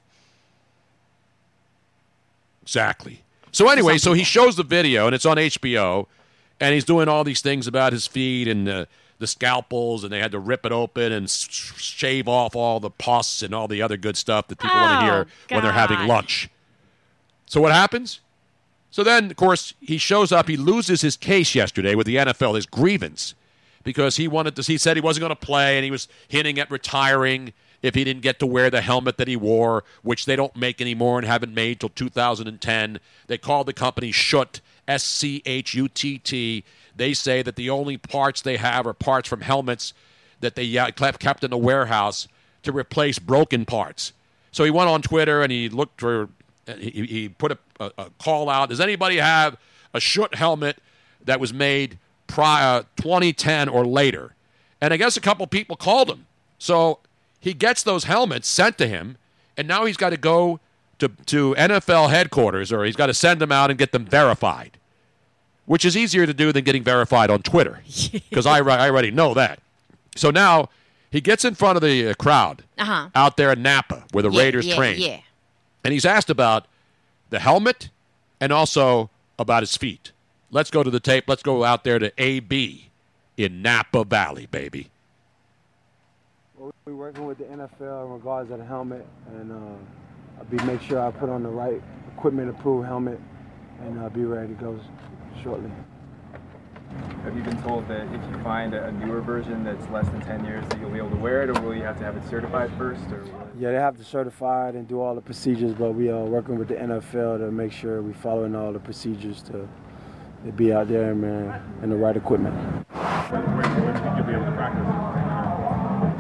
[2.63, 3.23] Exactly.
[3.53, 6.07] So anyway, so he shows the video, and it's on HBO,
[6.61, 8.85] and he's doing all these things about his feet and uh,
[9.19, 13.43] the scalpels, and they had to rip it open and shave off all the pus
[13.43, 16.07] and all the other good stuff that people want to hear Oh, when they're having
[16.07, 16.49] lunch.
[17.51, 18.21] So what happens?
[18.93, 20.47] So then, of course, he shows up.
[20.47, 23.35] He loses his case yesterday with the NFL, his grievance,
[23.83, 24.63] because he wanted to.
[24.63, 27.53] He said he wasn't going to play, and he was hinting at retiring
[27.83, 30.81] if he didn't get to wear the helmet that he wore, which they don't make
[30.81, 33.01] anymore and haven't made till 2010.
[33.27, 36.63] They called the company Schutt, S C H U T T.
[36.95, 39.93] They say that the only parts they have are parts from helmets
[40.39, 42.29] that they uh, kept kept in the warehouse
[42.63, 44.13] to replace broken parts.
[44.53, 46.29] So he went on Twitter and he looked for,
[46.79, 48.69] he, he put a, a, a call out.
[48.69, 49.57] Does anybody have
[49.95, 50.79] a Schutt helmet
[51.25, 54.35] that was made prior 2010 or later?
[54.81, 56.27] And I guess a couple people called him.
[56.59, 56.99] So
[57.41, 59.17] he gets those helmets sent to him,
[59.57, 60.61] and now he's got to go
[60.99, 64.77] to, to NFL headquarters or he's got to send them out and get them verified,
[65.67, 67.81] which is easier to do than getting verified on Twitter
[68.29, 69.61] because I, I already know that.
[70.17, 70.69] So now
[71.11, 73.09] he gets in front of the uh, crowd Uh huh.
[73.15, 75.01] out there in Napa where the Yeah, Raiders yeah, train.
[75.01, 75.21] Yeah.
[75.85, 76.67] And he's asked about
[77.31, 77.91] the helmet
[78.41, 80.13] and also about his feet.
[80.51, 81.25] Let's go to the tape.
[81.29, 82.91] Let's go out there to AB
[83.37, 84.91] in Napa Valley, baby.
[86.85, 90.83] We're working with the NFL in regards to the helmet, and uh, I'll be make
[90.83, 91.81] sure I put on the right
[92.17, 93.21] equipment-approved helmet,
[93.83, 94.81] and I'll be ready to go
[95.43, 95.71] shortly.
[97.25, 100.45] Have you been told that if you find a newer version that's less than 10
[100.45, 102.27] years that you'll be able to wear it, or will you have to have it
[102.31, 103.03] certified first?
[103.13, 103.49] Or what?
[103.59, 106.59] Yeah, they have to certify it and do all the procedures, but we are working
[106.59, 109.69] with the NFL to make sure we're following all the procedures to,
[110.47, 112.55] to be out there, man, and the right equipment.
[112.95, 114.87] You you'll be able to practice?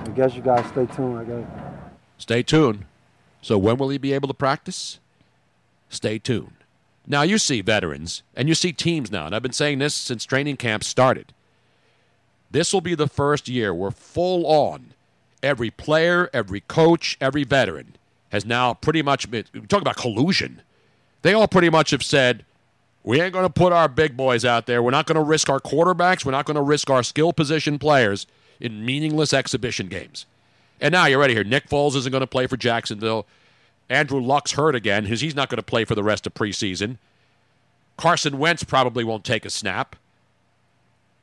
[0.07, 1.19] I guess you guys stay tuned.
[1.19, 1.47] I guess.
[2.19, 2.85] Stay tuned.
[3.41, 5.01] So when will he be able to practice?
[5.89, 6.60] Stay tuned.
[7.07, 10.25] Now you see veterans and you see teams now, and I've been saying this since
[10.25, 11.33] training camp started.
[12.51, 14.95] This will be the first year where full on
[15.43, 17.97] every player, every coach, every veteran
[18.31, 20.63] has now pretty much been talk about collusion.
[21.23, 22.45] They all pretty much have said,
[23.03, 24.83] we ain't going to put our big boys out there.
[24.83, 26.25] We're not going to risk our quarterbacks.
[26.25, 28.27] We're not going to risk our skill position players
[28.59, 30.27] in meaningless exhibition games.
[30.81, 31.45] And now you're ready here.
[31.45, 33.27] Nick Foles isn't going to play for Jacksonville.
[33.91, 35.07] Andrew Luck's hurt again.
[35.07, 36.97] He's he's not going to play for the rest of preseason.
[37.99, 39.97] Carson Wentz probably won't take a snap.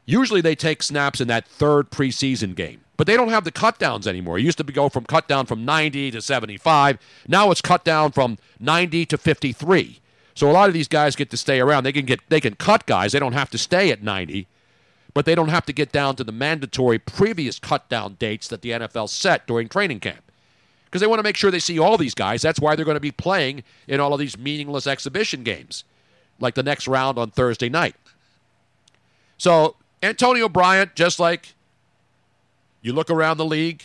[0.06, 3.80] Usually they take snaps in that third preseason game, but they don't have the cut
[3.80, 4.38] downs anymore.
[4.38, 7.00] It used to go from cut down from 90 to 75.
[7.28, 10.00] Now it's cut down from 90 to 53.
[10.36, 11.84] So a lot of these guys get to stay around.
[11.84, 13.14] They can get they can cut guys.
[13.14, 14.46] They don't have to stay at 90,
[15.14, 18.62] but they don't have to get down to the mandatory previous cut down dates that
[18.62, 20.27] the NFL set during training camp.
[20.88, 22.42] Because they want to make sure they see all these guys.
[22.42, 25.84] That's why they're going to be playing in all of these meaningless exhibition games,
[26.40, 27.96] like the next round on Thursday night.
[29.38, 31.56] So Antonio Bryant, just like
[32.82, 33.84] you look around the league,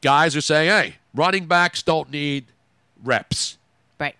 [0.00, 2.46] guys are saying, hey, running backs don't need
[3.02, 3.56] reps.
[4.00, 4.16] Right.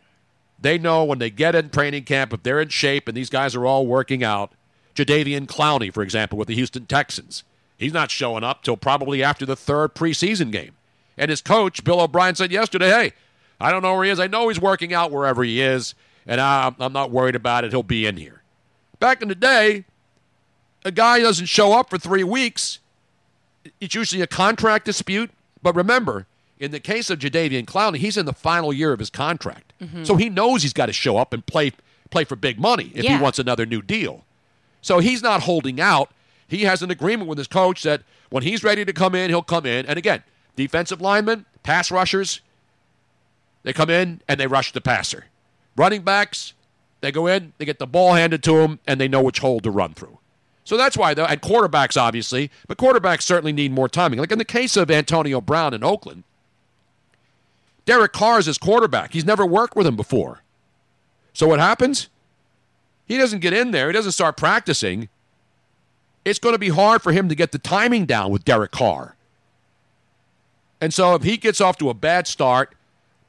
[0.61, 3.55] They know when they get in training camp, if they're in shape and these guys
[3.55, 4.53] are all working out.
[4.95, 7.43] Jadeveon Clowney, for example, with the Houston Texans,
[7.77, 10.73] he's not showing up till probably after the third preseason game.
[11.17, 13.13] And his coach, Bill O'Brien, said yesterday, hey,
[13.61, 14.19] I don't know where he is.
[14.21, 15.95] I know he's working out wherever he is,
[16.27, 17.71] and I'm, I'm not worried about it.
[17.71, 18.43] He'll be in here.
[18.99, 19.85] Back in the day,
[20.85, 22.79] a guy doesn't show up for three weeks.
[23.81, 25.31] It's usually a contract dispute.
[25.63, 26.27] But remember,
[26.59, 29.73] in the case of Jadeveon Clowney, he's in the final year of his contract.
[29.83, 30.07] Mhm.
[30.07, 31.73] So he knows he's got to show up and play
[32.11, 33.17] play for big money if Yeah.
[33.17, 34.25] he wants another new deal.
[34.83, 36.11] So he's not holding out.
[36.47, 39.43] He has an agreement with his coach that when he's ready to come in, he'll
[39.43, 39.85] come in.
[39.87, 40.23] And again,
[40.57, 42.41] defensive linemen, pass rushers,
[43.63, 45.27] they come in and they rush the passer.
[45.77, 46.53] Running backs,
[47.01, 49.61] they go in, they get the ball handed to them, and they know which hole
[49.61, 50.19] to run through.
[50.65, 54.19] So that's why, though, and quarterbacks, obviously, but quarterbacks certainly need more timing.
[54.19, 56.25] Like in the case of Antonio Brown in Oakland,
[57.85, 59.13] Derek Carr is his quarterback.
[59.13, 60.43] He's never worked with him before.
[61.35, 62.09] So what happens?
[63.07, 65.09] He doesn't get in there, he doesn't start practicing.
[66.25, 69.15] It's going to be hard for him to get the timing down with Derek Carr.
[70.85, 72.75] And so if he gets off to a bad start,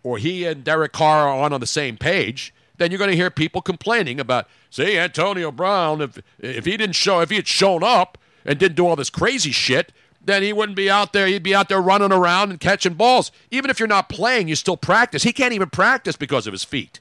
[0.04, 3.16] or he and Derek Carr are on, on the same page, then you're going to
[3.16, 7.48] hear people complaining about, see, Antonio Brown, if if he didn't show, if he had
[7.48, 11.28] shown up and didn't do all this crazy shit, then he wouldn't be out there.
[11.28, 13.32] He'd be out there running around and catching balls.
[13.52, 15.24] Even if you're not playing, you still practice.
[15.24, 17.00] He can't even practice because of his feet.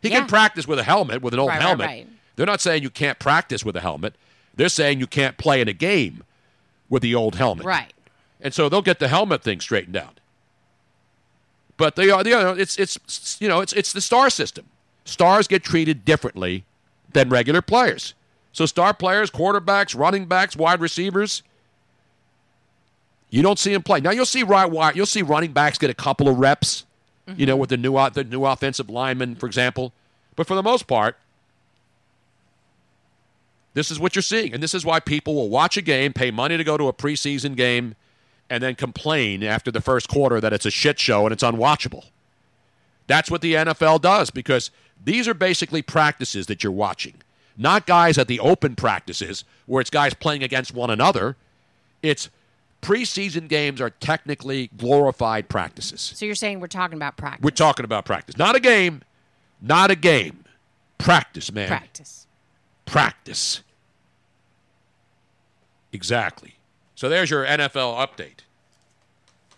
[0.00, 0.20] He Yeah.
[0.20, 1.86] can practice with a helmet, with an old Right, right, helmet.
[1.86, 2.06] right.
[2.36, 4.14] They're not saying you can't practice with a helmet.
[4.54, 6.22] They're saying you can't play in a game
[6.88, 7.66] with the old helmet.
[7.66, 7.92] Right.
[8.40, 10.20] And so they'll get the helmet thing straightened out.
[11.76, 14.66] But they are, they are it's it's you know it's it's the star system.
[15.04, 16.64] Stars get treated differently
[17.12, 18.14] than regular players.
[18.52, 21.42] So star players, quarterbacks, running backs, wide receivers,
[23.30, 24.00] you don't see them play.
[24.00, 26.86] Now you'll see right wide, you'll see running backs get a couple of reps,
[27.36, 29.92] you know, with the new the new offensive lineman, for example.
[30.36, 31.18] But for the most part,
[33.74, 36.30] this is what you're seeing, and this is why people will watch a game, pay
[36.30, 37.94] money to go to a preseason game,
[38.48, 42.04] and then complain after the first quarter that it's a shit show and it's unwatchable.
[43.06, 44.70] That's what the NFL does because
[45.04, 47.14] these are basically practices that you're watching,
[47.56, 51.36] not guys at the open practices where it's guys playing against one another.
[52.02, 52.30] It's
[52.82, 56.00] preseason games are technically glorified practices.
[56.00, 57.42] So you're saying we're talking about practice?
[57.42, 59.02] We're talking about practice, not a game,
[59.60, 60.44] not a game.
[60.98, 61.68] Practice, man.
[61.68, 62.26] Practice.
[62.86, 63.62] Practice.
[65.92, 66.55] Exactly.
[66.96, 68.40] So there's your NFL update.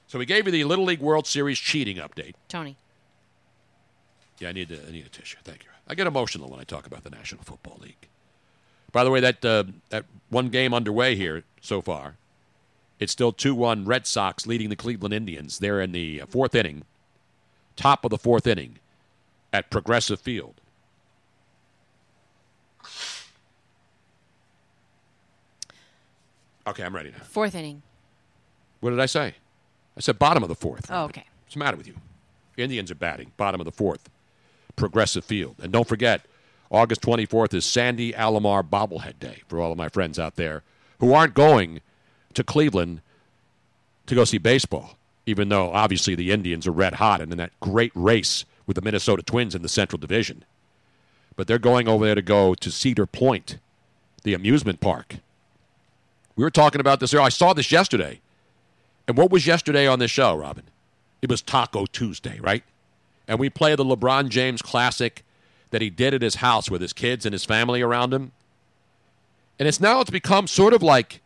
[0.09, 2.35] So we gave you the Little League World Series cheating update.
[2.49, 2.77] Tony.
[4.39, 5.39] Yeah, I need, a, I need a tissue.
[5.45, 5.71] Thank you.
[5.87, 8.09] I get emotional when I talk about the National Football League.
[8.93, 12.17] By the way, that uh, that one game underway here so far,
[12.99, 15.59] it's still 2 1 Red Sox leading the Cleveland Indians.
[15.59, 16.85] They're in the fourth inning,
[17.77, 18.79] top of the fourth inning
[19.53, 20.55] at Progressive Field.
[26.69, 27.25] Okay, I'm ready now.
[27.25, 27.83] Fourth inning.
[28.81, 29.35] What did I say?
[29.97, 30.87] I said bottom of the fourth.
[30.91, 31.25] Oh, okay.
[31.45, 31.95] What's the matter with you?
[32.59, 34.11] Indians are batting, bottom of the fourth,
[34.77, 35.57] Progressive Field.
[35.63, 36.27] And don't forget,
[36.71, 40.63] August 24th is Sandy Alomar Bobblehead Day for all of my friends out there
[41.01, 41.81] who aren't going
[42.35, 43.01] to Cleveland
[44.07, 47.59] to go see baseball, even though obviously the Indians are red hot and in that
[47.61, 50.45] great race with the Minnesota Twins in the Central Division.
[51.37, 53.59] But they're going over there to go to Cedar Point,
[54.25, 55.17] the amusement park.
[56.39, 57.13] We were talking about this.
[57.13, 58.21] I saw this yesterday.
[59.09, 60.63] And what was yesterday on this show, Robin?
[61.21, 62.63] It was Taco Tuesday, right?
[63.27, 65.25] And we play the LeBron James classic
[65.71, 68.31] that he did at his house with his kids and his family around him.
[69.59, 71.21] And it's now it's become sort of like,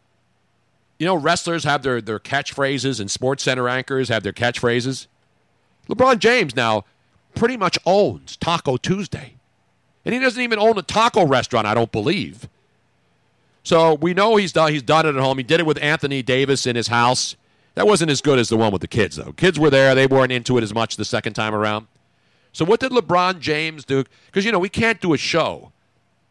[0.98, 5.08] you know, wrestlers have their, their catchphrases and sports center anchors have their catchphrases.
[5.90, 6.86] LeBron James now
[7.34, 9.34] pretty much owns Taco Tuesday.
[10.06, 12.48] And he doesn't even own a taco restaurant, I don't believe.
[13.62, 15.38] So we know he's done he's done it at home.
[15.38, 17.36] He did it with Anthony Davis in his house.
[17.74, 19.32] That wasn't as good as the one with the kids, though.
[19.32, 21.86] Kids were there; they weren't into it as much the second time around.
[22.52, 24.04] So what did LeBron James do?
[24.26, 25.72] Because you know we can't do a show.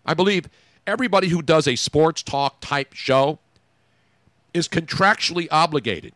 [0.06, 0.50] I believe
[0.86, 3.40] everybody who does a sports talk type show
[4.54, 6.14] is contractually obligated,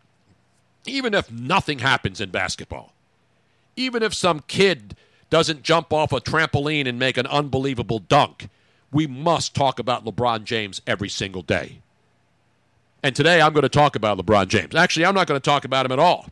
[0.85, 2.93] even if nothing happens in basketball,
[3.75, 4.95] even if some kid
[5.29, 8.49] doesn't jump off a trampoline and make an unbelievable dunk.
[8.95, 11.79] We must talk about LeBron James every single day.
[13.03, 14.73] And today I'm going to talk about LeBron James.
[14.73, 16.27] Actually, I'm not going to talk about him at all.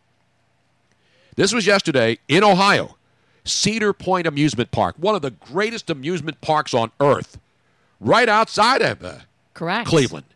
[1.35, 2.95] This was yesterday in Ohio,
[3.44, 7.38] Cedar Point Amusement Park, one of the greatest amusement parks on earth,
[7.99, 9.15] right outside of uh,
[9.53, 9.90] Correct.
[9.90, 10.27] Cleveland.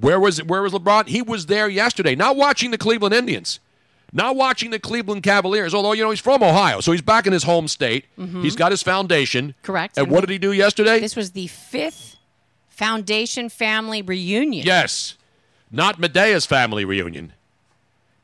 [0.00, 1.08] Where was where was LeBron?
[1.08, 3.58] He was there yesterday, not watching the Cleveland Indians,
[4.14, 5.74] not watching the Cleveland Cavaliers.
[5.74, 8.06] Although you know he's from Ohio, so he's back in his home state.
[8.18, 8.42] Mhm.
[8.42, 9.54] He's got his foundation.
[9.62, 9.98] Correct.
[9.98, 11.00] And what did he do yesterday?
[11.00, 12.16] This was the fifth
[12.70, 14.66] Foundation family reunion.
[14.66, 15.14] Yes.
[15.70, 17.32] Not Madea's family reunion.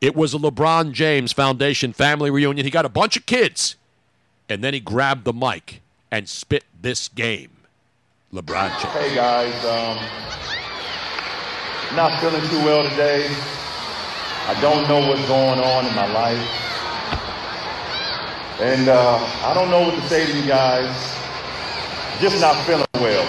[0.01, 2.65] It was a LeBron James Foundation family reunion.
[2.65, 3.77] He got a bunch of kids.
[4.49, 7.51] And then he grabbed the mic and spit this game.
[8.35, 8.95] LeBron James.
[8.95, 9.99] Hey guys, um,
[11.97, 13.29] not feeling too well today.
[14.51, 16.43] I don't know what's going on in my life.
[18.59, 19.15] And uh,
[19.47, 20.91] I don't know what to say to you guys.
[22.21, 23.23] Just not feeling well.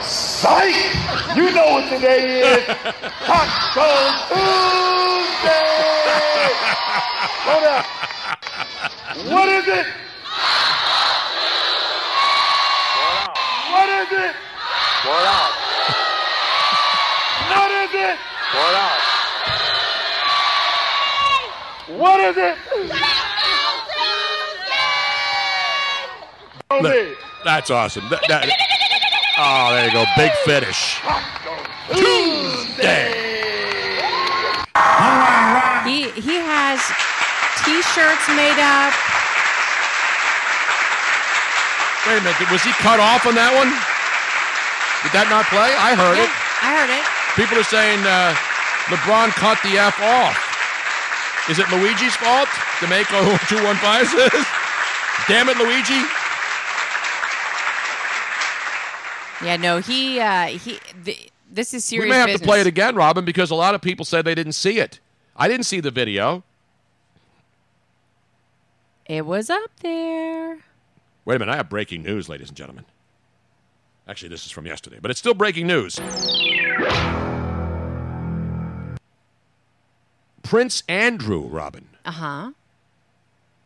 [0.00, 0.72] Psych!
[1.36, 2.64] You know what today is.
[3.28, 3.84] Taco
[4.32, 5.52] Tuesday!
[7.44, 7.84] Hold up.
[9.36, 9.86] What is it?
[13.68, 14.34] What is it?
[15.04, 15.52] What up?
[17.52, 18.16] What is it?
[18.56, 19.13] What up?
[21.88, 22.56] What is it?
[26.80, 28.08] Look, that's awesome.
[28.08, 28.48] That- that-
[29.38, 30.04] oh, there you go.
[30.16, 30.98] Big finish.
[31.92, 33.12] Tuesday.
[35.84, 36.80] He he has
[37.62, 38.92] T-shirts made up.
[42.08, 42.50] Wait a minute.
[42.50, 43.68] Was he cut off on that one?
[45.04, 45.68] Did that not play?
[45.76, 46.30] I heard it.
[46.64, 47.04] I heard it.
[47.36, 48.32] People are saying uh,
[48.88, 50.53] LeBron cut the F off.
[51.50, 52.48] Is it Luigi's fault?
[52.80, 54.46] D'Amico 215 says.
[55.28, 56.00] Damn it, Luigi.
[59.44, 60.78] Yeah, no, he uh, he.
[61.04, 62.06] Th- this is serious.
[62.06, 62.40] we may have business.
[62.40, 65.00] to play it again, Robin, because a lot of people said they didn't see it.
[65.36, 66.42] I didn't see the video.
[69.06, 70.58] It was up there.
[71.24, 71.52] Wait a minute.
[71.52, 72.86] I have breaking news, ladies and gentlemen.
[74.08, 75.98] Actually, this is from yesterday, but it's still breaking news.
[80.44, 81.88] Prince Andrew, Robin.
[82.04, 82.50] Uh huh.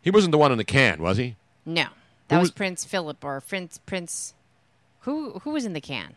[0.01, 1.37] He wasn't the one in the can, was he?
[1.67, 1.89] No,
[2.29, 4.33] that was, was- Prince Philip or Prince Prince.
[5.01, 6.15] Who who was in the can?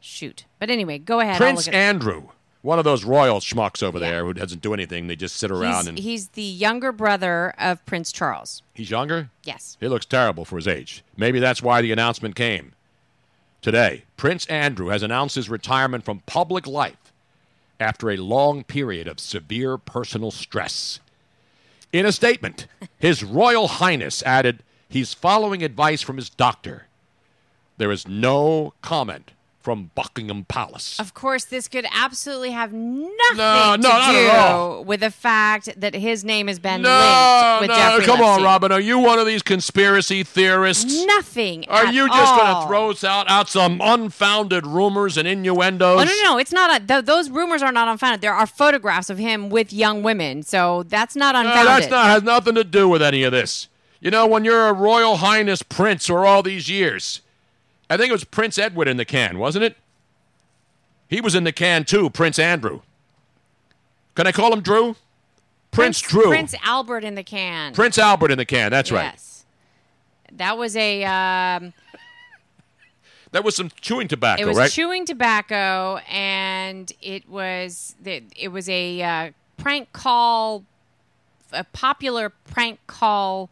[0.00, 0.44] Shoot.
[0.60, 1.38] But anyway, go ahead.
[1.38, 2.28] Prince Andrew.
[2.62, 5.06] One of those royal schmucks over there who doesn't do anything.
[5.06, 8.62] They just sit around He's, and he's the younger brother of Prince Charles.
[8.72, 9.28] he's younger?
[9.42, 9.76] Yes.
[9.80, 11.04] He looks terrible for his age.
[11.14, 12.72] Maybe that's why the announcement came.
[13.60, 17.03] Today, Prince Andrew has announced his retirement from public life
[17.78, 21.00] after a long period of severe personal stress.
[21.92, 22.66] In a statement,
[22.98, 26.86] His Royal Highness added he's following advice from his doctor.
[27.76, 29.32] There is no comment
[29.64, 31.00] from Buckingham Palace.
[31.00, 35.80] Of course, this could absolutely have nothing No, to no, not do with the fact
[35.80, 36.90] that his name has been No,
[37.60, 38.70] linked with no, Jeffrey come on, Robin.
[38.70, 41.04] Are you one of these conspiracy theorists?
[41.06, 41.64] Nothing.
[41.68, 45.98] Are at you just going to throw us out, out some unfounded rumors and innuendos?
[45.98, 46.38] Oh, no, no, no.
[46.38, 46.82] It's not.
[46.82, 48.20] A, th- those rumors are not unfounded.
[48.20, 51.66] There are photographs of him with young women, so that's not No, unfounded.
[51.66, 53.68] that's not has nothing to do with any of this.
[54.02, 57.22] You know, when you're a Royal Highness Prince for all these years,
[57.90, 59.76] I think it was Prince Edward in the can, wasn't it?
[61.08, 62.80] He was in the can too, Prince Andrew.
[64.14, 64.96] Can I call him Drew?
[65.70, 66.28] Prince, Drew.
[66.28, 67.74] Prince Albert in the can.
[67.74, 68.70] Prince Albert in the can.
[68.70, 69.04] That's right.
[69.04, 69.44] Yes.
[70.32, 71.04] That was a.
[71.04, 71.72] Um,
[73.32, 74.70] That was some chewing tobacco, it was right?
[74.70, 80.64] chewing tobacco, and it was it was a uh, prank call,
[81.52, 83.50] a popular prank call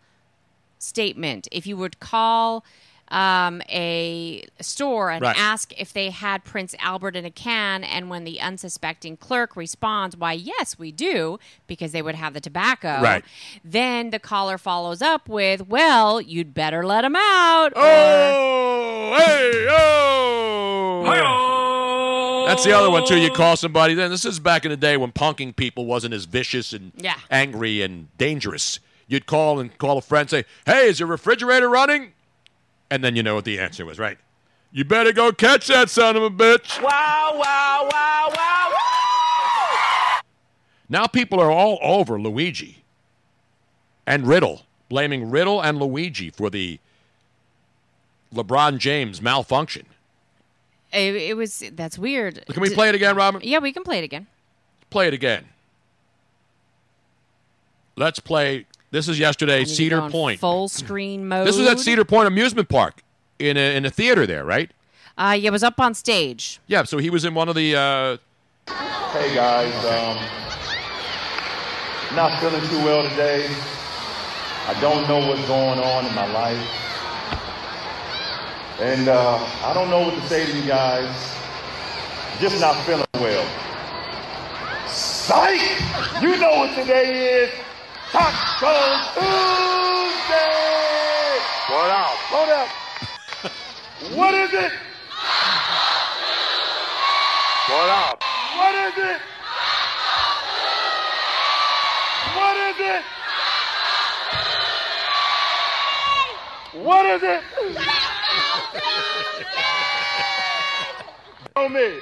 [0.79, 1.49] statement.
[1.51, 2.65] If you would call
[3.13, 5.37] um, a store and Right.
[5.39, 10.17] ask if they had Prince Albert in a can, and when the unsuspecting clerk responds,
[10.17, 13.01] "Why, yes, we do," because they would have the tobacco.
[13.03, 13.25] Right.
[13.63, 21.03] Then the caller follows up with, "Well, you'd better let him out." Oh, hey, oh.
[22.47, 23.17] That's the other one too.
[23.19, 23.95] You call somebody.
[23.95, 27.15] Then this is back in the day when punking people wasn't as vicious and Yeah.
[27.31, 28.79] angry and dangerous.
[29.07, 32.13] You'd call and call a friend, say, "Hey, is your refrigerator running?"
[32.93, 34.19] And then you know what the answer was, right?
[34.71, 36.79] You better go catch that son of a bitch.
[36.83, 40.21] Wow, wow, wow, wow.
[40.91, 42.85] Now people are all over Luigi
[44.07, 46.79] and Riddle, blaming Riddle and Luigi for the
[48.35, 49.87] LeBron James malfunction.
[50.93, 52.45] It, it was that's weird.
[52.47, 53.41] Can we play it again, Robin?
[53.43, 54.27] Yeah, we can play it again.
[54.91, 55.47] Play it again.
[57.97, 58.67] Let's play.
[58.93, 60.39] This is yesterday, I need to Cedar Point.
[60.39, 61.47] full screen mode.
[61.49, 63.03] This was at Cedar Point Amusement Park
[63.39, 64.71] in a, in a theater there, right?
[65.17, 66.61] Uh, yeah, it was up on stage.
[66.67, 67.75] Yeah, so he was in one of the.
[67.75, 68.17] Uh,
[69.13, 70.17] Hey guys, um,
[72.17, 73.47] not feeling too well today.
[74.67, 76.69] I don't know what's going on in my life.
[78.81, 81.11] And uh, I don't know what to say to you guys.
[82.41, 83.47] Just not feeling well.
[84.89, 85.61] Psych!
[86.23, 87.51] You know what today is.
[88.13, 88.77] Taco
[89.15, 90.37] Tuesday!
[91.71, 92.19] What up?
[92.29, 92.69] Hold up.
[94.19, 94.73] what is it?
[97.71, 98.23] What up?
[98.59, 99.21] What is it?
[102.37, 103.03] What is it?
[106.85, 107.43] What is it?
[111.55, 112.01] Tell me.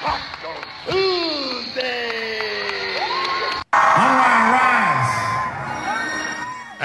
[0.00, 0.54] Taco
[0.90, 1.23] Tuesday.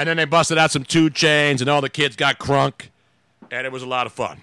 [0.00, 2.88] And then they busted out some two chains, and all the kids got crunk,
[3.50, 4.38] and it was a lot of fun.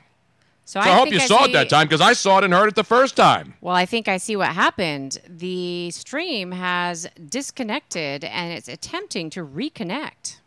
[0.65, 2.37] So, So I, I, hope you I saw see, it that time because I saw
[2.37, 3.55] it and heard it the first time.
[3.59, 5.17] Well, I think I see what happened.
[5.27, 10.37] The stream has disconnected and it's attempting to reconnect.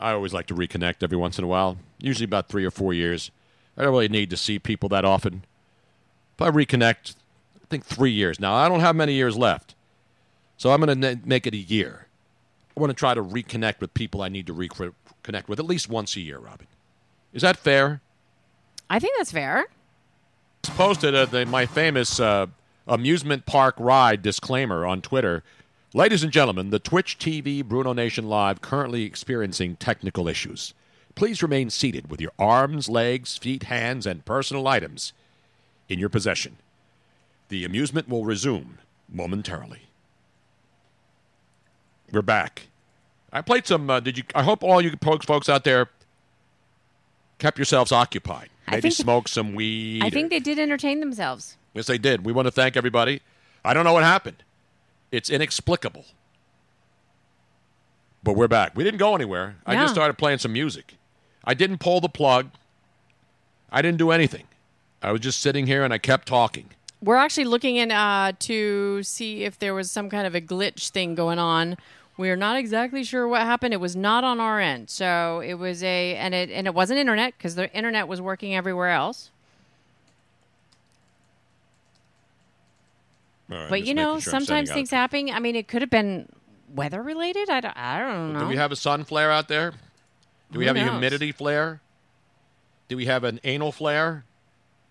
[0.00, 2.92] I always like to reconnect every once in a while, usually about three or four
[2.92, 3.30] years.
[3.76, 5.44] I don't really need to see people that often.
[6.36, 7.14] If I reconnect,
[7.56, 8.40] I think three years.
[8.40, 9.74] Now, I don't have many years left,
[10.56, 12.05] so I'm going to make it a year.
[12.76, 15.88] I want to try to reconnect with people I need to reconnect with at least
[15.88, 16.66] once a year, Robin.
[17.32, 18.02] Is that fair?
[18.90, 19.66] I think that's fair.
[20.60, 22.46] It's posted uh, the, my famous uh,
[22.86, 25.42] amusement park ride disclaimer on Twitter.
[25.94, 30.74] Ladies and gentlemen, the Twitch TV Bruno Nation Live currently experiencing technical issues.
[31.14, 35.14] Please remain seated with your arms, legs, feet, hands, and personal items
[35.88, 36.58] in your possession.
[37.48, 38.78] The amusement will resume
[39.08, 39.85] momentarily.
[42.12, 42.68] We're back.
[43.32, 43.90] I played some.
[43.90, 44.24] Uh, did you?
[44.34, 45.88] I hope all you folks, folks out there
[47.38, 48.48] kept yourselves occupied.
[48.70, 50.02] Maybe smoke some weed.
[50.02, 51.56] I or- think they did entertain themselves.
[51.74, 52.24] Yes, they did.
[52.24, 53.20] We want to thank everybody.
[53.64, 54.42] I don't know what happened.
[55.12, 56.06] It's inexplicable.
[58.22, 58.74] But we're back.
[58.74, 59.56] We didn't go anywhere.
[59.66, 60.94] I just started playing some music.
[61.44, 62.50] I didn't pull the plug.
[63.70, 64.44] I didn't do anything.
[65.02, 66.70] I was just sitting here and I kept talking.
[67.02, 70.90] We're actually looking in uh, to see if there was some kind of a glitch
[70.90, 71.76] thing going on.
[72.16, 73.74] We're not exactly sure what happened.
[73.74, 76.98] It was not on our end, so it was a and it and it wasn't
[76.98, 79.30] internet because the internet was working everywhere else.
[83.48, 85.30] Right, but you know, sure sometimes things happen.
[85.30, 86.28] I mean, it could have been
[86.74, 87.50] weather related.
[87.50, 88.40] I don't, I don't know.
[88.40, 89.72] Do we have a sun flare out there?
[90.50, 91.80] Do we Who have a humidity flare?
[92.88, 94.24] Do we have an anal flare?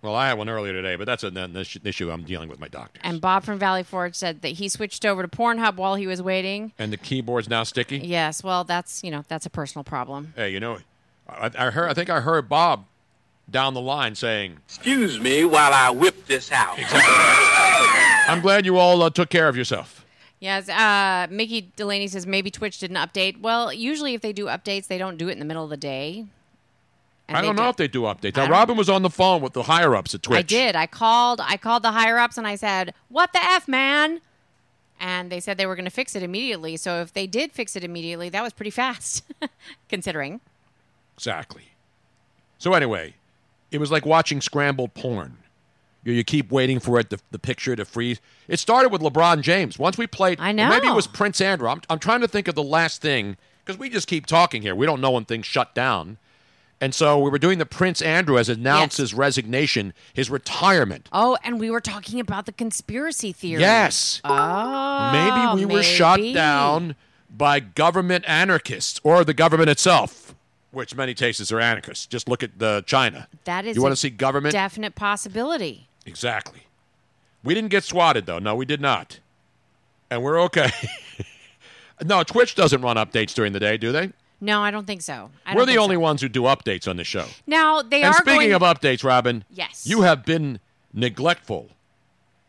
[0.05, 2.59] Well, I had one earlier today, but that's an an issue- issue I'm dealing with
[2.59, 2.99] my doctor.
[3.03, 6.21] And Bob from Valley Forge said that he switched over to Pornhub while he was
[6.21, 6.71] waiting.
[6.77, 7.97] And the keyboard's now sticky.
[7.97, 10.33] Yes, well, that's you know that's a personal problem.
[10.35, 10.77] Hey, you know,
[11.27, 11.89] I, I heard.
[11.89, 12.85] I think I heard Bob
[13.49, 16.77] down the line saying, Excuse me while I whip this out.
[18.27, 20.05] "I'm glad you all uh, took care of yourself."
[20.39, 23.39] Yes, uh, Mickey Delaney says maybe Twitch didn't update.
[23.41, 25.77] Well, usually if they do updates, they don't do it in the middle of the
[25.77, 26.25] day.
[27.27, 28.35] I don't know if they do updates.
[28.35, 30.37] Now, Robin was on the phone with the higher ups at Twitch.
[30.37, 30.75] I did.
[30.75, 31.41] I called.
[31.41, 34.21] I called the higher ups and I said, "What the f, man?"
[34.99, 36.77] And they said they were going to fix it immediately.
[36.77, 39.23] So if they did fix it immediately, that was pretty fast,
[39.89, 40.39] considering.
[41.15, 41.63] Exactly.
[42.57, 43.15] So anyway,
[43.71, 45.37] it was like watching scrambled porn.
[46.03, 48.21] You, you keep waiting for it, the, the picture to freeze.
[48.47, 49.77] It started with LeBron James.
[49.77, 50.69] Once we played, I know.
[50.69, 51.67] Maybe it was Prince Andrew.
[51.67, 54.75] I'm, I'm trying to think of the last thing because we just keep talking here.
[54.75, 56.17] We don't know when things shut down.
[56.85, 61.09] And so we were doing the Prince Andrew as announced his resignation, his retirement.
[61.11, 63.61] Oh, and we were talking about the conspiracy theory.
[63.61, 64.21] Yes.
[64.23, 66.93] Oh, maybe we were shot down
[67.35, 70.35] by government anarchists or the government itself,
[70.69, 72.05] which many cases are anarchists.
[72.05, 73.27] Just look at the China.
[73.45, 74.53] That is You want a to see government?
[74.53, 75.87] definite possibility.
[76.05, 76.67] exactly.
[77.43, 78.37] We didn't get swatted though.
[78.37, 79.19] No, we did not.
[80.11, 80.69] And we're okay.
[82.05, 84.11] no, Twitch doesn't run updates during the day, do they?
[84.41, 85.29] No, I don't think so.
[85.45, 85.99] I We're the only so.
[86.01, 87.25] ones who do updates on the show.
[87.47, 88.53] Now they and are speaking going.
[88.53, 89.85] of updates, Robin, Yes.
[89.87, 90.59] you have been
[90.93, 91.69] neglectful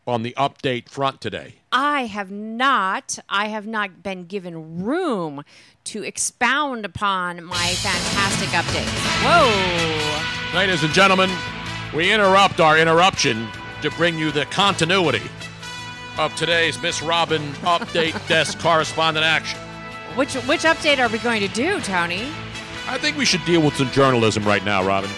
[0.06, 1.54] on the update front today.
[1.72, 3.18] I have not.
[3.28, 5.42] I have not been given room
[5.84, 8.92] to expound upon my fantastic updates.
[9.24, 10.56] Whoa!
[10.58, 11.30] Ladies and gentlemen,
[11.94, 13.48] we interrupt our interruption
[13.82, 15.22] to bring you the continuity
[16.18, 19.58] of today's Miss Robin Update Desk Correspondent Action.
[20.16, 22.32] Which which update are we going to do, Tony?
[22.88, 25.10] I think we should deal with some journalism right now, Robin.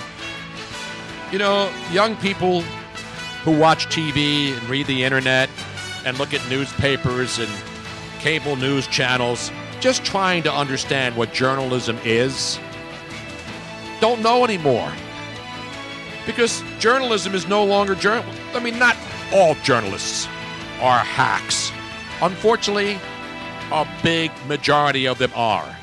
[1.30, 2.62] You know, young people
[3.44, 5.50] who watch TV and read the internet
[6.04, 7.48] and look at newspapers and
[8.18, 12.58] cable news channels, just trying to understand what journalism is,
[14.00, 14.92] don't know anymore.
[16.26, 18.24] Because journalism is no longer journal.
[18.52, 18.96] I mean, not
[19.32, 20.26] all journalists
[20.80, 21.70] are hacks.
[22.20, 22.98] Unfortunately,
[23.70, 25.76] a big majority of them are.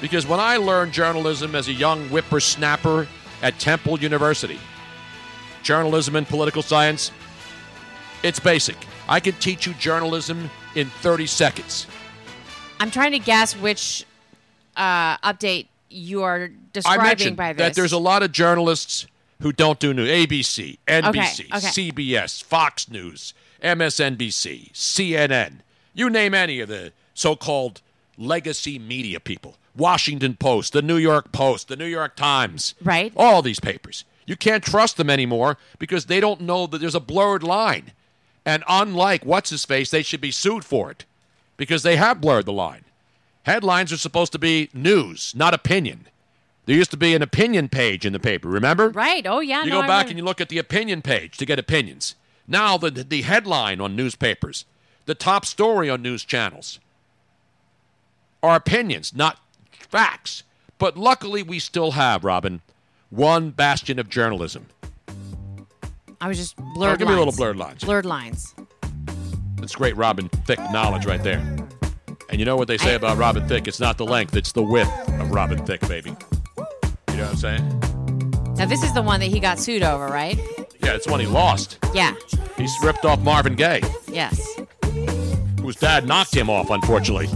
[0.00, 3.06] Because when I learned journalism as a young whippersnapper
[3.42, 4.58] at Temple University,
[5.62, 7.12] journalism and political science,
[8.22, 8.76] it's basic.
[9.08, 11.86] I can teach you journalism in 30 seconds.
[12.80, 14.04] I'm trying to guess which
[14.76, 17.58] uh, update you are I describing mentioned by this.
[17.68, 19.06] that there's a lot of journalists
[19.40, 20.08] who don't do news.
[20.08, 21.90] ABC, NBC, okay.
[21.90, 25.58] CBS, Fox News, MSNBC, CNN.
[25.94, 26.92] You name any of the
[27.22, 27.80] so-called
[28.18, 29.56] legacy media people.
[29.76, 32.74] Washington Post, the New York Post, the New York Times.
[32.82, 33.12] Right.
[33.16, 34.04] All these papers.
[34.26, 37.92] You can't trust them anymore because they don't know that there's a blurred line.
[38.44, 41.04] And unlike what's his face, they should be sued for it
[41.56, 42.84] because they have blurred the line.
[43.44, 46.08] Headlines are supposed to be news, not opinion.
[46.66, 48.90] There used to be an opinion page in the paper, remember?
[48.90, 49.26] Right.
[49.26, 49.64] Oh yeah.
[49.64, 52.14] You no, go back and you look at the opinion page to get opinions.
[52.46, 54.64] Now the the headline on newspapers,
[55.06, 56.78] the top story on news channels
[58.42, 59.38] are opinions, not
[59.70, 60.42] facts.
[60.78, 62.60] But luckily, we still have, Robin,
[63.10, 64.66] one bastion of journalism.
[66.20, 66.94] I was just oh, blurred.
[66.94, 67.84] Oh, give me a little blurred lines.
[67.84, 68.54] Blurred lines.
[69.56, 71.38] That's great Robin Thicke knowledge right there.
[72.30, 73.68] And you know what they say about Robin Thicke?
[73.68, 74.90] It's not the length, it's the width
[75.20, 76.10] of Robin Thicke, baby.
[76.10, 77.80] You know what I'm saying?
[78.56, 80.38] Now this is the one that he got sued over, right?
[80.82, 81.78] Yeah, it's one he lost.
[81.94, 82.14] Yeah.
[82.56, 84.60] He's ripped off Marvin Gaye, Yes.
[85.60, 87.28] whose dad knocked him off, unfortunately.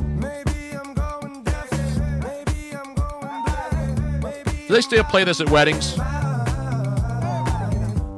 [4.66, 5.96] Do they still play this at weddings?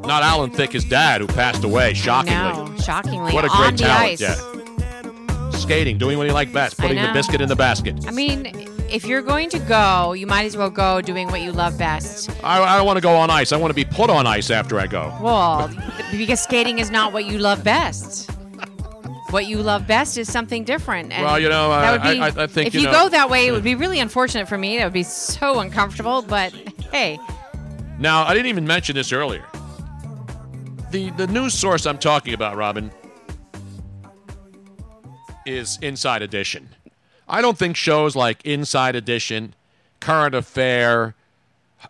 [0.09, 2.39] Not Alan Thicke, his dad, who passed away, shockingly.
[2.39, 3.35] No, shockingly.
[3.35, 4.21] What a great talent, ice.
[4.21, 5.51] yeah.
[5.51, 8.07] Skating, doing what he liked best, putting the biscuit in the basket.
[8.07, 8.47] I mean,
[8.91, 12.31] if you're going to go, you might as well go doing what you love best.
[12.43, 13.53] I, I don't want to go on ice.
[13.53, 15.15] I want to be put on ice after I go.
[15.21, 15.71] Well,
[16.11, 18.31] because skating is not what you love best.
[19.31, 21.13] What you love best is something different.
[21.13, 23.09] And Well, you know, that I- would be, I- I think, if you know- go
[23.11, 24.79] that way, it would be really unfortunate for me.
[24.79, 26.23] That would be so uncomfortable.
[26.23, 26.53] But
[26.93, 27.19] hey,
[27.99, 29.45] Now, I didn't even mention this earlier.
[30.93, 32.91] The the news source I'm talking about, Robin,
[35.47, 36.69] is Inside Edition.
[37.29, 39.55] I don't think shows like Inside Edition,
[40.01, 41.15] Current Affair,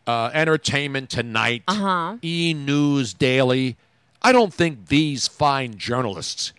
[0.06, 2.16] uh, Entertainment Tonight, Uh-huh.
[2.22, 3.76] E News Daily.
[4.22, 6.52] I don't think these fine journalists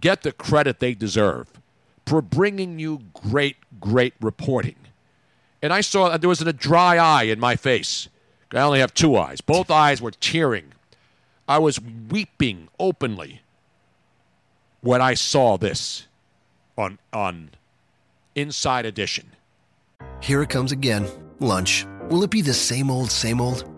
[0.00, 1.48] get the credit they deserve
[2.06, 4.76] for bringing you great, great reporting.
[5.62, 8.08] And I saw there was a dry eye in my face.
[8.52, 9.40] I only have two eyes.
[9.40, 10.72] Both eyes were tearing.
[11.46, 13.42] I was weeping openly
[14.80, 16.06] when I saw this
[16.76, 17.50] on on
[18.34, 19.32] Inside Edition.
[20.20, 21.06] Here it comes again.
[21.40, 21.86] Lunch.
[22.08, 23.77] Will it be the same old, same old?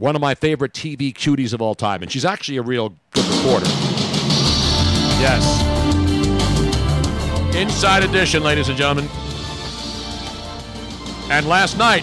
[0.00, 3.26] One of my favorite TV cuties of all time, and she's actually a real good
[3.26, 3.66] reporter.
[5.20, 5.44] Yes.
[7.54, 9.10] Inside Edition, ladies and gentlemen.
[11.30, 12.02] And last night,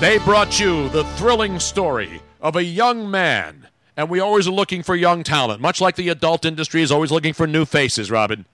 [0.00, 3.68] they brought you the thrilling story of a young man.
[3.94, 7.12] And we always are looking for young talent, much like the adult industry is always
[7.12, 8.46] looking for new faces, Robin.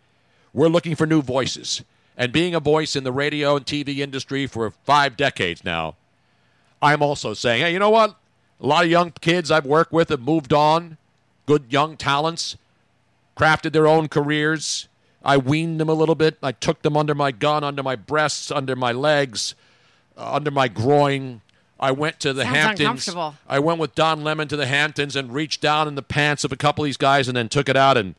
[0.52, 1.84] We're looking for new voices.
[2.16, 5.94] And being a voice in the radio and TV industry for five decades now,
[6.82, 8.16] I'm also saying, hey, you know what?
[8.60, 10.96] A lot of young kids I've worked with have moved on,
[11.46, 12.56] good young talents,
[13.36, 14.88] crafted their own careers.
[15.24, 16.38] I weaned them a little bit.
[16.42, 19.54] I took them under my gun, under my breasts, under my legs,
[20.16, 21.42] uh, under my groin.
[21.78, 23.14] I went to the Sounds Hamptons.
[23.46, 26.52] I went with Don Lemon to the Hamptons and reached down in the pants of
[26.52, 28.14] a couple of these guys and then took it out and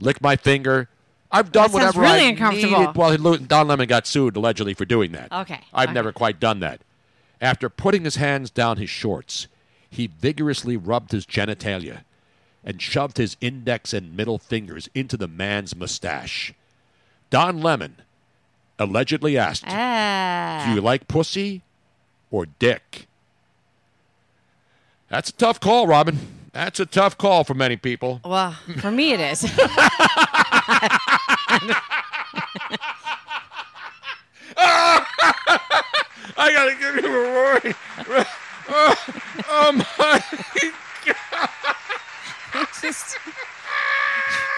[0.00, 0.88] licked my finger.
[1.30, 2.78] I've done That whatever really I uncomfortable.
[2.80, 2.96] needed.
[2.96, 5.32] Well, Don Lemon got sued allegedly for doing that.
[5.32, 5.94] Okay, I've okay.
[5.94, 6.80] never quite done that.
[7.42, 9.48] After putting his hands down his shorts,
[9.90, 12.04] he vigorously rubbed his genitalia
[12.64, 16.54] and shoved his index and middle fingers into the man's mustache.
[17.30, 17.96] Don Lemon
[18.78, 21.62] allegedly asked, ah, Do you like pussy
[22.30, 23.08] or dick?
[25.08, 26.18] That's a tough call, Robin.
[26.52, 28.20] That's a tough call for many people.
[28.24, 29.42] well, for me it is.
[36.36, 37.74] I gotta give you a warning.
[38.68, 38.94] Oh,
[39.48, 40.22] oh my
[41.04, 41.50] God.
[42.54, 43.16] it's just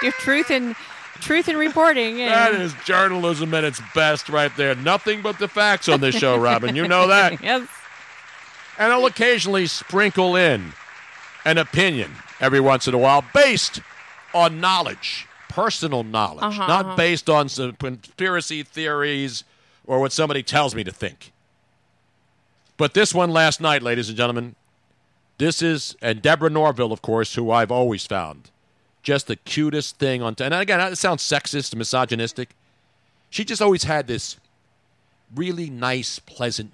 [0.02, 0.74] your truth and
[1.20, 2.20] truth in reporting.
[2.20, 4.74] and- That is journalism at its best right there.
[4.74, 6.76] Nothing but the facts on this show, Robin.
[6.76, 7.40] You know that.
[7.42, 7.66] yes.
[8.78, 10.72] And I'll occasionally sprinkle in
[11.44, 13.80] an opinion every once in a while based
[14.34, 16.96] on knowledge, personal knowledge, Uh-huh, not uh-huh.
[16.96, 19.44] based on some conspiracy theories
[19.86, 21.30] or what somebody tells me to think.
[22.76, 24.56] But this one last night, ladies and gentlemen,
[25.38, 28.51] this is, and Deborah Norville, of course, who I've always found
[29.02, 30.34] just the cutest thing on.
[30.40, 32.51] and again, it sounds sexist and misogynistic.
[33.30, 34.38] She just always had this
[35.34, 36.72] really nice, pleasant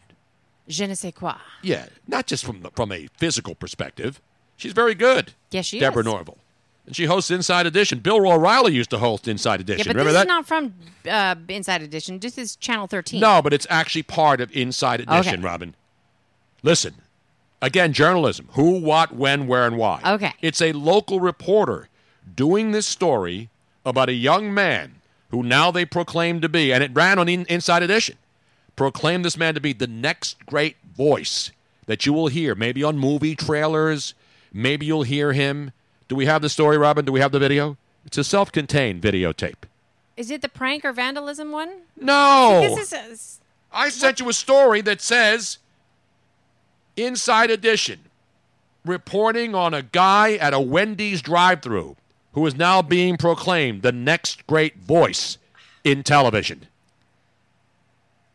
[0.68, 1.34] Je ne sais quoi.
[1.62, 4.20] Yeah, not just from the, from a physical perspective.
[4.56, 5.32] She's very good.
[5.50, 6.06] Yes, she Deborah is.
[6.06, 6.38] Norville.
[6.86, 7.98] And she hosts Inside Edition.
[7.98, 9.80] Bill O'Reilly used to host Inside Edition.
[9.86, 10.26] Yeah, but Remember this that?
[10.26, 10.74] is not from
[11.10, 12.20] uh, Inside Edition.
[12.20, 13.20] This is Channel 13.
[13.20, 15.42] No, but it's actually part of Inside Edition, Okay.
[15.42, 15.74] Robin.
[16.62, 16.94] Listen,
[17.62, 20.00] again, journalism who, what, when, where, and why.
[20.04, 20.32] Okay.
[20.40, 21.88] It's a local reporter
[22.34, 23.48] doing this story
[23.84, 24.96] about a young man
[25.30, 28.16] who now they proclaim to be, and it ran on in, Inside Edition,
[28.76, 31.52] proclaim this man to be the next great voice
[31.86, 34.14] that you will hear, maybe on movie trailers,
[34.52, 35.72] maybe you'll hear him.
[36.08, 37.04] Do we have the story, Robin?
[37.04, 37.76] Do we have the video?
[38.04, 39.64] It's a self contained videotape.
[40.16, 41.82] Is it the prank or vandalism one?
[41.96, 42.60] No.
[42.60, 43.40] This is
[43.72, 45.58] I sent you a story that says
[47.04, 48.00] Inside Edition
[48.84, 51.96] reporting on a guy at a Wendy's drive through
[52.32, 55.36] who is now being proclaimed the next great voice
[55.84, 56.66] in television.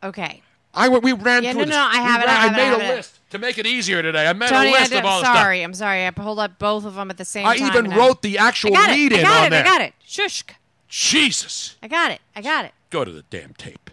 [0.04, 0.42] okay.
[0.78, 1.76] I we ran Yeah, through no, this.
[1.76, 3.66] no, I We have it, I have it, I made a list to make it
[3.66, 4.28] easier today.
[4.28, 5.62] I made Tony, a list of all the sorry.
[5.62, 6.06] I'm sorry.
[6.06, 7.72] I pulled up both of them at the same I time.
[7.72, 9.50] I even wrote the actual lead in on it.
[9.52, 9.62] there.
[9.62, 9.94] I got it.
[10.06, 10.44] Shush.
[10.90, 11.78] Jesus.
[11.82, 12.20] I got it.
[12.36, 12.74] I got it.
[12.90, 13.85] Go to the damn tape.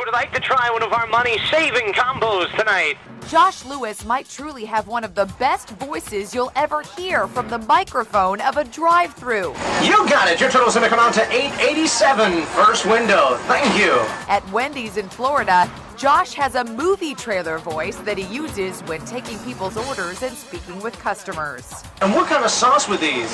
[0.00, 2.96] Would like to try one of our money saving combos tonight.
[3.28, 7.58] Josh Lewis might truly have one of the best voices you'll ever hear from the
[7.58, 9.54] microphone of a drive through.
[9.82, 10.40] You got it.
[10.40, 12.46] Your total's going to come out to 887.
[12.46, 13.36] First window.
[13.42, 13.92] Thank you.
[14.26, 19.38] At Wendy's in Florida, Josh has a movie trailer voice that he uses when taking
[19.40, 21.84] people's orders and speaking with customers.
[22.00, 23.30] And what kind of sauce with these?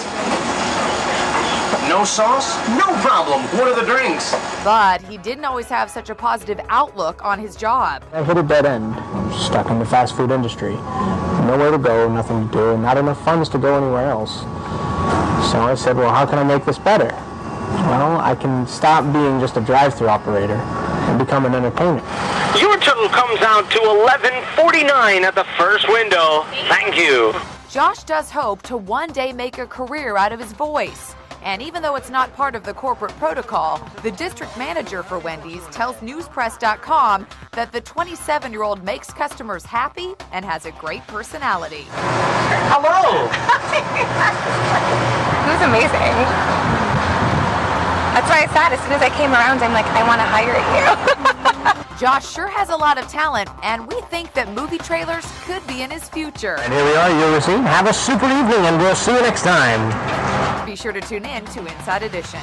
[1.89, 2.57] No sauce?
[2.71, 3.43] No problem.
[3.59, 4.33] What are the drinks?
[4.65, 8.03] But he didn't always have such a positive outlook on his job.
[8.13, 8.95] I hit a dead end.
[8.95, 10.75] I'm stuck in the fast food industry.
[11.47, 14.41] Nowhere to go, nothing to do, and not enough funds to go anywhere else.
[15.53, 17.09] So I said, well, how can I make this better?
[17.87, 22.03] Well, I can stop being just a drive-through operator and become an entertainer.
[22.59, 26.45] Your total comes out to 1149 at the first window.
[26.69, 27.33] Thank you.
[27.71, 31.15] Josh does hope to one day make a career out of his voice.
[31.43, 35.65] And even though it's not part of the corporate protocol, the district manager for Wendy's
[35.67, 41.87] tells newspress.com that the 27 year old makes customers happy and has a great personality.
[42.71, 43.31] Hello.
[45.47, 46.17] It was amazing.
[48.17, 50.27] That's why I said as soon as I came around, I'm like, I want to
[50.27, 51.87] hire you.
[52.01, 55.83] Josh sure has a lot of talent, and we think that movie trailers could be
[55.83, 56.57] in his future.
[56.59, 57.61] And here we are, Ulysses.
[57.61, 60.36] Have a super evening, and we'll see you next time.
[60.67, 62.41] Be sure to tune in to Inside Edition.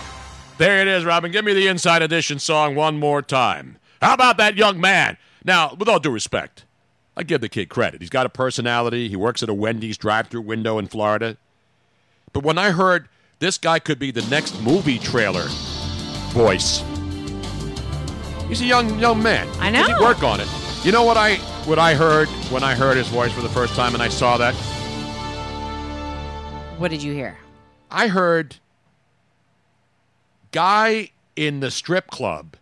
[0.57, 1.29] There it is, Robin.
[1.29, 3.77] Give me the Inside Edition song one more time.
[4.01, 5.17] How about that young man?
[5.43, 6.63] Now, with all due respect,
[7.17, 7.99] I give the kid credit.
[7.99, 9.09] He's got a personality.
[9.09, 11.35] He works at a Wendy's drive-through window in Florida.
[12.31, 13.09] But when I heard
[13.39, 15.47] this guy could be the next movie trailer
[16.29, 16.81] voice,
[18.47, 19.49] he's a young young man.
[19.59, 19.83] I know.
[19.83, 20.47] He work on it.
[20.85, 21.35] You know what I
[21.65, 24.37] what I heard when I heard his voice for the first time and I saw
[24.37, 24.53] that?
[26.79, 27.37] What did you hear?
[27.93, 28.57] I heard
[30.51, 32.57] guy in the strip club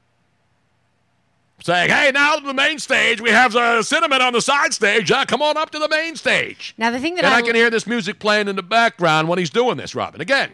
[1.63, 3.21] saying, "Hey, now to the main stage.
[3.21, 5.09] We have uh, cinnamon on the side stage.
[5.09, 7.41] Uh, come on up to the main stage." Now the thing that and I, I
[7.41, 10.19] can hear this music playing in the background when he's doing this, Robin.
[10.19, 10.51] Again.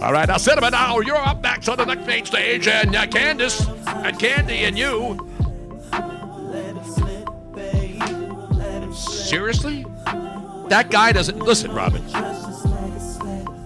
[0.00, 0.72] All right, now cinnamon.
[0.72, 4.78] Now you're up next on the next main stage, and uh, Candace and Candy and
[4.78, 5.28] you.
[8.94, 9.84] Seriously?
[10.68, 12.02] That guy doesn't listen, Robin.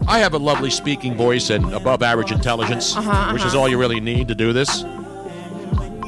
[0.08, 3.60] I have a lovely speaking voice and above average intelligence, Uh-huh, which is uh-huh.
[3.62, 4.84] all you really need to do this.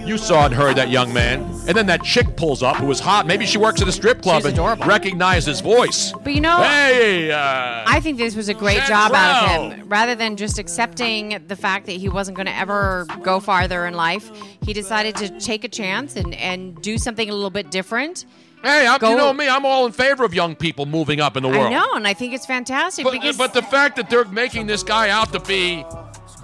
[0.04, 3.00] You saw and heard that young man, and then that chick pulls up who was
[3.00, 3.26] hot.
[3.26, 4.84] Maybe she works at a strip club She's and adorable.
[4.84, 6.12] recognized his voice.
[6.22, 9.88] But you know, hey, uh, I think this was a great job out of him.
[9.88, 13.94] Rather than just accepting the fact that he wasn't going to ever go farther in
[13.94, 14.30] life,
[14.62, 18.26] he decided to take a chance and, and do something a little bit different.
[18.64, 19.48] Hey, I'm, you know me.
[19.48, 21.66] I'm all in favor of young people moving up in the world.
[21.66, 24.66] I know, and I think it's fantastic But, because but the fact that they're making
[24.66, 25.84] this guy out to be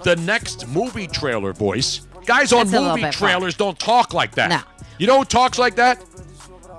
[0.03, 4.13] the next movie trailer voice, guys on That's a little movie bit trailers don't talk
[4.13, 4.49] like that.
[4.49, 4.61] No.
[4.99, 5.99] You know who talks like that?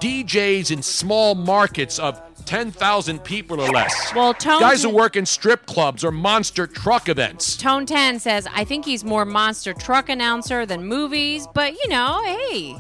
[0.00, 4.12] DJs in small markets of 10,000 people or less.
[4.14, 7.56] Well, Tone- Guys who work in strip clubs or monster truck events.
[7.56, 12.20] Tone 10 says, I think he's more monster truck announcer than movies, but you know,
[12.24, 12.76] hey.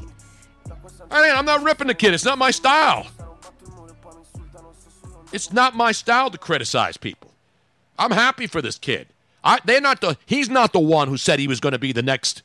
[1.12, 2.14] I mean, I'm not ripping the kid.
[2.14, 3.06] It's not my style.
[5.32, 7.32] It's not my style to criticize people.
[7.98, 9.08] I'm happy for this kid.
[9.44, 10.16] I, they're not the.
[10.26, 12.42] He's not the one who said he was going to be the next.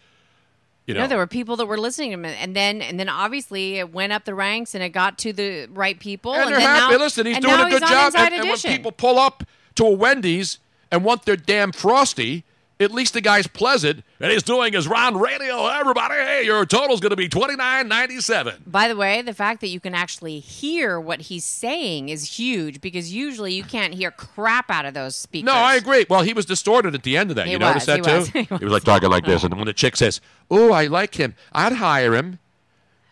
[0.86, 3.10] You know, know, there were people that were listening to him, and then and then
[3.10, 6.34] obviously it went up the ranks and it got to the right people.
[6.34, 6.94] and they're then happy.
[6.94, 8.14] Now, Listen, he's doing a good job.
[8.16, 9.44] And, and when people pull up
[9.76, 12.46] to a Wendy's and want their damn frosty,
[12.80, 15.66] At least the guy's pleasant, and he's doing his round radio.
[15.68, 18.62] Everybody, hey, your total's going to be twenty nine ninety seven.
[18.68, 22.80] By the way, the fact that you can actually hear what he's saying is huge
[22.80, 25.48] because usually you can't hear crap out of those speakers.
[25.48, 26.06] No, I agree.
[26.08, 27.48] Well, he was distorted at the end of that.
[27.48, 28.48] He you notice was, that he too?
[28.52, 30.22] was, he was like talking like this, and when the chick says,
[30.52, 31.34] "Oh, I like him.
[31.54, 32.40] I'd hire him."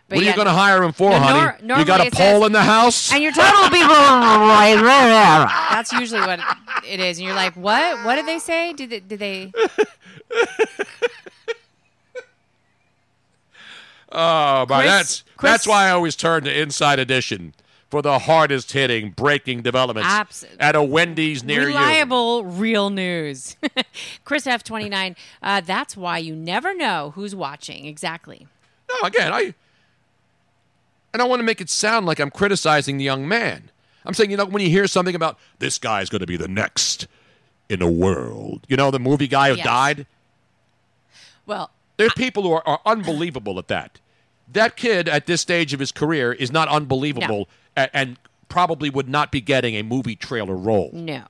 [0.07, 1.57] But what are yeah, you going to hire him for, no, honey?
[1.63, 3.11] nor- you got a pole says- in the house?
[3.11, 3.79] And your total will be.
[3.79, 6.39] That's usually what
[6.87, 8.05] it is, and you're like, "What?
[8.05, 8.73] What did they say?
[8.73, 9.51] Did they?" Did they
[14.11, 17.53] Oh, but Chris- that's Chris- that's why I always turn to Inside Edition
[17.89, 21.67] for the hardest hitting breaking developments Abs- at a Wendy's near you.
[21.67, 23.55] reliable, real news?
[24.25, 25.15] Chris F twenty nine.
[25.41, 27.85] Uh, that's why you never know who's watching.
[27.85, 28.47] Exactly.
[28.89, 29.53] No, again, I
[31.15, 33.71] I don't want to make it sound like I'm criticizing the young man.
[34.05, 36.49] I'm saying, you know, when you hear something about this guy's going to be the
[36.49, 37.07] next
[37.69, 39.65] in the world, you know, the movie guy who Yes.
[39.65, 40.07] died.
[41.45, 43.99] Well, There are people who are, are unbelievable at that.
[44.51, 47.47] That kid at this stage of his career is not unbelievable
[47.77, 48.17] a- and
[48.49, 50.89] probably would not be getting a movie trailer role.
[50.93, 51.23] no.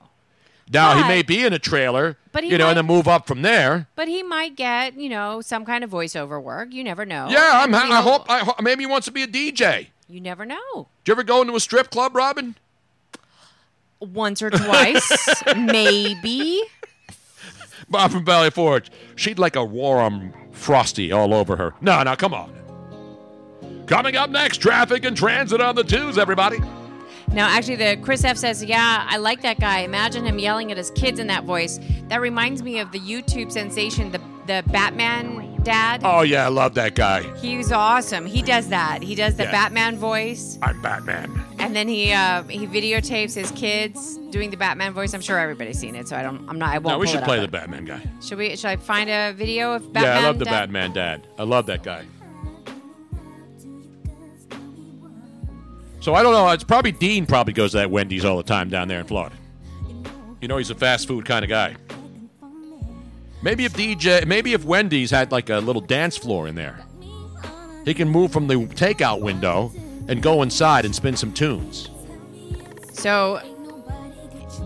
[0.72, 3.26] Now he may be in a trailer, But he you know, and then move up
[3.26, 3.86] from there.
[3.94, 6.72] But he might get, you know, some kind of voiceover work.
[6.72, 7.28] You never know.
[7.30, 8.28] Yeah, I'm, you I hope.
[8.28, 9.88] I ho- maybe he wants to be a DJ.
[10.08, 10.88] You never know.
[11.04, 12.56] Did you ever go into a strip club, Robin?
[14.00, 16.62] Once or twice, maybe.
[17.88, 18.90] Bob from Valley Forge.
[19.14, 21.74] She'd like a warm frosty all over her.
[21.80, 22.52] No, no, come on.
[23.86, 26.58] Coming up next, traffic and transit on the twos, everybody.
[27.32, 29.80] Now, actually, the Chris F says, "Yeah, I like that guy.
[29.80, 31.78] Imagine him yelling at his kids in that voice.
[32.08, 36.02] That reminds me of the YouTube sensation, the the Batman dad.
[36.04, 37.22] Oh yeah, I love that guy.
[37.38, 38.24] He's awesome.
[38.26, 39.02] He does that.
[39.02, 39.50] He does the Yeah.
[39.50, 41.42] Batman voice, I'm Batman.
[41.58, 45.12] and then he uh, he videotapes his kids doing the Batman voice.
[45.12, 46.48] I'm sure everybody's seen it, so I don't.
[46.48, 46.70] I'm not.
[46.70, 46.94] I won't.
[46.94, 48.00] No, we should play the Batman guy.
[48.22, 48.54] Should we?
[48.54, 50.14] Should I find a video of Batman?
[50.16, 50.50] yeah, I love the dad?
[50.52, 51.26] Batman dad.
[51.38, 52.04] I love that guy.
[56.06, 56.48] So I don't know.
[56.50, 57.26] It's probably Dean.
[57.26, 59.34] Probably goes to that Wendy's all the time down there in Florida.
[60.40, 61.74] You know, he's a fast food kind of guy.
[63.42, 66.78] Maybe if DJ, maybe if Wendy's had like a little dance floor in there,
[67.84, 69.72] he can move from the takeout window
[70.06, 71.90] and go inside and spin some tunes.
[72.92, 73.40] So,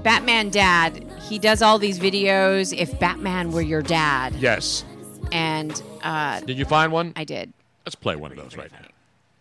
[0.02, 2.76] Batman dad, he does all these videos.
[2.76, 4.84] If Batman were your dad, Yes.
[5.32, 7.14] and uh, Did you find one?
[7.16, 7.50] I did.
[7.86, 8.86] Let's play one of those right now.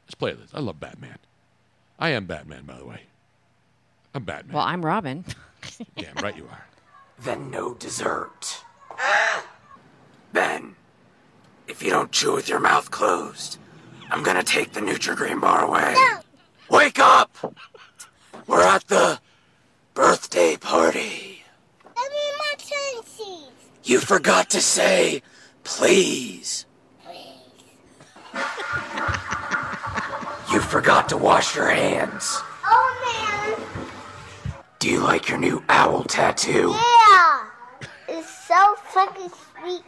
[0.05, 0.49] Let's play this.
[0.53, 1.17] I love Batman.
[1.99, 3.01] I am Batman, by the way.
[4.15, 4.55] I'm Batman.
[4.55, 5.25] Well, I'm Robin.
[5.97, 6.65] Damn right you are.
[7.19, 8.63] Then no dessert.
[10.33, 10.75] Ben,
[11.67, 13.57] if you don't chew with your mouth closed,
[14.09, 15.93] I'm gonna take the Nutri-Grain bar away.
[15.93, 16.19] No.
[16.77, 17.35] Wake up!
[18.47, 19.19] We're at the
[19.93, 21.43] birthday party.
[21.97, 23.51] I mean, my seeds.
[23.83, 25.21] You forgot to say
[25.63, 26.65] please.
[27.03, 28.45] please.
[30.51, 32.41] You forgot to wash your hands.
[32.65, 33.85] Oh man.
[34.79, 36.73] Do you like your new owl tattoo?
[36.75, 37.45] yeah,
[38.07, 39.83] it's so fucking sweet.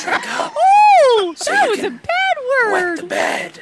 [0.00, 0.52] drink up.
[0.56, 2.98] Oh, So that you was a can bad Wet word.
[2.98, 3.60] the bed.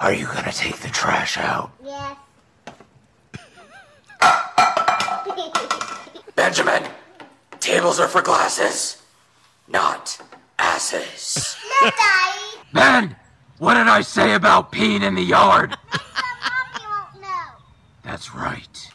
[0.00, 1.70] Are you gonna take the trash out?
[1.82, 2.16] Yes.
[6.34, 6.84] Benjamin,
[7.60, 9.02] tables are for glasses,
[9.66, 10.20] not
[10.58, 11.56] asses.
[11.82, 12.58] no, Daddy.
[12.72, 13.16] Ben,
[13.58, 15.70] what did I say about peeing in the yard?
[15.92, 17.56] Mommy won't know.
[18.04, 18.90] That's right.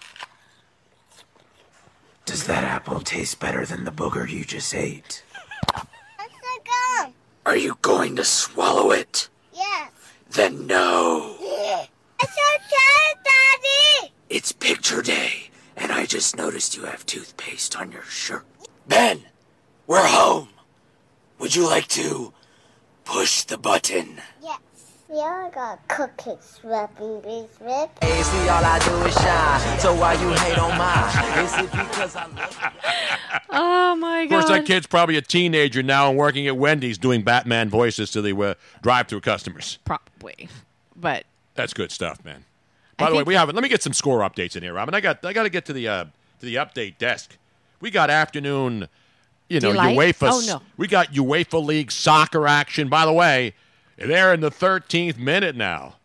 [2.26, 5.24] Does that apple taste better than the booger you just ate?
[5.74, 5.88] That's
[6.18, 6.70] the
[7.00, 7.14] gum.
[7.46, 9.30] Are you going to swallow it?
[9.54, 9.92] Yes.
[10.30, 11.38] Then no.
[12.26, 14.14] It's okay, Daddy.
[14.30, 18.46] It's picture day, and I just noticed you have toothpaste on your shirt.
[18.88, 19.24] Ben,
[19.88, 20.48] we're home.
[21.40, 22.32] Would you like to
[23.04, 24.22] push the button?
[25.14, 25.24] Yes.
[25.24, 27.90] Yeah, I got cookies wrapping these with.
[28.02, 29.80] Hey, see, all I do is shine.
[29.80, 31.46] So why you hate on mine?
[31.46, 32.60] Is it because I love
[33.52, 34.40] Oh my god.
[34.40, 38.10] Of course, that kid's probably a teenager now and working at Wendy's doing Batman voices
[38.12, 39.78] to the uh, drive-through customers.
[39.86, 40.50] Probably,
[40.96, 42.46] but That's good stuff, man.
[42.98, 43.56] I By the way, we have it.
[43.56, 44.96] Let me get some score updates in here, Robin.
[44.96, 46.06] I got I got to get to the uh,
[46.40, 47.38] to the update desk.
[47.82, 48.88] We got afternoon,
[49.50, 49.98] you know, Delight?
[49.98, 50.30] UEFA.
[50.32, 50.62] Oh, no.
[50.78, 52.88] We got UEFA League soccer action.
[52.88, 53.54] By the way,
[54.06, 55.96] they're in the 13th minute now.